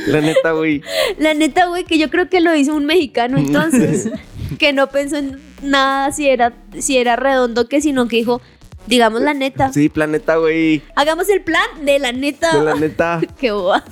La 0.08 0.22
neta, 0.22 0.52
güey. 0.54 0.82
la 1.18 1.34
neta, 1.34 1.66
güey, 1.66 1.84
que 1.84 1.98
yo 1.98 2.10
creo 2.10 2.30
que 2.30 2.40
lo 2.40 2.56
hizo 2.56 2.74
un 2.76 2.86
mexicano 2.86 3.38
entonces. 3.38 4.10
Que 4.58 4.74
no 4.74 4.88
pensó 4.88 5.18
en 5.18 5.40
nada 5.62 6.12
si 6.12 6.30
era, 6.30 6.54
si 6.80 6.98
era 6.98 7.16
redondo 7.16 7.68
que, 7.68 7.82
sino 7.82 8.08
que 8.08 8.18
dijo, 8.18 8.42
digamos 8.88 9.22
la 9.22 9.34
neta. 9.34 9.72
Sí, 9.72 9.90
planeta, 9.90 10.36
güey. 10.38 10.82
Hagamos 10.96 11.30
el 11.30 11.42
plan 11.42 11.68
de 11.84 12.00
la 12.00 12.12
neta. 12.12 12.58
De 12.58 12.64
la 12.64 12.76
neta. 12.76 13.22
Qué 13.40 13.52
boba. 13.52 13.84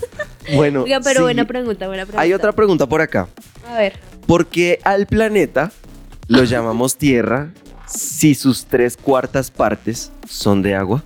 Bueno. 0.55 0.83
Oigan, 0.83 1.01
pero 1.03 1.17
sí. 1.17 1.23
buena 1.23 1.45
pregunta, 1.45 1.87
buena 1.87 2.03
pregunta. 2.03 2.21
Hay 2.21 2.33
otra 2.33 2.51
pregunta 2.51 2.87
por 2.87 3.01
acá. 3.01 3.27
A 3.67 3.77
ver. 3.77 3.99
¿Por 4.25 4.47
qué 4.47 4.79
al 4.83 5.07
planeta 5.07 5.71
lo 6.27 6.43
llamamos 6.43 6.97
Tierra 6.97 7.49
si 7.87 8.35
sus 8.35 8.65
tres 8.65 8.95
cuartas 8.95 9.51
partes 9.51 10.11
son 10.27 10.61
de 10.61 10.75
agua? 10.75 11.03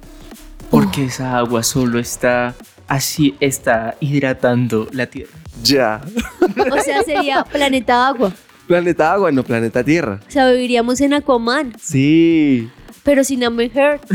Porque 0.70 1.06
esa 1.06 1.38
agua 1.38 1.64
solo 1.64 2.00
está 2.00 2.56
así, 2.88 3.36
está 3.40 3.96
hidratando 4.00 4.88
la 4.92 5.06
tierra. 5.08 5.32
Ya. 5.62 6.02
O 6.42 6.82
sea, 6.82 7.04
sería 7.04 7.44
planeta 7.44 8.08
agua. 8.08 8.34
Planeta 8.74 9.14
agua, 9.14 9.32
no 9.32 9.44
planeta 9.44 9.84
Tierra. 9.84 10.20
O 10.28 10.32
sea, 10.32 10.50
viviríamos 10.52 11.00
en 11.02 11.14
Aquaman, 11.14 11.74
Sí. 11.80 12.70
pero 13.04 13.24
sin 13.24 13.44
Amber 13.44 13.70
Heard. 13.76 14.02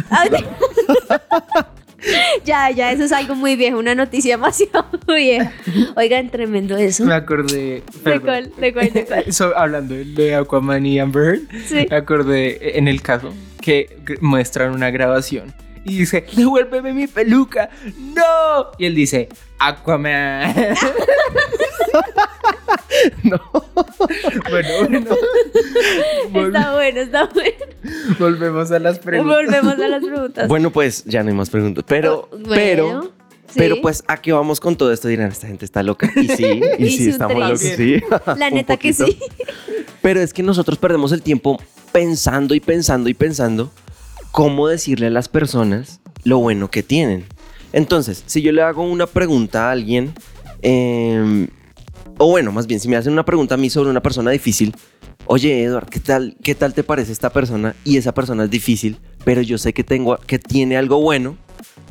Ya, 2.44 2.70
ya, 2.70 2.92
eso 2.92 3.02
es 3.04 3.10
algo 3.12 3.34
muy 3.34 3.56
viejo, 3.56 3.76
una 3.78 3.92
noticia 3.94 4.36
demasiado 4.36 4.86
vieja. 5.08 5.52
Oigan, 5.96 6.30
tremendo 6.30 6.76
eso. 6.76 7.04
Me 7.04 7.14
acordé. 7.14 7.82
¿De 8.04 8.20
cuál? 8.20 8.52
¿De 8.56 8.72
cuál? 8.72 8.92
¿De 8.92 9.04
cuál? 9.04 9.32
So, 9.32 9.52
hablando 9.56 9.94
de 9.96 10.34
Aquaman 10.36 10.86
y 10.86 11.00
Amber 11.00 11.40
Heard, 11.50 11.66
Sí. 11.66 11.86
me 11.90 11.96
acordé 11.96 12.78
en 12.78 12.86
el 12.88 13.02
caso 13.02 13.34
que 13.60 13.98
muestran 14.20 14.70
una 14.72 14.90
grabación 14.90 15.52
y 15.84 15.98
dice, 15.98 16.24
devuélveme 16.36 16.92
mi 16.92 17.06
peluca, 17.08 17.68
no. 18.14 18.70
Y 18.78 18.86
él 18.86 18.94
dice, 18.94 19.28
Aquaman. 19.58 20.54
No. 23.22 23.40
bueno, 24.50 24.68
bueno. 24.88 26.48
Está 26.48 26.74
bueno, 26.74 27.00
está 27.00 27.26
bueno. 27.26 27.56
volvemos 28.18 28.70
a 28.70 28.78
las 28.78 28.98
preguntas. 28.98 29.36
Volvemos 29.36 29.74
a 29.80 29.88
las 29.88 30.04
preguntas. 30.04 30.48
Bueno, 30.48 30.70
pues 30.70 31.04
ya 31.04 31.22
no 31.22 31.30
hay 31.30 31.34
más 31.36 31.50
preguntas. 31.50 31.84
Pero, 31.86 32.28
Oh, 32.32 32.36
Bueno, 32.36 32.48
pero, 32.54 33.02
sí. 33.02 33.54
pero 33.56 33.80
pues, 33.80 34.02
¿a 34.06 34.20
qué 34.20 34.32
vamos 34.32 34.60
con 34.60 34.76
todo 34.76 34.92
esto? 34.92 35.08
Dirán, 35.08 35.30
esta 35.30 35.46
gente 35.46 35.64
está 35.64 35.82
loca. 35.82 36.10
Y 36.16 36.28
sí, 36.28 36.60
y 36.78 36.86
Y 36.86 36.90
sí, 36.90 37.08
estamos 37.10 37.38
locos, 37.38 37.60
sí. 37.60 38.00
La 38.36 38.50
neta 38.52 38.76
que 38.76 38.92
sí. 38.92 39.18
Pero 40.02 40.20
es 40.20 40.32
que 40.32 40.42
nosotros 40.42 40.78
perdemos 40.78 41.12
el 41.12 41.22
tiempo 41.22 41.60
pensando 41.92 42.54
y 42.54 42.60
pensando 42.60 43.08
y 43.08 43.14
pensando 43.14 43.70
cómo 44.30 44.68
decirle 44.68 45.06
a 45.08 45.10
las 45.10 45.28
personas 45.28 46.00
lo 46.24 46.38
bueno 46.38 46.70
que 46.70 46.82
tienen. 46.82 47.26
Entonces, 47.72 48.22
si 48.26 48.40
yo 48.42 48.52
le 48.52 48.62
hago 48.62 48.82
una 48.82 49.06
pregunta 49.06 49.68
a 49.68 49.72
alguien, 49.72 50.14
eh, 50.62 51.48
o 52.18 52.28
bueno, 52.28 52.52
más 52.52 52.66
bien, 52.66 52.80
si 52.80 52.88
me 52.88 52.96
hacen 52.96 53.12
una 53.12 53.24
pregunta 53.24 53.54
a 53.54 53.58
mí 53.58 53.70
sobre 53.70 53.90
una 53.90 54.02
persona 54.02 54.30
difícil, 54.30 54.74
oye, 55.26 55.62
Edward, 55.62 55.88
¿qué 55.88 56.00
tal, 56.00 56.36
qué 56.42 56.54
tal 56.54 56.74
te 56.74 56.82
parece 56.84 57.12
esta 57.12 57.30
persona? 57.30 57.74
Y 57.84 57.96
esa 57.96 58.12
persona 58.12 58.44
es 58.44 58.50
difícil, 58.50 58.98
pero 59.24 59.40
yo 59.42 59.58
sé 59.58 59.72
que, 59.72 59.84
tengo, 59.84 60.16
que 60.26 60.38
tiene 60.38 60.76
algo 60.76 61.00
bueno, 61.00 61.36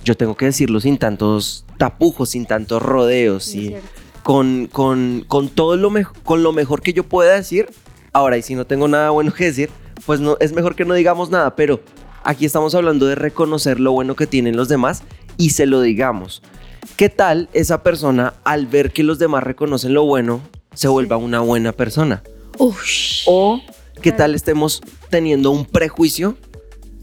yo 0.03 0.15
tengo 0.15 0.35
que 0.35 0.45
decirlo 0.45 0.79
sin 0.79 0.97
tantos 0.97 1.65
tapujos, 1.77 2.29
sin 2.29 2.45
tantos 2.45 2.81
rodeos, 2.81 3.53
y 3.55 3.75
con, 4.23 4.67
con, 4.71 5.23
con 5.27 5.49
todo 5.49 5.75
lo, 5.77 5.89
mejo- 5.89 6.13
con 6.23 6.43
lo 6.43 6.51
mejor 6.53 6.81
que 6.81 6.93
yo 6.93 7.03
pueda 7.03 7.33
decir. 7.35 7.67
Ahora, 8.13 8.37
y 8.37 8.41
si 8.41 8.55
no 8.55 8.65
tengo 8.65 8.87
nada 8.87 9.11
bueno 9.11 9.33
que 9.33 9.45
decir, 9.45 9.69
pues 10.05 10.19
no, 10.19 10.37
es 10.39 10.51
mejor 10.53 10.75
que 10.75 10.85
no 10.85 10.93
digamos 10.93 11.29
nada, 11.29 11.55
pero 11.55 11.81
aquí 12.23 12.45
estamos 12.45 12.73
hablando 12.73 13.05
de 13.05 13.15
reconocer 13.15 13.79
lo 13.79 13.91
bueno 13.91 14.15
que 14.15 14.27
tienen 14.27 14.57
los 14.57 14.67
demás 14.69 15.03
y 15.37 15.51
se 15.51 15.65
lo 15.65 15.81
digamos. 15.81 16.41
¿Qué 16.97 17.10
tal 17.10 17.49
esa 17.53 17.83
persona 17.83 18.33
al 18.43 18.65
ver 18.65 18.91
que 18.91 19.03
los 19.03 19.19
demás 19.19 19.43
reconocen 19.43 19.93
lo 19.93 20.03
bueno 20.05 20.41
se 20.73 20.88
vuelva 20.88 21.17
una 21.17 21.39
buena 21.41 21.71
persona? 21.71 22.23
O 22.57 23.62
qué 24.01 24.12
tal 24.12 24.33
estemos 24.33 24.81
teniendo 25.12 25.51
un 25.51 25.65
prejuicio 25.65 26.38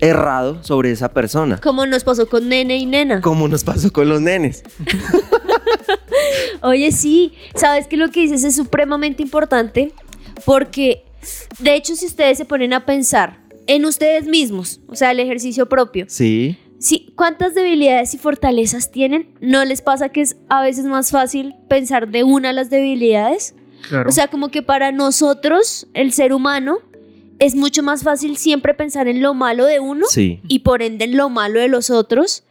errado 0.00 0.62
sobre 0.64 0.90
esa 0.90 1.12
persona, 1.12 1.60
Como 1.60 1.86
nos 1.86 2.02
pasó 2.02 2.28
con 2.28 2.48
nene 2.48 2.76
y 2.76 2.86
nena. 2.86 3.20
como 3.20 3.46
nos 3.46 3.62
pasó 3.62 3.92
con 3.92 4.08
los 4.08 4.20
nenes. 4.20 4.64
Oye, 6.62 6.90
sí, 6.90 7.32
sabes 7.54 7.86
que 7.86 7.96
lo 7.96 8.10
que 8.10 8.20
dices 8.22 8.42
es 8.42 8.56
supremamente 8.56 9.22
importante 9.22 9.92
porque, 10.44 11.04
de 11.60 11.76
hecho, 11.76 11.94
si 11.94 12.06
ustedes 12.06 12.36
se 12.36 12.44
ponen 12.44 12.72
a 12.72 12.84
pensar 12.84 13.38
en 13.68 13.84
ustedes 13.86 14.26
mismos, 14.26 14.80
o 14.88 14.96
sea, 14.96 15.12
el 15.12 15.20
ejercicio 15.20 15.68
propio, 15.68 16.06
Sí, 16.08 16.58
sí, 16.84 17.12
¿cuántas 17.16 17.54
debilidades 17.54 18.12
y 18.14 18.18
fortalezas 18.18 18.90
tienen? 18.90 19.34
¿No 19.40 19.64
les 19.64 19.80
pasa 19.80 20.10
que 20.10 20.20
es 20.20 20.36
a 20.50 20.62
veces 20.62 20.84
más 20.84 21.10
fácil 21.10 21.54
pensar 21.66 22.08
de 22.08 22.24
una 22.24 22.52
las 22.52 22.68
debilidades? 22.68 23.54
Claro. 23.88 24.08
O 24.08 24.12
sea, 24.12 24.28
como 24.28 24.50
que 24.50 24.62
para 24.62 24.92
nosotros, 24.92 25.86
el 25.94 26.12
ser 26.12 26.34
humano, 26.34 26.78
es 27.38 27.56
mucho 27.56 27.82
más 27.82 28.02
fácil 28.02 28.36
siempre 28.36 28.74
pensar 28.74 29.08
en 29.08 29.22
lo 29.22 29.32
malo 29.34 29.64
de 29.64 29.80
uno 29.80 30.06
sí. 30.08 30.40
y 30.46 30.60
por 30.60 30.82
ende 30.82 31.06
en 31.06 31.16
lo 31.16 31.30
malo 31.30 31.58
de 31.58 31.68
los 31.68 31.88
otros. 31.88 32.44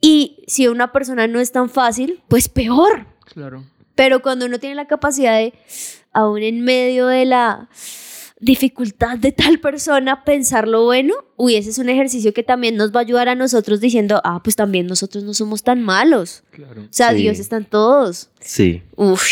Y 0.00 0.42
si 0.46 0.66
una 0.66 0.90
persona 0.90 1.26
no 1.26 1.38
es 1.38 1.52
tan 1.52 1.68
fácil, 1.68 2.22
pues 2.28 2.48
peor. 2.48 3.06
claro. 3.26 3.64
Pero 3.94 4.22
cuando 4.22 4.46
uno 4.46 4.58
tiene 4.58 4.74
la 4.74 4.86
capacidad 4.86 5.36
de, 5.36 5.52
aún 6.14 6.42
en 6.42 6.62
medio 6.62 7.06
de 7.08 7.26
la 7.26 7.68
dificultad 8.40 9.18
de 9.18 9.32
tal 9.32 9.60
persona, 9.60 10.24
pensar 10.24 10.66
lo 10.66 10.84
bueno, 10.84 11.14
uy, 11.36 11.56
ese 11.56 11.70
es 11.70 11.78
un 11.78 11.88
ejercicio 11.90 12.32
que 12.32 12.42
también 12.42 12.76
nos 12.76 12.90
va 12.94 13.00
a 13.00 13.02
ayudar 13.02 13.28
a 13.28 13.34
nosotros 13.34 13.80
diciendo, 13.80 14.20
ah, 14.24 14.40
pues 14.42 14.56
también 14.56 14.86
nosotros 14.86 15.24
no 15.24 15.34
somos 15.34 15.62
tan 15.62 15.82
malos. 15.82 16.42
Claro. 16.50 16.82
O 16.82 16.86
sea, 16.90 17.10
Sí. 17.10 17.16
Dios 17.18 17.38
están 17.38 17.64
todos. 17.66 18.30
Sí, 18.40 18.82
Uf. 18.96 19.22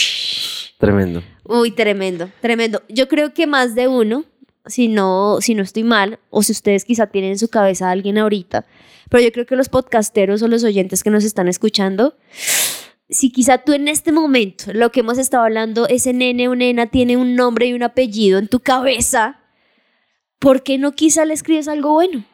tremendo. 0.78 1.22
Uy, 1.44 1.70
tremendo, 1.70 2.30
tremendo. 2.40 2.82
Yo 2.88 3.08
creo 3.08 3.32
que 3.32 3.46
más 3.46 3.74
de 3.74 3.88
uno, 3.88 4.24
si 4.66 4.88
no, 4.88 5.38
si 5.40 5.54
no 5.54 5.62
estoy 5.62 5.84
mal, 5.84 6.18
o 6.28 6.42
si 6.42 6.52
ustedes 6.52 6.84
quizá 6.84 7.06
tienen 7.06 7.30
en 7.32 7.38
su 7.38 7.48
cabeza 7.48 7.88
a 7.88 7.92
alguien 7.92 8.18
ahorita, 8.18 8.66
pero 9.08 9.24
yo 9.24 9.32
creo 9.32 9.46
que 9.46 9.56
los 9.56 9.70
podcasteros 9.70 10.42
o 10.42 10.48
los 10.48 10.64
oyentes 10.64 11.02
que 11.02 11.08
nos 11.08 11.24
están 11.24 11.48
escuchando, 11.48 12.14
si 13.10 13.30
quizá 13.30 13.58
tú 13.58 13.72
en 13.72 13.88
este 13.88 14.12
momento, 14.12 14.72
lo 14.72 14.92
que 14.92 15.00
hemos 15.00 15.18
estado 15.18 15.44
hablando, 15.44 15.86
ese 15.88 16.12
nene 16.12 16.48
o 16.48 16.54
nena 16.54 16.86
tiene 16.86 17.16
un 17.16 17.34
nombre 17.36 17.66
y 17.66 17.72
un 17.72 17.82
apellido 17.82 18.38
en 18.38 18.48
tu 18.48 18.60
cabeza, 18.60 19.40
¿por 20.38 20.62
qué 20.62 20.78
no 20.78 20.92
quizá 20.92 21.24
le 21.24 21.34
escribes 21.34 21.68
algo 21.68 21.92
bueno? 21.92 22.24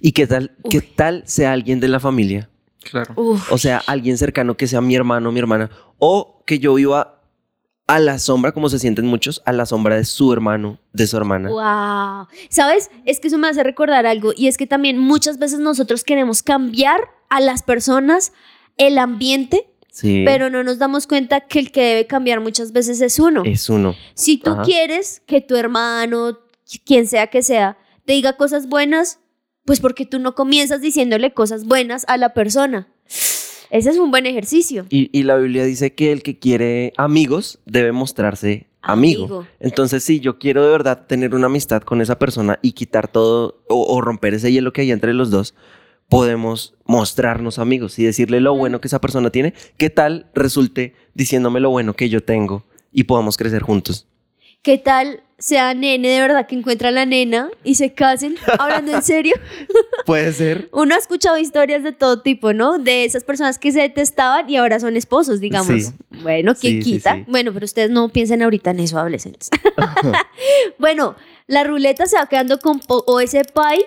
¿Y 0.00 0.12
qué 0.12 0.26
tal, 0.26 0.56
qué 0.68 0.80
tal 0.80 1.22
sea 1.26 1.52
alguien 1.52 1.78
de 1.78 1.88
la 1.88 2.00
familia? 2.00 2.50
Claro. 2.82 3.14
Uf, 3.16 3.52
O 3.52 3.58
sea, 3.58 3.82
alguien 3.86 4.18
cercano 4.18 4.56
que 4.56 4.66
sea 4.66 4.80
mi 4.80 4.94
hermano 4.94 5.28
o 5.28 5.32
mi 5.32 5.38
hermana. 5.38 5.70
O 5.98 6.42
que 6.46 6.58
yo 6.58 6.74
viva 6.74 7.22
a 7.86 8.00
la 8.00 8.18
sombra, 8.18 8.52
como 8.52 8.68
se 8.68 8.78
sienten 8.78 9.06
muchos, 9.06 9.42
a 9.44 9.52
la 9.52 9.64
sombra 9.64 9.96
de 9.96 10.04
su 10.04 10.32
hermano, 10.32 10.80
de 10.92 11.06
su 11.06 11.16
hermana. 11.16 11.48
Wow. 11.48 12.26
¿Sabes? 12.48 12.90
Es 13.04 13.20
que 13.20 13.28
eso 13.28 13.38
me 13.38 13.48
hace 13.48 13.62
recordar 13.62 14.06
algo 14.06 14.32
y 14.36 14.48
es 14.48 14.56
que 14.56 14.66
también 14.66 14.98
muchas 14.98 15.38
veces 15.38 15.60
nosotros 15.60 16.02
queremos 16.02 16.42
cambiar 16.42 17.00
a 17.28 17.40
las 17.40 17.62
personas, 17.62 18.32
el 18.76 18.98
ambiente, 18.98 19.68
Sí. 19.96 20.24
pero 20.26 20.50
no 20.50 20.62
nos 20.62 20.78
damos 20.78 21.06
cuenta 21.06 21.40
que 21.40 21.58
el 21.58 21.70
que 21.72 21.80
debe 21.80 22.06
cambiar 22.06 22.40
muchas 22.40 22.72
veces 22.72 23.00
es 23.00 23.18
uno. 23.18 23.42
es 23.46 23.70
uno. 23.70 23.94
Si 24.12 24.36
tú 24.36 24.50
Ajá. 24.50 24.62
quieres 24.62 25.22
que 25.24 25.40
tu 25.40 25.56
hermano, 25.56 26.38
quien 26.84 27.06
sea 27.06 27.28
que 27.28 27.42
sea, 27.42 27.78
te 28.04 28.12
diga 28.12 28.36
cosas 28.36 28.68
buenas, 28.68 29.20
pues 29.64 29.80
porque 29.80 30.04
tú 30.04 30.18
no 30.18 30.34
comienzas 30.34 30.82
diciéndole 30.82 31.32
cosas 31.32 31.64
buenas 31.64 32.04
a 32.08 32.18
la 32.18 32.34
persona. 32.34 32.88
Ese 33.70 33.88
es 33.88 33.96
un 33.96 34.10
buen 34.10 34.26
ejercicio. 34.26 34.84
Y, 34.90 35.08
y 35.18 35.22
la 35.22 35.36
Biblia 35.36 35.64
dice 35.64 35.94
que 35.94 36.12
el 36.12 36.22
que 36.22 36.38
quiere 36.38 36.92
amigos 36.98 37.60
debe 37.64 37.92
mostrarse 37.92 38.66
amigo. 38.82 39.24
Amigo. 39.24 39.46
Entonces, 39.60 40.04
si 40.04 40.20
yo 40.20 40.38
quiero 40.38 40.62
de 40.62 40.72
verdad 40.72 41.06
tener 41.06 41.34
una 41.34 41.46
amistad 41.46 41.80
con 41.80 42.02
esa 42.02 42.18
persona 42.18 42.58
y 42.60 42.72
quitar 42.72 43.08
todo 43.08 43.62
o, 43.70 43.94
o 43.94 44.02
romper 44.02 44.34
ese 44.34 44.52
hielo 44.52 44.74
que 44.74 44.82
hay 44.82 44.92
entre 44.92 45.14
los 45.14 45.30
dos, 45.30 45.54
podemos 46.08 46.74
mostrarnos 46.84 47.58
amigos 47.58 47.98
y 47.98 48.04
decirle 48.04 48.40
lo 48.40 48.54
bueno 48.54 48.80
que 48.80 48.88
esa 48.88 49.00
persona 49.00 49.30
tiene. 49.30 49.54
¿Qué 49.76 49.90
tal 49.90 50.26
resulte 50.34 50.94
diciéndome 51.14 51.60
lo 51.60 51.70
bueno 51.70 51.94
que 51.94 52.08
yo 52.08 52.22
tengo 52.22 52.64
y 52.92 53.04
podamos 53.04 53.36
crecer 53.36 53.62
juntos? 53.62 54.06
¿Qué 54.62 54.78
tal 54.78 55.22
sea 55.38 55.74
nene 55.74 56.08
de 56.08 56.20
verdad 56.20 56.46
que 56.46 56.56
encuentra 56.56 56.88
a 56.88 56.92
la 56.92 57.06
nena 57.06 57.50
y 57.62 57.74
se 57.76 57.92
casen? 57.92 58.36
Hablando 58.58 58.92
en 58.96 59.02
serio. 59.02 59.34
Puede 60.06 60.32
ser. 60.32 60.68
Uno 60.72 60.94
ha 60.94 60.98
escuchado 60.98 61.38
historias 61.38 61.84
de 61.84 61.92
todo 61.92 62.22
tipo, 62.22 62.52
¿no? 62.52 62.78
De 62.78 63.04
esas 63.04 63.22
personas 63.22 63.58
que 63.58 63.70
se 63.70 63.80
detestaban 63.80 64.48
y 64.50 64.56
ahora 64.56 64.80
son 64.80 64.96
esposos, 64.96 65.38
digamos. 65.40 65.68
Sí. 65.84 65.90
Bueno, 66.22 66.54
¿quién 66.54 66.82
Sí, 66.82 66.92
quita? 66.94 67.14
sí. 67.16 67.24
Bueno, 67.28 67.52
pero 67.52 67.64
ustedes 67.64 67.90
no 67.90 68.08
piensen 68.08 68.42
ahorita 68.42 68.70
en 68.72 68.80
eso, 68.80 68.98
adolescentes. 68.98 69.50
bueno, 70.78 71.14
la 71.46 71.62
ruleta 71.64 72.06
se 72.06 72.16
va 72.16 72.26
quedando 72.26 72.58
con, 72.58 72.80
po- 72.80 73.04
o 73.06 73.20
ese 73.20 73.42
pie 73.44 73.86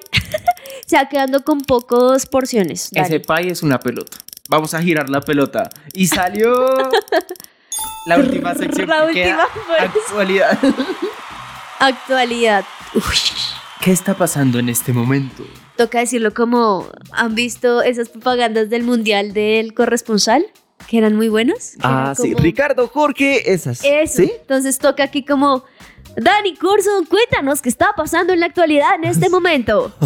se 0.89 0.95
va 0.97 1.07
quedando 1.07 1.43
con 1.43 1.61
pocas 1.61 2.25
porciones. 2.25 2.89
Dale. 2.91 3.05
Ese 3.07 3.19
pie 3.19 3.51
es 3.51 3.61
una 3.61 3.79
pelota. 3.79 4.17
Vamos 4.49 4.73
a 4.73 4.81
girar 4.81 5.07
la 5.09 5.21
pelota. 5.21 5.69
Y 5.93 6.07
salió 6.07 6.65
la 8.07 8.17
última 8.17 8.55
sección 8.55 8.89
La 8.89 9.05
que 9.07 9.13
queda. 9.13 9.45
última, 9.45 9.65
pues. 9.67 9.81
Actualidad. 10.07 10.59
Actualidad. 11.79 12.65
Uy, 12.95 13.01
¿Qué 13.81 13.91
está 13.91 14.15
pasando 14.15 14.59
en 14.59 14.69
este 14.69 14.91
momento? 14.93 15.43
toca 15.77 15.99
decirlo 15.99 16.33
como, 16.33 16.89
¿han 17.11 17.35
visto 17.35 17.81
esas 17.81 18.09
propagandas 18.09 18.69
del 18.69 18.83
mundial 18.83 19.31
del 19.31 19.73
corresponsal? 19.73 20.45
Que 20.87 20.97
eran 20.97 21.15
muy 21.15 21.29
buenas. 21.29 21.73
que 21.75 21.79
Ah, 21.83 22.01
eran 22.01 22.15
sí. 22.17 22.33
Ricardo, 22.33 22.87
Jorge, 22.89 23.53
esas. 23.53 23.81
Eso. 23.85 24.23
¿Sí? 24.23 24.31
Entonces 24.41 24.77
toca 24.79 25.03
aquí 25.03 25.23
como, 25.23 25.63
Dani 26.21 26.55
Curson, 26.55 27.05
cuéntanos 27.05 27.61
qué 27.61 27.69
está 27.69 27.89
pasando 27.95 28.33
en 28.33 28.39
la 28.41 28.47
actualidad 28.47 28.89
en 29.01 29.05
este 29.09 29.29
momento. 29.29 29.91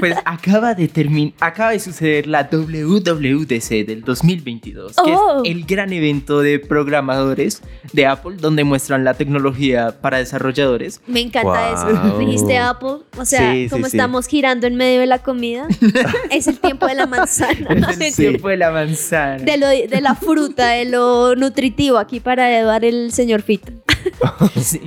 Pues 0.00 0.16
acaba 0.24 0.74
de 0.74 0.88
terminar, 0.88 1.34
acaba 1.40 1.70
de 1.70 1.78
suceder 1.78 2.26
la 2.26 2.48
WWDC 2.50 3.86
del 3.86 4.02
2022, 4.02 4.96
que 5.04 5.12
Oh. 5.14 5.42
es 5.44 5.50
el 5.50 5.64
gran 5.64 5.92
evento 5.92 6.40
de 6.40 6.58
programadores 6.58 7.62
de 7.92 8.06
Apple 8.06 8.36
donde 8.38 8.64
muestran 8.64 9.04
la 9.04 9.14
tecnología 9.14 10.00
para 10.00 10.18
desarrolladores. 10.18 11.00
Me 11.06 11.20
encanta 11.20 11.72
Wow. 11.74 12.08
eso. 12.08 12.18
Dijiste 12.18 12.58
Apple, 12.58 12.96
o 13.16 13.24
sea, 13.24 13.52
Sí, 13.52 13.64
sí, 13.64 13.70
como 13.70 13.86
sí. 13.86 13.96
estamos 13.96 14.26
girando 14.26 14.66
en 14.66 14.76
medio 14.76 15.00
de 15.00 15.06
la 15.06 15.18
comida, 15.18 15.66
es 16.30 16.48
el 16.48 16.58
tiempo 16.58 16.86
de 16.86 16.94
la 16.94 17.06
manzana. 17.06 17.66
Es 17.90 18.00
el 18.00 18.12
Sí. 18.12 18.22
tiempo 18.22 18.48
de 18.48 18.56
la 18.56 18.70
manzana. 18.70 19.36
De, 19.44 19.56
lo, 19.58 19.68
de 19.68 20.00
la 20.00 20.14
fruta, 20.14 20.68
de 20.70 20.86
lo 20.86 21.36
nutritivo 21.36 21.98
aquí 21.98 22.18
para 22.20 22.62
dar 22.64 22.84
el 22.84 23.12
señor 23.12 23.42
Fit. 23.42 23.62
Sí. 24.60 24.80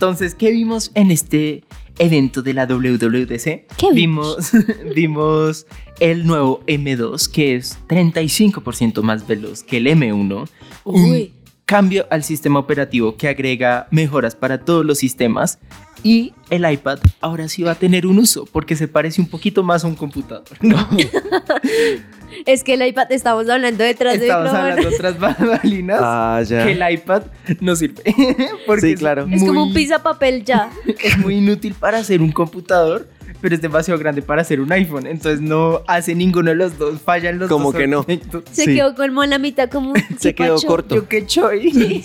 Entonces, 0.00 0.34
¿qué 0.34 0.50
vimos 0.50 0.92
en 0.94 1.10
este 1.10 1.62
evento 1.98 2.40
de 2.40 2.54
la 2.54 2.64
WWDC? 2.64 3.66
¿Qué 3.76 3.92
vimos? 3.92 4.52
vimos 4.94 5.66
el 6.00 6.26
nuevo 6.26 6.62
M2, 6.66 7.30
que 7.30 7.56
es 7.56 7.78
35% 7.86 9.02
más 9.02 9.26
veloz 9.26 9.62
que 9.62 9.76
el 9.76 9.88
M1. 9.88 10.48
Uy. 10.84 11.02
Un 11.02 11.30
cambio 11.66 12.06
al 12.08 12.24
sistema 12.24 12.58
operativo 12.58 13.18
que 13.18 13.28
agrega 13.28 13.88
mejoras 13.90 14.34
para 14.34 14.64
todos 14.64 14.86
los 14.86 14.96
sistemas. 14.96 15.58
Y 16.02 16.32
el 16.48 16.64
iPad 16.72 16.98
ahora 17.20 17.46
sí 17.48 17.62
va 17.62 17.72
a 17.72 17.74
tener 17.74 18.06
un 18.06 18.20
uso, 18.20 18.46
porque 18.50 18.76
se 18.76 18.88
parece 18.88 19.20
un 19.20 19.28
poquito 19.28 19.62
más 19.62 19.84
a 19.84 19.86
un 19.86 19.96
computador. 19.96 20.46
¿no? 20.62 20.78
Es 22.46 22.64
que 22.64 22.74
el 22.74 22.86
iPad, 22.86 23.10
estamos 23.12 23.48
hablando 23.48 23.84
detrás 23.84 24.18
de 24.18 24.26
Estamos 24.26 24.52
hablando 24.52 24.88
tras 24.96 25.18
bambalinas. 25.18 26.00
Ah, 26.02 26.42
ya. 26.46 26.64
Que 26.64 26.72
el 26.72 26.92
iPad 26.94 27.22
no 27.60 27.76
sirve. 27.76 28.02
porque 28.66 28.80
Sí, 28.82 28.92
es 28.92 28.98
claro. 29.00 29.26
Es 29.30 29.42
como 29.42 29.64
un 29.64 29.74
pizza 29.74 30.02
papel 30.02 30.44
ya. 30.44 30.70
es 31.02 31.18
muy 31.18 31.36
inútil 31.36 31.74
para 31.74 31.98
hacer 31.98 32.20
un 32.22 32.32
computador, 32.32 33.08
pero 33.40 33.54
es 33.54 33.60
demasiado 33.62 33.98
grande 33.98 34.22
para 34.22 34.42
hacer 34.42 34.60
un 34.60 34.70
iPhone. 34.72 35.06
Entonces 35.06 35.40
no 35.40 35.82
hace 35.86 36.14
ninguno 36.14 36.50
de 36.50 36.56
los 36.56 36.78
dos, 36.78 37.00
fallan 37.00 37.38
los 37.38 37.48
Como 37.48 37.72
dos. 37.72 37.80
que 37.80 37.86
no. 37.86 38.04
Se 38.52 38.64
Sí. 38.64 38.74
quedó 38.74 38.94
como 38.94 39.22
en 39.24 39.30
la 39.30 39.38
mitad, 39.38 39.68
como 39.70 39.90
un 39.92 39.96
Se 40.18 40.34
quedó 40.34 40.56
corto. 40.60 40.94
Yo 40.94 41.08
qué 41.08 41.26
choy. 41.26 42.02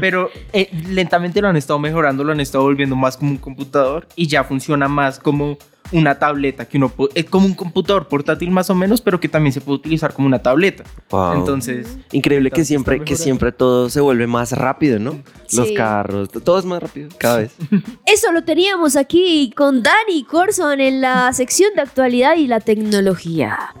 pero 0.00 0.30
eh, 0.52 0.70
lentamente 0.88 1.40
lo 1.40 1.48
han 1.48 1.56
estado 1.56 1.78
mejorando, 1.78 2.24
lo 2.24 2.32
han 2.32 2.40
estado 2.40 2.64
volviendo 2.64 2.96
más 2.96 3.16
como 3.16 3.30
un 3.32 3.38
computador 3.38 4.06
y 4.16 4.26
ya 4.26 4.44
funciona 4.44 4.88
más 4.88 5.18
como 5.18 5.58
una 5.92 6.18
tableta 6.18 6.66
que 6.66 6.78
uno 6.78 6.92
es 7.14 7.26
como 7.26 7.46
un 7.46 7.54
computador 7.54 8.08
portátil 8.08 8.50
más 8.50 8.70
o 8.70 8.74
menos, 8.74 9.00
pero 9.00 9.20
que 9.20 9.28
también 9.28 9.52
se 9.52 9.60
puede 9.60 9.76
utilizar 9.76 10.12
como 10.12 10.26
una 10.26 10.40
tableta. 10.40 10.84
Wow. 11.10 11.34
Entonces, 11.34 11.98
Increíble 12.12 12.50
que 12.50 12.64
siempre, 12.64 13.04
que 13.04 13.16
siempre 13.16 13.52
todo 13.52 13.90
se 13.90 14.00
vuelve 14.00 14.26
más 14.26 14.52
rápido, 14.52 14.98
¿no? 14.98 15.20
Los 15.52 15.70
carros, 15.72 16.30
todo 16.30 16.58
es 16.58 16.64
más 16.64 16.82
rápido 16.82 17.10
cada 17.18 17.38
vez. 17.38 17.54
Eso 18.06 18.32
lo 18.32 18.44
teníamos 18.44 18.96
aquí 18.96 19.52
con 19.54 19.82
Dani 19.82 20.24
Corson 20.24 20.80
en 20.80 21.00
la 21.00 21.32
sección 21.32 21.74
de 21.74 21.82
actualidad 21.82 22.36
y 22.36 22.46
la 22.46 22.60
tecnología. 22.60 23.74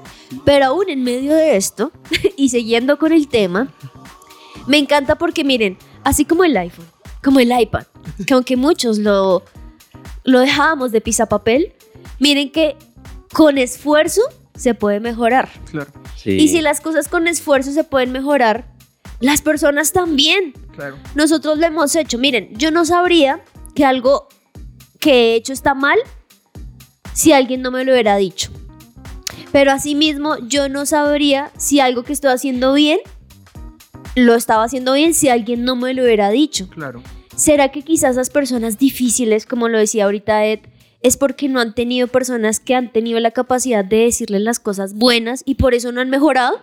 Pero 0.44 0.66
aún 0.66 0.88
en 0.88 1.02
medio 1.02 1.34
de 1.34 1.56
esto, 1.56 1.90
y 2.36 2.50
siguiendo 2.50 2.98
con 2.98 3.12
el 3.12 3.28
tema, 3.28 3.68
me 4.66 4.78
encanta 4.78 5.16
porque 5.16 5.44
miren, 5.44 5.78
así 6.04 6.24
como 6.24 6.44
el 6.44 6.56
iPhone, 6.56 6.86
como 7.22 7.40
el 7.40 7.52
iPad, 7.58 7.86
que 8.26 8.34
aunque 8.34 8.56
muchos 8.56 8.98
lo, 8.98 9.42
lo 10.24 10.40
dejábamos 10.40 10.92
de 10.92 11.02
papel, 11.28 11.74
miren 12.18 12.50
que 12.50 12.76
con 13.32 13.58
esfuerzo 13.58 14.20
se 14.54 14.74
puede 14.74 15.00
mejorar. 15.00 15.48
claro, 15.70 15.90
Sí. 16.16 16.30
Y 16.30 16.48
si 16.48 16.62
las 16.62 16.80
cosas 16.80 17.08
con 17.08 17.28
esfuerzo 17.28 17.72
se 17.72 17.84
pueden 17.84 18.10
mejorar, 18.12 18.66
las 19.20 19.42
personas 19.42 19.92
también. 19.92 20.54
claro. 20.74 20.96
Nosotros 21.14 21.58
lo 21.58 21.66
hemos 21.66 21.94
hecho. 21.96 22.18
Miren, 22.18 22.48
yo 22.56 22.70
no 22.70 22.84
sabría 22.84 23.42
que 23.74 23.84
algo 23.84 24.28
que 25.00 25.12
he 25.12 25.34
hecho 25.34 25.52
está 25.52 25.74
mal 25.74 25.98
si 27.12 27.32
alguien 27.32 27.60
no 27.62 27.70
me 27.70 27.84
lo 27.84 27.92
hubiera 27.92 28.16
dicho. 28.16 28.50
Pero 29.52 29.70
asimismo, 29.70 30.36
yo 30.48 30.68
no 30.68 30.86
sabría 30.86 31.50
si 31.58 31.78
algo 31.80 32.02
que 32.04 32.12
estoy 32.12 32.30
haciendo 32.30 32.72
bien 32.74 32.98
lo 34.16 34.34
estaba 34.34 34.64
haciendo 34.64 34.94
bien 34.94 35.12
si 35.14 35.28
alguien 35.28 35.64
no 35.64 35.76
me 35.76 35.92
lo 35.94 36.02
hubiera 36.04 36.30
dicho. 36.30 36.68
Claro. 36.70 37.02
¿Será 37.36 37.70
que 37.70 37.82
quizás 37.82 38.16
las 38.16 38.30
personas 38.30 38.78
difíciles, 38.78 39.44
como 39.46 39.68
lo 39.68 39.78
decía 39.78 40.04
ahorita 40.04 40.44
Ed, 40.46 40.60
es 41.04 41.16
porque 41.16 41.48
no 41.48 41.60
han 41.60 41.74
tenido 41.74 42.08
personas 42.08 42.58
que 42.58 42.74
han 42.74 42.90
tenido 42.92 43.20
la 43.20 43.30
capacidad 43.30 43.84
de 43.84 43.98
decirles 43.98 44.40
las 44.42 44.58
cosas 44.58 44.94
buenas 44.94 45.42
y 45.46 45.54
por 45.54 45.74
eso 45.74 45.92
no 45.92 46.00
han 46.00 46.10
mejorado? 46.10 46.60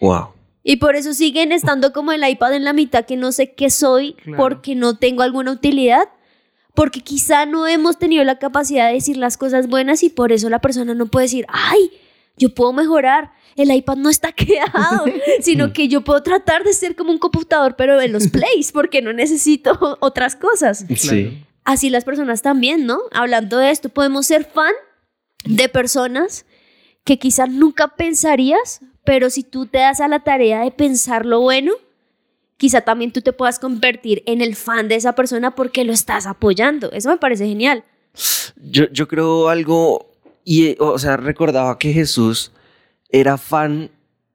Wow. 0.00 0.28
Y 0.62 0.76
por 0.76 0.96
eso 0.96 1.12
siguen 1.14 1.50
estando 1.50 1.92
como 1.92 2.12
el 2.12 2.26
iPad 2.28 2.54
en 2.54 2.64
la 2.64 2.72
mitad 2.72 3.04
que 3.04 3.16
no 3.16 3.32
sé 3.32 3.54
qué 3.54 3.70
soy 3.70 4.12
Claro. 4.22 4.36
porque 4.42 4.74
no 4.74 4.96
tengo 4.98 5.22
alguna 5.22 5.50
utilidad. 5.50 6.08
Porque 6.74 7.00
quizá 7.00 7.46
no 7.46 7.66
hemos 7.66 7.98
tenido 7.98 8.22
la 8.24 8.38
capacidad 8.38 8.88
de 8.88 8.94
decir 8.94 9.16
las 9.16 9.36
cosas 9.36 9.68
buenas 9.68 10.02
y 10.02 10.10
por 10.10 10.32
eso 10.32 10.48
la 10.50 10.60
persona 10.60 10.92
no 10.94 11.06
puede 11.06 11.24
decir, 11.26 11.46
ay, 11.48 11.90
yo 12.36 12.52
puedo 12.54 12.72
mejorar. 12.72 13.30
El 13.56 13.70
iPad 13.72 13.96
no 13.96 14.10
está 14.10 14.32
quedado, 14.32 15.04
sino 15.40 15.72
que 15.72 15.88
yo 15.88 16.02
puedo 16.02 16.22
tratar 16.22 16.64
de 16.64 16.72
ser 16.72 16.96
como 16.96 17.12
un 17.12 17.18
computador, 17.18 17.76
pero 17.76 18.00
en 18.00 18.12
los 18.12 18.28
plays, 18.36 18.72
porque 18.72 19.00
no 19.02 19.12
necesito 19.12 19.98
otras 20.00 20.34
cosas. 20.36 20.84
Sí. 20.96 21.44
Así 21.64 21.90
las 21.90 22.04
personas 22.04 22.42
también, 22.42 22.86
¿no? 22.86 23.00
Hablando 23.12 23.58
de 23.58 23.70
esto, 23.70 23.88
podemos 23.88 24.26
ser 24.26 24.44
fan 24.44 24.72
de 25.44 25.68
personas 25.68 26.46
que 27.04 27.18
quizás 27.18 27.50
nunca 27.50 27.88
pensarías, 27.88 28.80
pero 29.04 29.30
si 29.30 29.42
tú 29.42 29.66
te 29.66 29.78
das 29.78 30.00
a 30.00 30.08
la 30.08 30.20
tarea 30.20 30.60
de 30.62 30.70
pensar 30.70 31.26
lo 31.26 31.40
bueno, 31.40 31.72
quizá 32.56 32.82
también 32.82 33.12
tú 33.12 33.20
te 33.20 33.32
puedas 33.32 33.58
convertir 33.58 34.22
en 34.26 34.40
el 34.40 34.56
fan 34.56 34.88
de 34.88 34.96
esa 34.96 35.14
persona 35.14 35.54
porque 35.54 35.84
lo 35.84 35.92
estás 35.92 36.26
apoyando. 36.26 36.90
Eso 36.92 37.10
me 37.10 37.16
parece 37.16 37.46
genial. 37.46 37.84
Yo, 38.56 38.84
yo 38.90 39.08
creo 39.08 39.48
algo, 39.48 40.12
y, 40.44 40.76
o 40.78 40.98
sea, 40.98 41.16
recordaba 41.16 41.78
que 41.78 41.92
Jesús 41.92 42.52
era 43.10 43.38
fan 43.38 43.90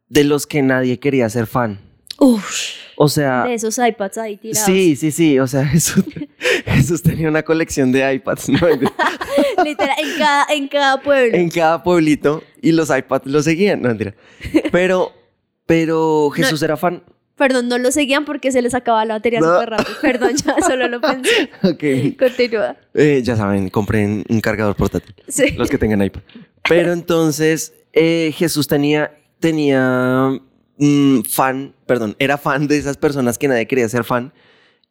de 0.07 0.23
los 0.23 0.47
que 0.47 0.61
nadie 0.61 0.99
quería 0.99 1.29
ser 1.29 1.47
fan. 1.47 1.88
Uf, 2.19 2.45
O 2.95 3.07
sea, 3.07 3.43
de 3.45 3.53
esos 3.53 3.77
iPads 3.77 4.17
ahí 4.17 4.37
tirados. 4.37 4.65
sí, 4.65 4.95
sí, 4.95 5.11
sí, 5.11 5.39
o 5.39 5.47
sea, 5.47 5.65
Jesús, 5.67 6.03
Jesús 6.65 7.01
tenía 7.01 7.27
una 7.29 7.43
colección 7.43 7.91
de 7.91 8.13
iPads, 8.15 8.49
¿no? 8.49 8.59
Literal, 9.63 9.95
en 9.99 10.17
cada, 10.17 10.45
en 10.49 10.67
cada 10.67 11.01
pueblo. 11.01 11.37
en 11.37 11.49
cada 11.49 11.81
pueblito 11.83 12.43
y 12.61 12.71
los 12.71 12.89
iPads 12.95 13.25
lo 13.27 13.41
seguían, 13.41 13.81
no 13.81 13.87
mentira. 13.89 14.15
Pero, 14.71 15.11
pero 15.65 16.29
Jesús 16.31 16.61
era 16.61 16.77
fan, 16.77 17.03
Perdón, 17.35 17.69
no 17.69 17.77
lo 17.77 17.89
seguían 17.93 18.25
porque 18.25 18.51
se 18.51 18.61
les 18.61 18.73
acababa 18.73 19.05
la 19.05 19.13
batería 19.13 19.39
No. 19.39 19.53
súper 19.53 19.69
rápido. 19.69 19.97
Perdón, 20.01 20.31
ya 20.35 20.55
solo 20.67 20.89
lo 20.89 20.99
pensé. 20.99 21.49
Ok. 21.63 22.17
Continúa. 22.19 22.75
Eh, 22.93 23.21
ya 23.23 23.37
saben, 23.37 23.69
compren 23.69 24.25
un 24.27 24.41
cargador 24.41 24.75
portátil. 24.75 25.15
Sí. 25.29 25.51
Los 25.51 25.69
que 25.69 25.77
tengan 25.77 26.03
iPad. 26.03 26.19
Pero 26.67 26.91
entonces 26.91 27.73
eh, 27.93 28.33
Jesús 28.35 28.67
tenía, 28.67 29.13
tenía 29.39 30.37
fan, 31.27 31.73
perdón, 31.85 32.15
era 32.19 32.37
fan 32.37 32.67
de 32.67 32.77
esas 32.77 32.97
personas 32.97 33.37
que 33.37 33.47
nadie 33.47 33.67
quería 33.67 33.89
ser 33.89 34.03
fan. 34.03 34.33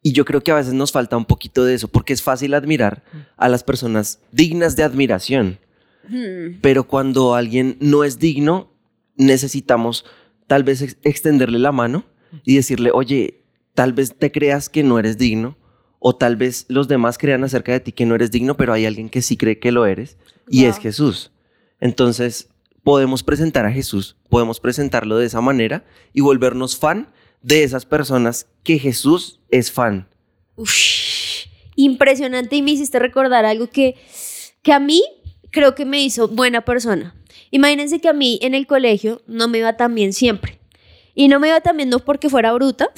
Y 0.01 0.13
yo 0.13 0.23
creo 0.23 0.41
que 0.41 0.51
a 0.51 0.55
veces 0.55 0.73
nos 0.73 0.91
falta 0.91 1.17
un 1.17 1.25
poquito 1.25 1.65
de 1.65 1.73
eso, 1.73 1.87
porque 1.89 2.13
es 2.13 2.21
fácil 2.21 2.53
admirar 2.53 3.03
a 3.35 3.49
las 3.49 3.63
personas 3.63 4.19
dignas 4.31 4.75
de 4.75 4.83
admiración. 4.83 5.59
Hmm. 6.07 6.59
Pero 6.61 6.85
cuando 6.85 7.35
alguien 7.35 7.75
no 7.81 8.03
es 8.03 8.17
digno, 8.17 8.71
necesitamos 9.17 10.05
tal 10.47 10.63
vez 10.63 10.81
ex- 10.81 10.97
extenderle 11.03 11.59
la 11.59 11.71
mano 11.71 12.05
y 12.45 12.55
decirle, 12.55 12.91
oye, 12.93 13.41
tal 13.73 13.93
vez 13.93 14.15
te 14.15 14.31
creas 14.31 14.69
que 14.69 14.83
no 14.83 14.99
eres 14.99 15.17
digno, 15.17 15.57
o 15.99 16.15
tal 16.15 16.37
vez 16.37 16.65
los 16.69 16.87
demás 16.87 17.17
crean 17.17 17.43
acerca 17.43 17.73
de 17.73 17.79
ti 17.81 17.91
que 17.91 18.05
no 18.05 18.15
eres 18.15 18.31
digno, 18.31 18.55
pero 18.55 18.71
hay 18.71 18.85
alguien 18.85 19.09
que 19.09 19.21
sí 19.21 19.35
cree 19.35 19.59
que 19.59 19.71
lo 19.71 19.85
eres, 19.85 20.17
y 20.47 20.65
es 20.65 20.77
Jesús. 20.77 21.31
Entonces, 21.81 22.48
podemos 22.89 23.21
presentar 23.21 23.67
a 23.67 23.71
Jesús, 23.71 24.15
podemos 24.29 24.59
presentarlo 24.59 25.19
de 25.19 25.27
esa 25.27 25.41
manera 25.41 25.85
y 26.11 26.21
volvernos 26.21 26.75
fan 26.75 27.07
de 27.43 27.61
esas 27.61 27.85
personas 27.85 28.47
que 28.63 28.79
Jesús 28.79 29.39
es 29.51 29.71
fan. 29.71 30.07
Ush, 30.55 31.45
impresionante 31.75 32.55
y 32.55 32.63
me 32.63 32.71
hiciste 32.71 32.97
recordar 32.97 33.45
algo 33.45 33.69
que, 33.69 33.95
que 34.63 34.73
a 34.73 34.79
mí 34.79 35.03
creo 35.51 35.75
que 35.75 35.85
me 35.85 36.01
hizo 36.01 36.29
buena 36.29 36.61
persona. 36.61 37.13
Imagínense 37.51 38.01
que 38.01 38.09
a 38.09 38.13
mí 38.13 38.39
en 38.41 38.55
el 38.55 38.65
colegio 38.65 39.21
no 39.27 39.47
me 39.47 39.59
iba 39.59 39.77
tan 39.77 39.93
bien 39.93 40.11
siempre. 40.11 40.59
Y 41.13 41.27
no 41.27 41.39
me 41.39 41.49
iba 41.49 41.61
tan 41.61 41.77
bien 41.77 41.89
no 41.89 41.99
porque 41.99 42.27
fuera 42.27 42.53
bruta, 42.53 42.89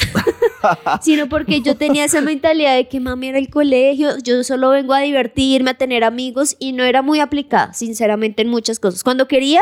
sino 1.02 1.28
porque 1.28 1.60
yo 1.60 1.76
tenía 1.76 2.06
esa 2.06 2.22
mentalidad 2.22 2.78
de 2.78 2.88
que 2.88 3.02
mami 3.02 3.28
era 3.28 3.40
el 3.40 3.50
colegio, 3.50 4.18
yo 4.24 4.42
solo 4.46 4.70
vengo 4.70 4.94
a 4.94 5.02
divertirme, 5.02 5.72
a 5.72 5.74
tener 5.74 6.06
amigos 6.06 6.56
y 6.60 6.72
no 6.72 6.86
era 6.86 7.02
muy 7.02 7.20
aplicada, 7.20 7.74
sinceramente, 7.74 8.42
en 8.42 8.48
muchas 8.48 8.80
cosas. 8.80 9.04
Cuando 9.04 9.28
quería, 9.28 9.60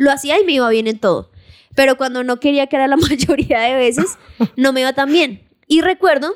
lo 0.00 0.10
hacía 0.10 0.40
y 0.40 0.44
me 0.44 0.52
iba 0.52 0.68
bien 0.70 0.86
en 0.86 0.98
todo. 0.98 1.30
Pero 1.74 1.98
cuando 1.98 2.24
no 2.24 2.40
quería, 2.40 2.66
que 2.66 2.76
era 2.76 2.88
la 2.88 2.96
mayoría 3.10 3.60
de 3.60 3.74
veces, 3.74 4.16
no 4.56 4.72
me 4.72 4.80
iba 4.80 4.94
tan 4.94 5.12
bien. 5.12 5.46
Y 5.66 5.82
recuerdo 5.82 6.34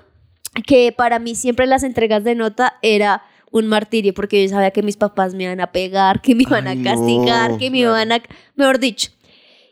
que 0.67 0.93
para 0.93 1.19
mí 1.19 1.35
siempre 1.35 1.67
las 1.67 1.83
entregas 1.83 2.25
de 2.25 2.35
nota 2.35 2.77
era 2.83 3.23
un 3.51 3.67
martirio 3.67 4.12
porque 4.12 4.43
yo 4.43 4.51
sabía 4.51 4.71
que 4.71 4.83
mis 4.83 4.99
papás 4.99 5.35
me 5.35 5.45
iban 5.45 5.61
a 5.61 5.73
pegar, 5.73 6.21
que 6.21 6.35
me 6.35 6.43
iban 6.43 6.67
Ay, 6.67 6.73
a 6.73 6.75
no, 6.77 6.85
castigar, 6.85 7.57
que 7.57 7.71
me 7.71 7.79
iban 7.79 8.12
a... 8.12 8.23
Mejor 8.55 8.79
dicho. 8.79 9.11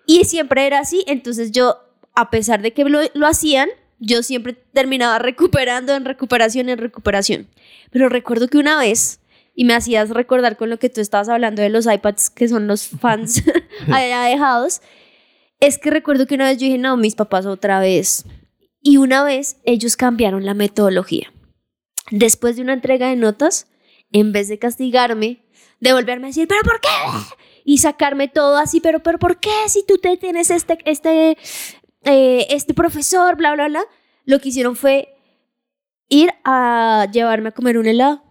Y 0.06 0.24
siempre 0.24 0.66
era 0.66 0.78
así, 0.78 1.04
entonces 1.06 1.52
yo, 1.52 1.76
a 2.14 2.30
pesar 2.30 2.62
de 2.62 2.72
que 2.72 2.84
lo, 2.84 3.00
lo 3.12 3.26
hacían, 3.26 3.68
yo 3.98 4.22
siempre 4.22 4.54
terminaba 4.72 5.18
recuperando 5.18 5.94
en 5.94 6.06
recuperación, 6.06 6.70
en 6.70 6.78
recuperación. 6.78 7.46
Pero 7.90 8.08
recuerdo 8.08 8.48
que 8.48 8.56
una 8.56 8.78
vez, 8.78 9.20
y 9.54 9.64
me 9.64 9.74
hacías 9.74 10.10
recordar 10.10 10.56
con 10.56 10.70
lo 10.70 10.78
que 10.78 10.88
tú 10.88 11.00
estabas 11.00 11.28
hablando 11.28 11.62
de 11.62 11.68
los 11.68 11.86
iPads, 11.86 12.30
que 12.30 12.48
son 12.48 12.66
los 12.66 12.86
fans 12.86 13.42
allá 13.92 14.22
dejados, 14.22 14.80
es 15.60 15.78
que 15.78 15.90
recuerdo 15.90 16.26
que 16.26 16.34
una 16.34 16.46
vez 16.46 16.58
yo 16.58 16.66
dije, 16.66 16.78
no, 16.78 16.96
mis 16.96 17.14
papás 17.14 17.46
otra 17.46 17.78
vez. 17.80 18.24
Y 18.80 18.96
una 18.96 19.22
vez 19.22 19.58
ellos 19.64 19.96
cambiaron 19.96 20.44
la 20.44 20.54
metodología. 20.54 21.32
Después 22.10 22.56
de 22.56 22.62
una 22.62 22.72
entrega 22.72 23.08
de 23.08 23.16
notas, 23.16 23.68
en 24.10 24.32
vez 24.32 24.48
de 24.48 24.58
castigarme, 24.58 25.44
devolverme 25.78 26.26
a 26.26 26.28
decir, 26.30 26.48
¿pero 26.48 26.62
por 26.62 26.80
qué? 26.80 26.88
Y 27.64 27.78
sacarme 27.78 28.26
todo 28.26 28.56
así, 28.56 28.80
¿pero, 28.80 29.04
pero 29.04 29.20
por 29.20 29.38
qué? 29.38 29.50
Si 29.68 29.86
tú 29.86 29.98
te 29.98 30.16
tienes 30.16 30.50
este, 30.50 30.78
este, 30.84 31.38
eh, 32.04 32.46
este 32.50 32.74
profesor, 32.74 33.36
bla, 33.36 33.54
bla, 33.54 33.68
bla. 33.68 33.84
Lo 34.24 34.40
que 34.40 34.48
hicieron 34.48 34.74
fue 34.74 35.14
ir 36.08 36.30
a 36.44 37.06
llevarme 37.12 37.50
a 37.50 37.52
comer 37.52 37.78
un 37.78 37.86
helado. 37.86 38.22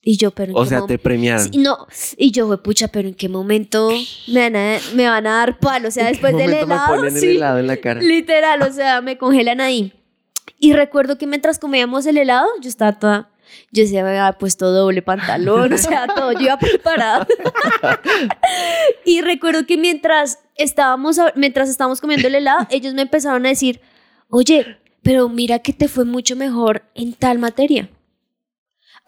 Y 0.00 0.16
yo, 0.16 0.30
pero 0.30 0.52
¿en 0.52 0.58
O 0.58 0.62
qué 0.62 0.68
sea, 0.68 0.86
te 0.86 0.98
premiaron. 0.98 1.52
Sí, 1.52 1.58
no, 1.58 1.86
y 2.16 2.30
yo, 2.30 2.46
"Jue 2.46 2.62
pucha, 2.62 2.88
pero 2.88 3.08
¿en 3.08 3.14
qué 3.14 3.28
momento 3.28 3.90
me 4.28 4.40
van 4.50 4.56
a, 4.56 4.78
me 4.94 5.06
van 5.08 5.26
a 5.26 5.30
dar 5.38 5.58
palo? 5.58 5.88
O 5.88 5.90
sea, 5.90 6.06
después 6.06 6.32
¿En 6.32 6.38
qué 6.38 6.44
del 6.46 6.54
helado, 6.62 6.92
me 6.92 6.96
ponen 6.98 7.14
el 7.14 7.20
sí, 7.20 7.36
helado 7.36 7.58
en 7.58 7.66
la 7.66 7.76
cara? 7.78 8.00
literal, 8.00 8.62
o 8.62 8.72
sea, 8.72 9.00
me 9.02 9.18
congelan 9.18 9.60
ahí. 9.60 9.92
Y 10.58 10.72
recuerdo 10.72 11.18
que 11.18 11.26
mientras 11.26 11.58
comíamos 11.58 12.06
el 12.06 12.16
helado, 12.16 12.46
yo 12.60 12.68
estaba 12.68 12.98
toda, 12.98 13.30
yo 13.72 13.82
decía, 13.82 14.02
me 14.02 14.10
había 14.10 14.32
puesto 14.38 14.70
doble 14.72 15.02
pantalón, 15.02 15.72
o 15.72 15.78
sea, 15.78 16.06
todo, 16.14 16.32
yo 16.32 16.40
iba 16.40 16.58
preparada. 16.58 17.26
y 19.04 19.20
recuerdo 19.20 19.66
que 19.66 19.76
mientras 19.76 20.38
estábamos, 20.56 21.18
mientras 21.34 21.68
estábamos 21.68 22.00
comiendo 22.00 22.28
el 22.28 22.34
helado, 22.36 22.66
ellos 22.70 22.94
me 22.94 23.02
empezaron 23.02 23.44
a 23.46 23.50
decir, 23.50 23.80
oye, 24.28 24.78
pero 25.02 25.28
mira 25.28 25.58
que 25.60 25.72
te 25.72 25.88
fue 25.88 26.04
mucho 26.04 26.36
mejor 26.36 26.82
en 26.94 27.12
tal 27.14 27.38
materia. 27.38 27.88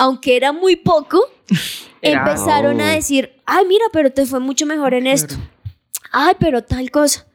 Aunque 0.00 0.36
era 0.36 0.52
muy 0.52 0.76
poco, 0.76 1.22
Era- 2.02 2.20
empezaron 2.20 2.80
a 2.80 2.90
Oh. 2.92 2.94
decir, 2.94 3.32
ay, 3.44 3.66
mira, 3.66 3.84
pero 3.92 4.10
te 4.10 4.24
fue 4.24 4.40
mucho 4.40 4.64
mejor 4.66 4.94
en 4.94 5.06
esto. 5.06 5.34
Ay, 6.10 6.34
pero 6.40 6.62
tal 6.64 6.90
cosa. 6.90 7.26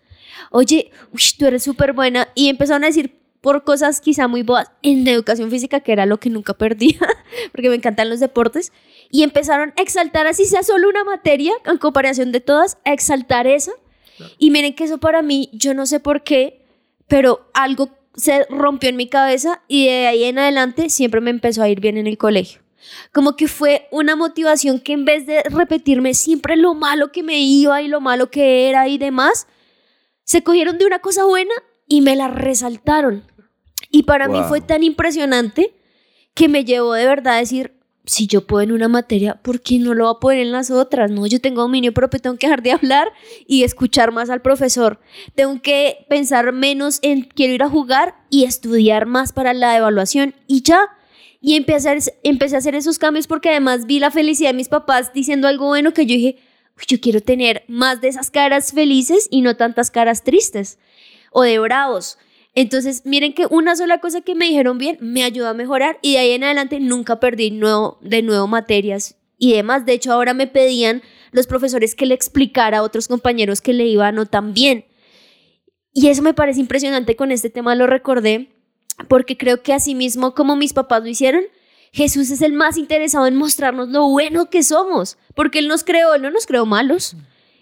Oye, 0.51 0.91
uy, 1.13 1.21
tú 1.37 1.45
eres 1.45 1.63
súper 1.63 1.93
buena. 1.93 2.27
Y 2.33 2.49
empezaron 2.49 2.83
a 2.83 2.87
decir 2.87 3.19
por 3.41 3.63
cosas 3.63 4.01
quizá 4.01 4.27
muy 4.27 4.41
boas 4.41 4.71
en 4.81 5.07
educación 5.07 5.51
física, 5.51 5.79
que 5.81 5.91
era 5.91 6.07
lo 6.07 6.17
que 6.19 6.31
nunca 6.31 6.53
perdía, 6.55 6.97
porque 7.51 7.69
me 7.69 7.75
encantan 7.75 8.09
los 8.09 8.19
deportes. 8.19 8.71
Y 9.11 9.21
empezaron 9.21 9.71
a 9.77 9.81
exaltar, 9.83 10.25
así 10.25 10.45
sea 10.45 10.63
solo 10.63 10.89
una 10.89 11.03
materia, 11.03 11.53
en 11.65 11.77
comparación 11.77 12.31
de 12.31 12.39
todas, 12.41 12.77
a 12.85 12.91
exaltar 12.93 13.45
esa. 13.45 13.71
Y 14.39 14.49
miren 14.49 14.73
que 14.73 14.85
eso 14.85 14.97
para 14.97 15.21
mí, 15.21 15.49
yo 15.53 15.73
no 15.75 15.85
sé 15.85 15.99
por 15.99 16.23
qué, 16.23 16.65
pero 17.07 17.47
algo 17.53 17.89
se 18.15 18.45
rompió 18.49 18.89
en 18.89 18.95
mi 18.95 19.07
cabeza 19.07 19.61
y 19.67 19.87
de 19.87 20.07
ahí 20.07 20.23
en 20.23 20.39
adelante 20.39 20.89
siempre 20.89 21.21
me 21.21 21.31
empezó 21.31 21.63
a 21.63 21.69
ir 21.69 21.79
bien 21.79 21.97
en 21.97 22.07
el 22.07 22.17
colegio. 22.17 22.61
Como 23.11 23.35
que 23.35 23.47
fue 23.47 23.87
una 23.91 24.15
motivación 24.15 24.79
que 24.79 24.93
en 24.93 25.05
vez 25.05 25.25
de 25.25 25.43
repetirme 25.43 26.13
siempre 26.13 26.55
lo 26.55 26.75
malo 26.75 27.11
que 27.11 27.23
me 27.23 27.39
iba 27.39 27.81
y 27.81 27.87
lo 27.87 28.01
malo 28.01 28.29
que 28.29 28.69
era 28.69 28.87
y 28.87 28.97
demás, 28.97 29.47
se 30.23 30.43
cogieron 30.43 30.77
de 30.77 30.85
una 30.85 30.99
cosa 30.99 31.25
buena 31.25 31.53
y 31.87 32.01
me 32.01 32.15
la 32.15 32.27
resaltaron. 32.27 33.23
Y 33.89 34.03
para 34.03 34.27
mí 34.27 34.39
fue 34.47 34.61
tan 34.61 34.83
impresionante 34.83 35.73
que 36.33 36.49
me 36.49 36.65
llevó 36.65 36.93
de 36.93 37.05
verdad 37.05 37.35
a 37.35 37.39
decir, 37.39 37.74
si 38.05 38.27
yo 38.27 38.45
puedo 38.45 38.63
en 38.63 38.71
una 38.71 38.87
materia, 38.87 39.35
¿por 39.41 39.61
qué 39.61 39.79
no 39.79 39.93
lo 39.93 40.05
va 40.05 40.11
a 40.11 40.19
poder 40.19 40.39
en 40.39 40.51
las 40.51 40.71
otras? 40.71 41.11
No, 41.11 41.25
yo 41.25 41.41
tengo 41.41 41.61
dominio 41.61 41.93
propio, 41.93 42.19
tengo 42.19 42.37
que 42.37 42.47
dejar 42.47 42.61
de 42.61 42.71
hablar 42.71 43.11
y 43.47 43.63
escuchar 43.63 44.11
más 44.11 44.29
al 44.29 44.41
profesor. 44.41 44.99
Tengo 45.33 45.61
que 45.61 46.05
pensar 46.09 46.51
menos 46.51 46.99
en 47.01 47.23
quiero 47.23 47.53
ir 47.53 47.63
a 47.63 47.69
jugar 47.69 48.15
y 48.29 48.43
estudiar 48.43 49.05
más 49.05 49.33
para 49.33 49.53
la 49.53 49.75
evaluación 49.75 50.35
y 50.47 50.61
ya. 50.61 50.89
Y 51.41 51.55
empecé 51.55 51.89
a, 51.89 51.97
empecé 52.23 52.55
a 52.55 52.59
hacer 52.59 52.75
esos 52.75 52.97
cambios 52.99 53.27
porque 53.27 53.49
además 53.49 53.85
vi 53.85 53.99
la 53.99 54.11
felicidad 54.11 54.49
de 54.49 54.55
mis 54.57 54.69
papás 54.69 55.13
diciendo 55.13 55.47
algo 55.47 55.67
bueno 55.67 55.93
que 55.93 56.05
yo 56.05 56.15
dije, 56.15 56.37
"Uy, 56.77 56.83
yo 56.87 56.99
quiero 56.99 57.21
tener 57.21 57.63
más 57.67 58.01
de 58.01 58.07
esas 58.07 58.31
caras 58.31 58.71
felices 58.71 59.27
y 59.29 59.41
no 59.41 59.55
tantas 59.55 59.91
caras 59.91 60.23
tristes 60.23 60.79
o 61.31 61.43
de 61.43 61.59
bravos. 61.59 62.17
Entonces, 62.55 63.01
miren 63.05 63.33
que 63.33 63.47
una 63.49 63.75
sola 63.75 63.99
cosa 63.99 64.21
que 64.21 64.33
me 64.33 64.45
dijeron 64.45 64.77
bien 64.77 64.97
me 65.01 65.23
ayudó 65.23 65.49
a 65.49 65.53
mejorar 65.53 65.99
y 66.01 66.13
de 66.13 66.19
ahí 66.19 66.31
en 66.31 66.45
adelante 66.45 66.79
nunca 66.79 67.19
perdí 67.19 67.49
de 67.49 68.21
nuevo 68.21 68.47
materias 68.47 69.17
y 69.37 69.53
demás. 69.53 69.85
De 69.85 69.91
hecho, 69.91 70.13
ahora 70.13 70.33
me 70.33 70.47
pedían 70.47 71.03
los 71.33 71.47
profesores 71.47 71.95
que 71.95 72.05
le 72.05 72.15
explicara 72.15 72.77
a 72.77 72.83
otros 72.83 73.09
compañeros 73.09 73.59
que 73.59 73.73
le 73.73 73.85
iba 73.85 74.09
no 74.13 74.25
tan 74.25 74.53
bien. 74.53 74.85
Y 75.93 76.07
eso 76.07 76.21
me 76.21 76.33
parece 76.33 76.61
impresionante 76.61 77.17
con 77.17 77.31
este 77.31 77.49
tema, 77.49 77.75
lo 77.75 77.87
recordé, 77.87 78.53
porque 79.09 79.37
creo 79.37 79.61
que 79.61 79.73
así 79.73 79.93
mismo 79.93 80.33
como 80.33 80.55
mis 80.55 80.73
papás 80.73 81.03
lo 81.03 81.09
hicieron, 81.09 81.43
Jesús 81.91 82.31
es 82.31 82.41
el 82.41 82.53
más 82.53 82.77
interesado 82.77 83.27
en 83.27 83.35
mostrarnos 83.35 83.89
lo 83.89 84.07
bueno 84.09 84.49
que 84.49 84.63
somos, 84.63 85.17
porque 85.33 85.59
Él 85.59 85.67
nos 85.67 85.83
creó, 85.83 86.13
Él 86.15 86.21
no 86.21 86.31
nos 86.31 86.45
creó 86.45 86.65
malos. 86.65 87.15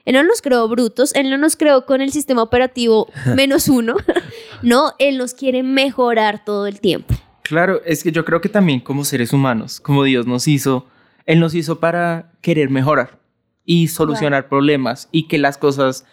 Él 0.05 0.13
no 0.15 0.23
nos 0.23 0.41
creó 0.41 0.67
brutos, 0.67 1.13
Él 1.15 1.29
no 1.29 1.37
nos 1.37 1.55
creó 1.55 1.85
con 1.85 2.01
el 2.01 2.11
sistema 2.11 2.41
operativo 2.43 3.07
menos 3.35 3.67
uno. 3.67 3.95
No, 4.61 4.93
Él 4.97 5.17
nos 5.17 5.33
quiere 5.33 5.61
mejorar 5.61 6.45
todo 6.45 6.67
el 6.67 6.79
tiempo. 6.79 7.13
Claro, 7.41 7.81
es 7.83 8.01
que 8.01 8.13
yo 8.13 8.23
creo 8.23 8.39
que 8.39 8.47
también 8.47 8.79
como 8.79 9.03
seres 9.03 9.33
humanos, 9.33 9.81
como 9.81 10.05
Dios 10.05 10.25
nos 10.25 10.47
hizo, 10.47 10.87
Él 11.25 11.41
nos 11.41 11.53
hizo 11.53 11.81
para 11.81 12.31
querer 12.39 12.69
mejorar 12.69 13.19
y 13.65 13.89
solucionar 13.89 14.47
problemas 14.47 15.09
y 15.11 15.27
que 15.27 15.37
las 15.37 15.57
cosas 15.57 16.05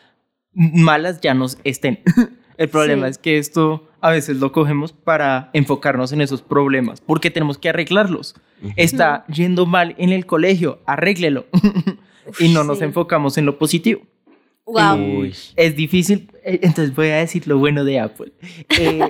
malas 0.53 1.21
ya 1.21 1.33
nos 1.35 1.59
estén. 1.63 2.01
El 2.57 2.69
problema 2.69 3.07
Sí. 3.07 3.11
es 3.13 3.19
que 3.19 3.39
esto 3.39 3.89
a 4.01 4.11
veces 4.11 4.39
lo 4.39 4.51
cogemos 4.51 4.93
para 4.93 5.51
enfocarnos 5.53 6.11
en 6.11 6.21
esos 6.21 6.43
problemas, 6.43 7.01
porque 7.01 7.31
tenemos 7.31 7.57
que 7.57 7.69
arreglarlos. 7.69 8.35
Está 8.75 9.25
yendo 9.29 9.65
mal 9.65 9.95
en 9.97 10.11
el 10.11 10.27
colegio, 10.27 10.81
arréglelo. 10.87 11.47
Y 12.39 12.49
no 12.49 12.65
nos 12.65 12.79
sí. 12.79 12.85
enfocamos 12.85 13.37
en 13.39 13.47
lo 13.47 13.59
positivo. 13.59 14.03
Wow. 14.67 14.97
Eh, 14.99 15.17
Uy. 15.19 15.35
Es 15.57 15.75
difícil, 15.75 16.29
eh, 16.45 16.61
entonces 16.63 16.95
voy 16.95 17.09
a 17.09 17.17
decir 17.17 17.49
lo 17.49 17.59
bueno 17.59 17.83
de 17.85 17.99
Apple. 17.99 18.31
Eh, 18.79 19.01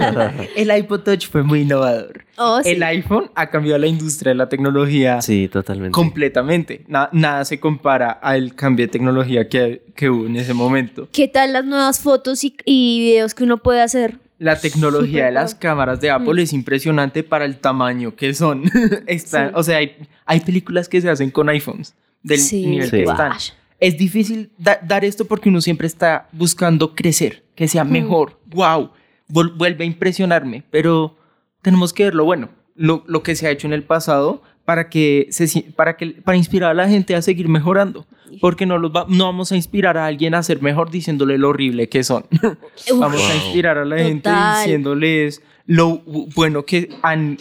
el 0.56 0.74
iPod 0.74 1.00
Touch 1.00 1.26
fue 1.28 1.42
muy 1.42 1.60
innovador. 1.62 2.24
Oh, 2.38 2.62
sí. 2.62 2.70
El 2.70 2.82
iPhone 2.84 3.30
ha 3.34 3.50
cambiado 3.50 3.78
la 3.78 3.86
industria 3.86 4.30
de 4.30 4.36
la 4.36 4.48
tecnología 4.48 5.20
Sí, 5.20 5.48
totalmente. 5.48 5.92
completamente. 5.92 6.84
Na- 6.88 7.10
nada 7.12 7.44
se 7.44 7.60
compara 7.60 8.10
al 8.10 8.54
cambio 8.54 8.86
de 8.86 8.92
tecnología 8.92 9.46
que, 9.48 9.82
que 9.94 10.08
hubo 10.08 10.24
en 10.26 10.36
ese 10.36 10.54
momento. 10.54 11.06
¿Qué 11.12 11.28
tal 11.28 11.52
las 11.52 11.66
nuevas 11.66 12.00
fotos 12.00 12.42
y, 12.44 12.56
y 12.64 13.00
videos 13.00 13.34
que 13.34 13.44
uno 13.44 13.58
puede 13.58 13.82
hacer? 13.82 14.16
La 14.38 14.58
tecnología 14.58 15.26
de 15.26 15.32
las 15.32 15.54
cámaras 15.54 16.00
de 16.00 16.10
Apple 16.10 16.42
es 16.42 16.54
impresionante 16.54 17.22
para 17.24 17.44
el 17.44 17.58
tamaño 17.58 18.14
que 18.16 18.32
son. 18.32 18.62
Están- 19.06 19.48
Sí. 19.48 19.54
O 19.54 19.62
sea, 19.62 19.76
hay, 19.78 19.96
hay 20.24 20.40
películas 20.40 20.88
que 20.88 20.98
se 21.02 21.10
hacen 21.10 21.30
con 21.30 21.50
iPhones 21.50 21.94
del 22.22 22.38
Sí, 22.38 22.66
nivel 22.66 22.90
Sí. 22.90 22.96
que 22.98 23.02
están. 23.04 23.32
Es 23.78 23.96
difícil 23.96 24.50
da- 24.58 24.78
dar 24.86 25.04
esto 25.04 25.24
porque 25.24 25.48
uno 25.48 25.60
siempre 25.60 25.86
está 25.86 26.28
buscando 26.32 26.94
crecer, 26.94 27.44
que 27.54 27.66
sea 27.68 27.84
mejor. 27.84 28.38
¡Wow! 28.46 28.90
Vol- 29.28 29.56
vuelve 29.56 29.84
a 29.84 29.86
impresionarme, 29.86 30.64
pero 30.70 31.16
tenemos 31.62 31.92
que 31.92 32.04
ver 32.04 32.14
lo 32.14 32.24
bueno, 32.24 32.50
lo, 32.74 33.04
lo 33.06 33.22
que 33.22 33.34
se 33.36 33.46
ha 33.46 33.50
hecho 33.50 33.66
en 33.66 33.72
el 33.72 33.84
pasado 33.84 34.42
para 34.64 34.88
que 34.90 35.28
se, 35.30 35.62
para 35.74 35.96
que 35.96 36.08
para 36.24 36.36
inspirar 36.36 36.70
a 36.72 36.74
la 36.74 36.88
gente 36.88 37.14
a 37.14 37.22
seguir 37.22 37.48
mejorando, 37.48 38.06
porque 38.40 38.66
no 38.66 38.76
los 38.78 38.92
va- 38.92 39.06
no 39.08 39.24
vamos 39.24 39.50
a 39.52 39.56
inspirar 39.56 39.96
a 39.96 40.06
alguien 40.06 40.34
a 40.34 40.42
ser 40.42 40.60
mejor 40.62 40.90
diciéndole 40.90 41.38
lo 41.38 41.48
horrible 41.48 41.88
que 41.88 42.04
son. 42.04 42.26
Uf, 42.42 42.98
Vamos 42.98 43.22
a 43.30 43.34
inspirar 43.34 43.78
a 43.78 43.84
la 43.84 43.98
gente 43.98 44.28
Total. 44.28 44.58
diciéndoles 44.64 45.42
lo 45.66 46.04
bu- 46.04 46.32
bueno 46.34 46.64
que 46.66 46.90
han 47.02 47.38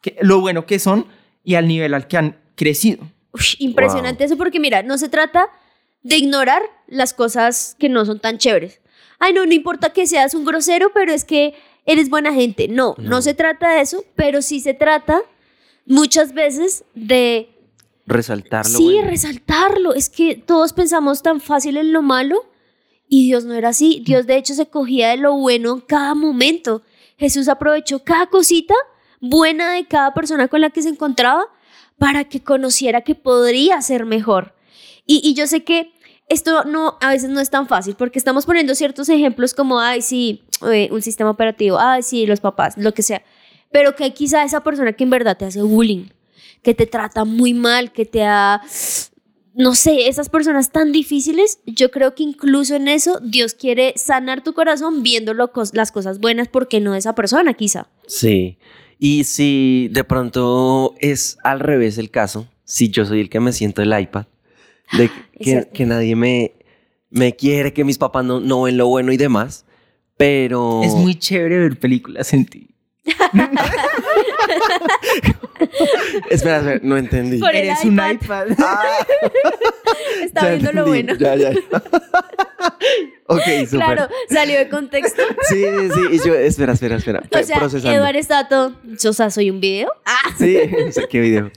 que- 0.00 0.16
lo 0.22 0.40
bueno 0.40 0.64
que 0.66 0.78
son 0.78 1.06
y 1.44 1.54
al 1.56 1.68
nivel 1.68 1.92
al 1.94 2.06
que 2.06 2.16
han 2.16 2.36
crecido. 2.54 3.06
Ush, 3.32 3.56
impresionante 3.58 4.24
eso 4.24 4.36
porque 4.36 4.60
mira, 4.60 4.82
no 4.82 4.98
se 4.98 5.08
trata 5.08 5.48
de 6.02 6.16
ignorar 6.16 6.62
las 6.86 7.12
cosas 7.12 7.76
que 7.78 7.88
no 7.88 8.04
son 8.04 8.20
tan 8.20 8.38
chéveres. 8.38 8.80
Ay, 9.18 9.32
no, 9.32 9.44
no 9.46 9.52
importa 9.52 9.90
que 9.92 10.06
seas 10.06 10.34
un 10.34 10.44
grosero, 10.44 10.90
pero 10.94 11.12
es 11.12 11.24
que 11.24 11.54
eres 11.84 12.08
buena 12.08 12.32
gente. 12.32 12.68
No, 12.68 12.94
no, 12.98 13.10
No. 13.10 13.22
se 13.22 13.34
trata 13.34 13.70
de 13.74 13.80
eso, 13.80 14.04
pero 14.14 14.42
sí 14.42 14.60
se 14.60 14.74
trata 14.74 15.20
muchas 15.86 16.32
veces 16.34 16.84
de 16.94 17.50
Resaltarlo. 18.06 18.76
sí, 18.76 18.84
bueno. 18.94 19.10
resaltarlo. 19.10 19.94
Es 19.94 20.08
que 20.08 20.36
todos 20.36 20.72
pensamos 20.72 21.22
tan 21.22 21.40
fácil 21.40 21.76
en 21.76 21.92
lo 21.92 22.00
malo 22.02 22.46
y 23.08 23.26
Dios 23.26 23.44
no 23.44 23.54
era 23.54 23.70
así. 23.70 24.02
Dios 24.04 24.26
de 24.26 24.36
hecho 24.36 24.54
se 24.54 24.66
cogía 24.66 25.08
de 25.10 25.16
lo 25.18 25.34
bueno 25.36 25.74
en 25.74 25.80
cada 25.80 26.14
momento. 26.14 26.82
Jesús 27.18 27.48
aprovechó 27.48 28.04
cada 28.04 28.26
cosita 28.28 28.74
buena 29.20 29.72
de 29.74 29.86
cada 29.86 30.14
persona 30.14 30.48
con 30.48 30.60
la 30.60 30.70
que 30.70 30.80
se 30.82 30.88
encontraba 30.90 31.44
para 31.98 32.24
que 32.24 32.40
conociera 32.40 33.02
que 33.02 33.14
podría 33.14 33.82
ser 33.82 34.06
mejor. 34.06 34.54
Y, 35.10 35.34
yo 35.34 35.46
sé 35.46 35.64
que 35.64 35.92
esto 36.28 36.64
no, 36.64 36.98
a 37.00 37.10
veces 37.10 37.30
no 37.30 37.40
es 37.40 37.48
tan 37.48 37.66
fácil 37.66 37.94
porque 37.96 38.18
estamos 38.18 38.44
poniendo 38.44 38.74
ciertos 38.74 39.08
ejemplos 39.08 39.54
como, 39.54 39.80
ay, 39.80 40.02
sí, 40.02 40.42
eh, 40.70 40.88
un 40.92 41.00
sistema 41.00 41.30
operativo, 41.30 41.78
ay, 41.78 42.02
sí, 42.02 42.26
los 42.26 42.40
papás, 42.40 42.76
lo 42.76 42.92
que 42.92 43.02
sea. 43.02 43.22
Pero 43.72 43.96
que 43.96 44.12
quizá 44.12 44.44
esa 44.44 44.62
persona 44.62 44.92
que 44.92 45.04
en 45.04 45.10
verdad 45.10 45.36
te 45.38 45.46
hace 45.46 45.62
bullying, 45.62 46.08
que 46.62 46.74
te 46.74 46.86
trata 46.86 47.24
muy 47.24 47.54
mal, 47.54 47.92
que 47.92 48.04
te 48.04 48.24
ha... 48.24 48.60
No 49.54 49.74
sé, 49.74 50.06
esas 50.06 50.28
personas 50.28 50.70
tan 50.70 50.92
difíciles, 50.92 51.58
yo 51.66 51.90
creo 51.90 52.14
que 52.14 52.22
incluso 52.22 52.76
en 52.76 52.86
eso 52.86 53.18
Dios 53.20 53.54
quiere 53.54 53.94
sanar 53.96 54.44
tu 54.44 54.52
corazón 54.52 55.02
viendo 55.02 55.34
las 55.34 55.90
cosas 55.90 56.20
buenas 56.20 56.46
porque 56.46 56.78
no 56.78 56.94
esa 56.94 57.16
persona 57.16 57.54
quizá. 57.54 57.88
Sí. 58.06 58.58
Y 58.98 59.24
si 59.24 59.88
de 59.92 60.04
pronto 60.04 60.94
es 60.98 61.38
al 61.44 61.60
revés 61.60 61.98
el 61.98 62.10
caso, 62.10 62.48
si 62.64 62.90
yo 62.90 63.04
soy 63.04 63.20
el 63.20 63.30
que 63.30 63.40
me 63.40 63.52
siento 63.52 63.82
el 63.82 63.98
iPad, 63.98 64.26
de 64.92 65.08
que, 65.08 65.44
cierto. 65.44 65.72
que 65.72 65.86
nadie 65.86 66.16
me, 66.16 66.52
me 67.10 67.36
quiere, 67.36 67.72
que 67.72 67.84
mis 67.84 67.98
papás 67.98 68.24
no, 68.24 68.40
no 68.40 68.62
ven 68.62 68.76
lo 68.76 68.88
bueno 68.88 69.12
y 69.12 69.16
demás, 69.16 69.64
pero... 70.16 70.82
Es 70.82 70.94
muy 70.94 71.14
chévere 71.14 71.58
ver 71.58 71.78
películas 71.78 72.32
en 72.32 72.46
ti. 72.46 72.67
Espera, 76.30 76.58
espera, 76.58 76.80
no 76.82 76.96
entendí. 76.96 77.38
Por 77.38 77.54
el 77.54 77.66
Eres 77.66 77.84
un 77.84 77.94
iPad. 77.94 78.48
Ah, 78.58 78.82
Está 80.22 80.42
ya 80.42 80.50
viendo 80.50 80.72
lo 80.72 80.86
bueno. 80.86 81.14
Ya, 81.16 81.34
ya. 81.34 81.50
ok, 83.26 83.42
súper. 83.68 83.70
Claro, 83.70 84.08
salió 84.28 84.58
de 84.58 84.68
contexto. 84.68 85.22
Sí, 85.48 85.64
sí, 85.64 85.88
sí. 85.94 86.00
Y 86.12 86.18
yo, 86.26 86.34
espera, 86.34 86.72
espera, 86.74 86.96
espera. 86.96 87.22
O 87.30 87.42
sea, 87.42 87.58
procesando. 87.58 87.96
Eduardo 87.96 88.18
está 88.18 88.48
todo, 88.48 88.74
o 89.04 89.12
sea, 89.12 89.30
soy 89.30 89.50
un 89.50 89.60
video. 89.60 89.92
Ah, 90.04 90.34
Sí, 90.38 90.56
o 90.88 90.92
sea, 90.92 91.06
qué 91.08 91.20
video. 91.20 91.50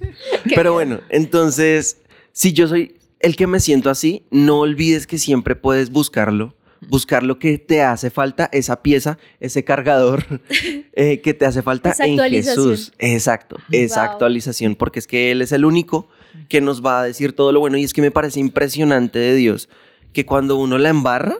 Qué 0.48 0.56
Pero 0.56 0.74
bueno, 0.74 1.02
entonces, 1.10 1.98
si 2.32 2.54
yo 2.54 2.68
soy 2.68 2.96
el 3.20 3.36
que 3.36 3.48
me 3.48 3.60
siento 3.60 3.90
así, 3.90 4.26
no 4.32 4.60
olvides 4.60 5.08
que 5.08 5.18
siempre 5.18 5.56
puedes 5.56 5.92
buscarlo. 5.92 6.56
Buscar 6.88 7.22
lo 7.24 7.38
que 7.38 7.58
te 7.60 7.84
hace 7.84 8.10
falta, 8.10 8.50
esa 8.52 8.82
pieza, 8.82 9.18
ese 9.40 9.64
cargador 9.64 10.26
eh, 10.94 11.22
que 11.22 11.34
te 11.34 11.46
hace 11.46 11.62
falta 11.62 11.94
en. 12.00 12.18
Jesús. 12.18 12.92
Exacto, 12.98 13.58
esa 13.72 14.04
Wow. 14.04 14.12
actualización, 14.14 14.76
porque 14.76 15.00
es 15.00 15.06
que 15.08 15.32
Él 15.32 15.42
es 15.44 15.52
el 15.52 15.64
único 15.66 16.08
que 16.50 16.60
nos 16.62 16.84
va 16.84 17.02
a 17.02 17.04
decir 17.04 17.34
todo 17.34 17.52
lo 17.52 17.60
bueno. 17.60 17.78
Y 17.78 17.84
es 17.84 17.94
que 17.94 18.02
me 18.02 18.10
parece 18.12 18.40
impresionante 18.40 19.20
de 19.20 19.36
Dios 19.36 19.70
que 20.12 20.26
cuando 20.26 20.58
uno 20.58 20.78
la 20.80 20.90
embarra, 20.90 21.38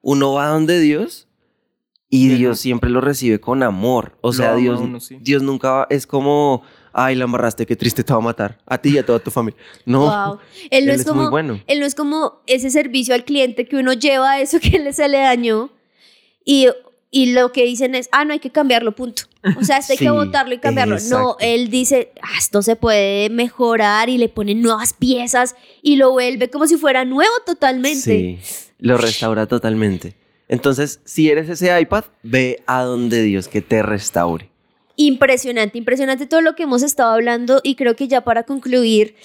uno 0.00 0.32
va 0.32 0.48
donde 0.48 0.80
Dios 0.80 1.28
y. 2.10 2.28
Dios 2.30 2.58
siempre 2.58 2.90
lo 2.90 3.00
recibe 3.00 3.40
con 3.40 3.62
amor. 3.62 4.18
O 4.20 4.32
sea, 4.32 4.54
Dios, 4.56 4.80
uno, 4.80 4.98
sí. 5.00 5.16
Dios 5.20 5.42
nunca 5.42 5.70
va- 5.70 5.86
es 5.90 6.06
como, 6.08 6.62
ay, 6.92 7.14
la 7.14 7.24
embarraste, 7.24 7.66
qué 7.66 7.76
triste 7.76 8.02
te 8.04 8.12
va 8.12 8.18
a 8.18 8.22
matar. 8.22 8.58
A 8.66 8.78
ti 8.78 8.90
y 8.90 8.98
a 8.98 9.06
toda 9.06 9.18
tu 9.18 9.30
familia. 9.30 9.58
No, 9.84 10.00
wow. 10.00 10.38
Él 10.70 10.86
no 10.86 10.92
Él 10.92 11.00
es, 11.00 11.00
es 11.00 11.06
muy 11.06 11.14
como, 11.16 11.30
bueno. 11.30 11.60
él 11.66 11.80
no 11.80 11.86
es 11.86 11.94
como 11.94 12.40
ese 12.46 12.70
servicio 12.70 13.14
al 13.14 13.24
cliente 13.24 13.66
que 13.66 13.76
uno 13.76 13.92
lleva 13.92 14.40
eso 14.40 14.58
que 14.62 14.92
se 14.92 15.08
le 15.08 15.18
dañó 15.18 15.70
y, 16.44 16.68
y 17.10 17.32
lo 17.32 17.52
que 17.52 17.64
dicen 17.64 17.94
es, 17.94 18.08
ah, 18.12 18.24
no 18.24 18.32
hay 18.32 18.38
que 18.40 18.50
cambiarlo, 18.50 18.92
punto. 18.92 19.24
O 19.58 19.64
sea, 19.64 19.78
esto 19.78 19.92
hay 19.92 19.96
Sí, 19.98 20.04
que 20.04 20.10
botarlo 20.10 20.54
y 20.54 20.58
cambiarlo. 20.58 20.96
No, 21.10 21.36
él 21.40 21.68
dice, 21.68 22.12
ah, 22.22 22.38
esto 22.38 22.62
se 22.62 22.76
puede 22.76 23.28
mejorar 23.30 24.08
y 24.08 24.18
le 24.18 24.28
ponen 24.28 24.62
nuevas 24.62 24.92
piezas 24.92 25.54
y 25.82 25.96
lo 25.96 26.12
vuelve 26.12 26.50
como 26.50 26.66
si 26.66 26.76
fuera 26.76 27.04
nuevo 27.04 27.32
totalmente. 27.44 28.00
sí, 28.00 28.38
lo 28.78 28.96
restaura 28.98 29.46
totalmente. 29.46 30.14
Entonces, 30.48 31.00
si 31.04 31.30
eres 31.30 31.48
ese 31.48 31.80
iPad, 31.80 32.04
ve 32.22 32.62
a 32.66 32.82
donde 32.82 33.22
Dios 33.22 33.48
que 33.48 33.62
te 33.62 33.82
restaure. 33.82 34.50
Impresionante, 34.96 35.78
impresionante 35.78 36.26
todo 36.26 36.40
lo 36.40 36.54
que 36.54 36.64
hemos 36.64 36.82
estado 36.82 37.12
hablando 37.12 37.60
y 37.62 37.76
creo 37.76 37.96
que 37.96 38.08
ya 38.08 38.22
para 38.22 38.44
concluir, 38.44 39.16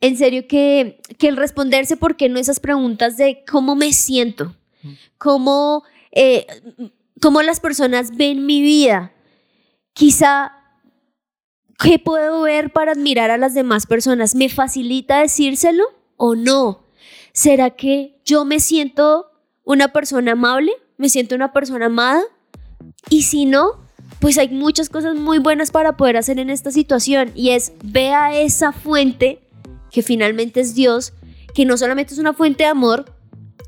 en 0.00 0.16
serio 0.16 0.46
que, 0.48 1.00
que 1.18 1.28
el 1.28 1.36
responderse 1.36 1.96
por 1.96 2.16
qué 2.16 2.28
no 2.28 2.38
esas 2.38 2.60
preguntas 2.60 3.16
de 3.16 3.44
cómo 3.50 3.76
me 3.76 3.92
siento, 3.92 4.56
cómo, 5.18 5.84
eh, 6.10 6.46
cómo 7.20 7.42
las 7.42 7.60
personas 7.60 8.16
ven 8.16 8.46
mi 8.46 8.62
vida, 8.62 9.12
quizá 9.92 10.52
qué 11.82 11.98
puedo 11.98 12.42
ver 12.42 12.72
para 12.72 12.92
admirar 12.92 13.30
a 13.30 13.38
las 13.38 13.54
demás 13.54 13.86
personas, 13.86 14.34
¿me 14.34 14.48
facilita 14.48 15.20
decírselo 15.20 15.84
o 16.16 16.34
no? 16.34 16.86
¿Será 17.32 17.70
que 17.70 18.20
yo 18.24 18.44
me 18.44 18.60
siento 18.60 19.30
una 19.64 19.92
persona 19.92 20.32
amable? 20.32 20.72
¿Me 20.96 21.08
siento 21.08 21.34
una 21.34 21.52
persona 21.52 21.86
amada? 21.86 22.22
Y 23.08 23.22
si 23.22 23.46
no, 23.46 23.81
pues 24.22 24.38
hay 24.38 24.50
muchas 24.50 24.88
cosas 24.88 25.16
muy 25.16 25.40
buenas 25.40 25.72
para 25.72 25.96
poder 25.96 26.16
hacer 26.16 26.38
en 26.38 26.48
esta 26.48 26.70
situación 26.70 27.32
y 27.34 27.50
es 27.50 27.72
ve 27.82 28.10
a 28.10 28.32
esa 28.32 28.70
fuente 28.70 29.40
que 29.90 30.00
finalmente 30.02 30.60
es 30.60 30.76
Dios, 30.76 31.12
que 31.54 31.64
no 31.64 31.76
solamente 31.76 32.14
es 32.14 32.20
una 32.20 32.32
fuente 32.32 32.62
de 32.62 32.70
amor, 32.70 33.12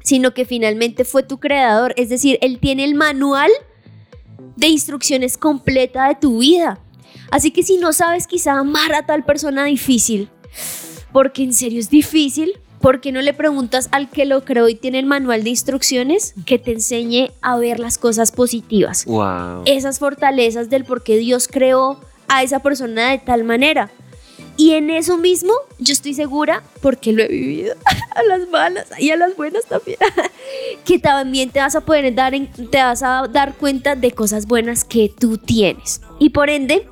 sino 0.05 0.32
que 0.32 0.44
finalmente 0.44 1.05
fue 1.05 1.24
tu 1.24 1.40
creador, 1.40 1.92
es 1.96 2.09
decir, 2.09 2.38
Él 2.40 2.61
tiene 2.61 2.84
el 2.84 2.94
manual 2.94 3.50
de 4.55 4.68
instrucciones 4.68 5.38
completa 5.38 6.07
de 6.07 6.14
tu 6.14 6.38
vida. 6.38 6.78
Así 7.32 7.50
que 7.50 7.64
si 7.64 7.76
no 7.78 7.92
sabes 7.92 8.28
quizá 8.28 8.52
amar 8.52 8.94
a 8.94 9.07
tal 9.07 9.24
persona 9.24 9.64
difícil, 9.64 10.28
porque 11.12 11.42
en 11.42 11.52
serio 11.52 11.80
es 11.80 11.90
difícil, 11.90 12.52
¿por 12.85 13.01
qué 13.01 13.12
no 13.12 13.22
le 13.22 13.32
preguntas 13.32 13.89
al 13.93 14.11
que 14.11 14.26
lo 14.26 14.45
creó 14.45 14.68
y 14.68 14.74
tiene 14.74 14.99
el 14.99 15.07
manual 15.07 15.43
de 15.43 15.49
instrucciones 15.49 16.35
que 16.45 16.59
te 16.59 16.72
enseñe 16.72 17.30
a 17.41 17.57
ver 17.57 17.80
las 17.80 17.97
cosas 17.97 18.30
positivas? 18.30 19.07
Wow. 19.07 19.62
esas 19.64 19.99
fortalezas 19.99 20.68
del 20.68 20.85
por 20.85 21.03
qué 21.03 21.16
Dios 21.16 21.49
creó 21.51 21.99
a 22.28 22.43
esa 22.43 22.61
persona 22.61 23.11
de 23.11 23.18
tal 23.18 23.43
manera. 23.43 23.91
Y 24.59 24.74
en 24.74 24.91
eso 24.91 25.16
mismo 25.16 25.53
yo 25.78 25.95
estoy 25.95 26.12
segura, 26.12 26.62
porque 26.82 27.12
lo 27.12 27.22
he 27.22 27.28
vivido, 27.28 27.74
a 28.14 28.22
las 28.22 28.49
malas 28.51 28.87
y 28.99 29.11
a 29.11 29.16
las 29.16 29.35
buenas 29.35 29.64
también, 29.64 29.99
que 30.85 30.99
también 30.99 31.49
te 31.51 31.61
vas 31.61 31.74
a 31.74 31.80
poder 31.80 32.14
dar, 32.14 32.35
en- 32.35 32.53
te 32.70 32.78
vas 32.82 33.03
a 33.03 33.26
dar 33.32 33.55
cuenta 33.55 33.97
de 33.97 34.12
cosas 34.12 34.47
buenas 34.47 34.85
que 34.85 35.11
tú 35.18 35.39
tienes. 35.39 36.03
Y 36.18 36.30
por 36.30 36.51
ende, 36.51 36.87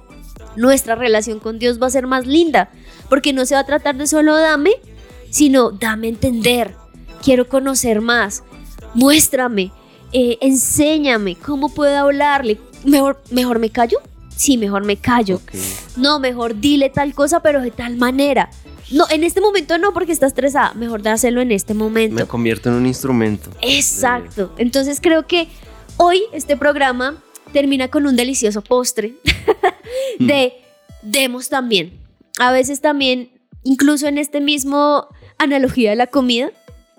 nuestra 0.57 0.95
relación 0.95 1.38
con 1.38 1.59
Dios 1.59 1.80
va 1.80 1.86
a 1.86 1.90
ser 1.90 2.07
más 2.07 2.26
linda, 2.26 2.70
porque 3.11 3.32
no 3.34 3.45
se 3.45 3.55
va 3.55 3.61
a 3.61 3.66
tratar 3.66 3.95
de 3.97 4.07
solo 4.07 4.36
dame, 4.36 4.72
sino 5.33 5.70
dame 5.70 6.09
a 6.09 6.11
entender, 6.11 6.76
quiero 7.24 7.49
conocer 7.49 8.03
más, 8.03 8.45
muéstrame, 8.93 9.72
eh, 10.12 10.37
enséñame 10.43 11.37
cómo 11.37 11.70
puedo 11.70 11.97
hablarle. 11.97 12.61
Mejor, 12.85 13.22
mejor 13.30 13.59
me 13.59 13.70
callo. 13.70 13.99
Sí, 14.37 14.59
mejor 14.59 14.85
me 14.85 14.97
callo. 14.97 15.41
No, 15.97 16.20
mejor 16.20 16.61
dile 16.61 16.91
tal 16.91 17.14
cosa, 17.14 17.41
pero 17.41 17.62
de 17.62 17.70
tal 17.70 17.97
manera. 17.97 18.51
No, 18.91 19.07
en 19.11 19.24
este 19.24 19.41
momento 19.41 19.78
no, 19.78 19.95
porque 19.95 20.12
está 20.12 20.26
estresada. 20.26 20.74
Mejor 20.74 21.01
dáselo 21.03 21.41
en 21.41 21.51
este 21.51 21.72
momento. 21.72 22.16
Me 22.16 22.26
convierto 22.26 22.68
en 22.68 22.74
un 22.74 22.87
instrumento. 22.87 23.51
Exacto. 23.62 24.53
Entonces 24.59 25.01
creo 25.01 25.26
que 25.26 25.49
hoy 25.97 26.20
este 26.33 26.59
programa 26.59 27.22
termina 27.55 27.89
con 27.89 28.07
un 28.07 28.16
delicioso 28.16 28.61
postre 28.61 29.14
de 30.18 30.53
demos 31.03 31.49
también. 31.49 31.99
A 32.39 32.53
veces 32.53 32.83
también, 32.83 33.30
incluso 33.62 34.09
en 34.09 34.18
este 34.18 34.41
mismo 34.43 35.07
analogía 35.39 35.91
de 35.91 35.97
la 35.97 36.07
comida, 36.07 36.51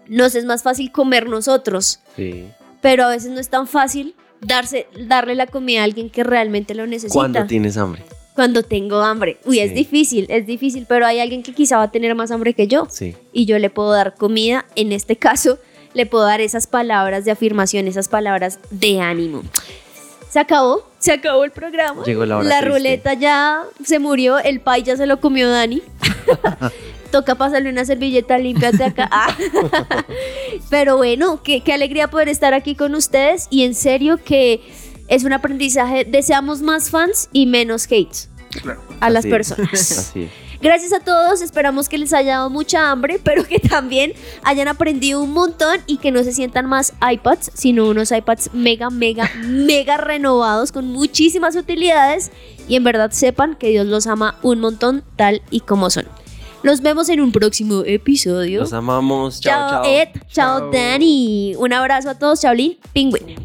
nos 0.08 0.36
es 0.36 0.46
más 0.46 0.64
fácil 0.64 0.92
comer 0.92 1.28
nosotros, 1.28 2.00
Sí. 2.16 2.46
pero 2.82 3.06
a 3.06 3.10
veces 3.10 3.32
no 3.32 3.40
es 3.40 3.50
tan 3.50 3.68
fácil 3.68 4.16
darse, 4.42 4.88
darle 5.08 5.36
la 5.36 5.48
comida 5.48 5.82
a 5.82 5.84
alguien 5.86 6.10
que 6.10 6.24
realmente 6.24 6.76
lo 6.76 6.86
necesita. 6.88 7.14
Cuando 7.14 7.46
tienes 7.46 7.78
hambre. 7.78 8.04
Cuando 8.36 8.64
tengo 8.64 8.98
hambre. 9.02 9.38
Uy, 9.46 9.60
es 9.60 9.74
difícil, 9.76 10.26
es 10.30 10.48
difícil, 10.48 10.86
pero 10.90 11.06
hay 11.06 11.20
alguien 11.20 11.44
que 11.44 11.54
quizá 11.54 11.78
va 11.78 11.84
a 11.84 11.92
tener 11.92 12.16
más 12.16 12.32
hambre 12.32 12.54
que 12.56 12.68
yo. 12.68 12.88
Sí. 12.90 13.16
Y 13.32 13.46
yo 13.46 13.60
le 13.60 13.70
puedo 13.70 13.92
dar 13.92 14.16
comida. 14.16 14.66
En 14.76 14.92
este 14.92 15.18
caso, 15.18 15.60
le 15.94 16.08
puedo 16.08 16.26
dar 16.26 16.42
esas 16.42 16.66
palabras 16.66 17.26
de 17.26 17.32
afirmación, 17.32 17.88
esas 17.88 18.10
palabras 18.10 18.58
de 18.72 19.00
ánimo. 19.02 19.44
Se 20.30 20.40
acabó, 20.40 20.84
se 20.98 21.12
acabó 21.12 21.44
el 21.44 21.52
programa. 21.52 22.04
Llegó 22.06 22.26
la 22.26 22.38
hora 22.38 22.50
triste. 22.50 22.66
ruleta 22.70 23.14
ya 23.14 23.62
se 23.86 24.00
murió, 24.00 24.40
el 24.40 24.62
pay 24.62 24.82
ya 24.82 24.98
se 24.98 25.06
lo 25.06 25.20
comió 25.22 25.48
Dani. 25.48 25.84
Toca 27.14 27.36
pasarle 27.36 27.70
una 27.70 27.86
servilleta 27.86 28.40
limpia 28.40 28.72
de 28.72 28.86
acá. 28.86 29.08
Ah. 29.12 29.38
Pero 30.72 30.98
bueno, 30.98 31.44
qué, 31.44 31.62
qué 31.62 31.72
alegría 31.72 32.10
poder 32.10 32.28
estar 32.28 32.56
aquí 32.56 32.74
con 32.74 32.96
ustedes 32.96 33.48
y 33.52 33.64
en 33.66 33.76
serio 33.76 34.18
que 34.18 34.62
es 35.08 35.24
un 35.24 35.32
aprendizaje. 35.32 36.06
Deseamos 36.06 36.64
más 36.64 36.90
fans 36.90 37.30
y 37.32 37.46
menos 37.46 37.86
hates 37.86 38.30
Claro. 38.62 38.82
a 39.00 39.12
las 39.12 39.20
Así 39.26 39.28
es. 39.28 39.32
personas. 39.32 39.72
Así 40.00 40.24
es. 40.24 40.32
Gracias 40.60 40.94
a 40.94 41.02
todos, 41.02 41.42
esperamos 41.42 41.88
que 41.90 41.98
les 42.00 42.14
haya 42.14 42.36
dado 42.38 42.50
mucha 42.50 42.90
hambre, 42.90 43.20
pero 43.24 43.44
que 43.46 43.60
también 43.60 44.14
hayan 44.44 44.68
aprendido 44.68 45.22
un 45.22 45.34
montón 45.34 45.78
y 45.86 45.98
que 45.98 46.10
no 46.10 46.24
se 46.24 46.32
sientan 46.34 46.66
más 46.66 46.94
iPads, 47.08 47.52
sino 47.54 47.88
unos 47.90 48.12
iPads 48.12 48.54
mega, 48.54 48.90
mega, 48.90 49.30
mega 49.46 49.98
renovados 49.98 50.72
con 50.72 50.88
muchísimas 50.88 51.56
utilidades 51.58 52.32
y 52.68 52.76
en 52.76 52.84
verdad 52.84 53.12
sepan 53.12 53.56
que 53.56 53.70
Dios 53.70 53.86
los 53.86 54.08
ama 54.08 54.40
un 54.42 54.62
montón 54.62 55.04
tal 55.16 55.42
y 55.52 55.60
como 55.60 55.90
son. 55.92 56.08
Nos 56.64 56.80
vemos 56.82 57.10
en 57.10 57.20
un 57.20 57.34
próximo 57.34 57.84
episodio. 57.86 58.62
Los 58.62 58.72
amamos. 58.72 59.42
Chao, 59.42 59.70
chao, 59.70 59.84
chao. 59.84 59.92
Ed. 59.92 60.08
Chao, 60.32 60.60
Chao. 60.60 60.72
Dani. 60.72 61.56
Un 61.58 61.74
abrazo 61.74 62.10
a 62.10 62.16
todos. 62.16 62.40
Chaolín. 62.40 62.78
Pingüín. 62.94 63.36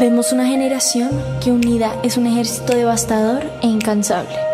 Vemos 0.00 0.32
una 0.32 0.46
generación 0.46 1.10
que 1.42 1.50
unida 1.50 1.94
es 2.02 2.16
un 2.16 2.26
ejército 2.26 2.74
devastador 2.74 3.42
e 3.62 3.66
incansable. 3.66 4.53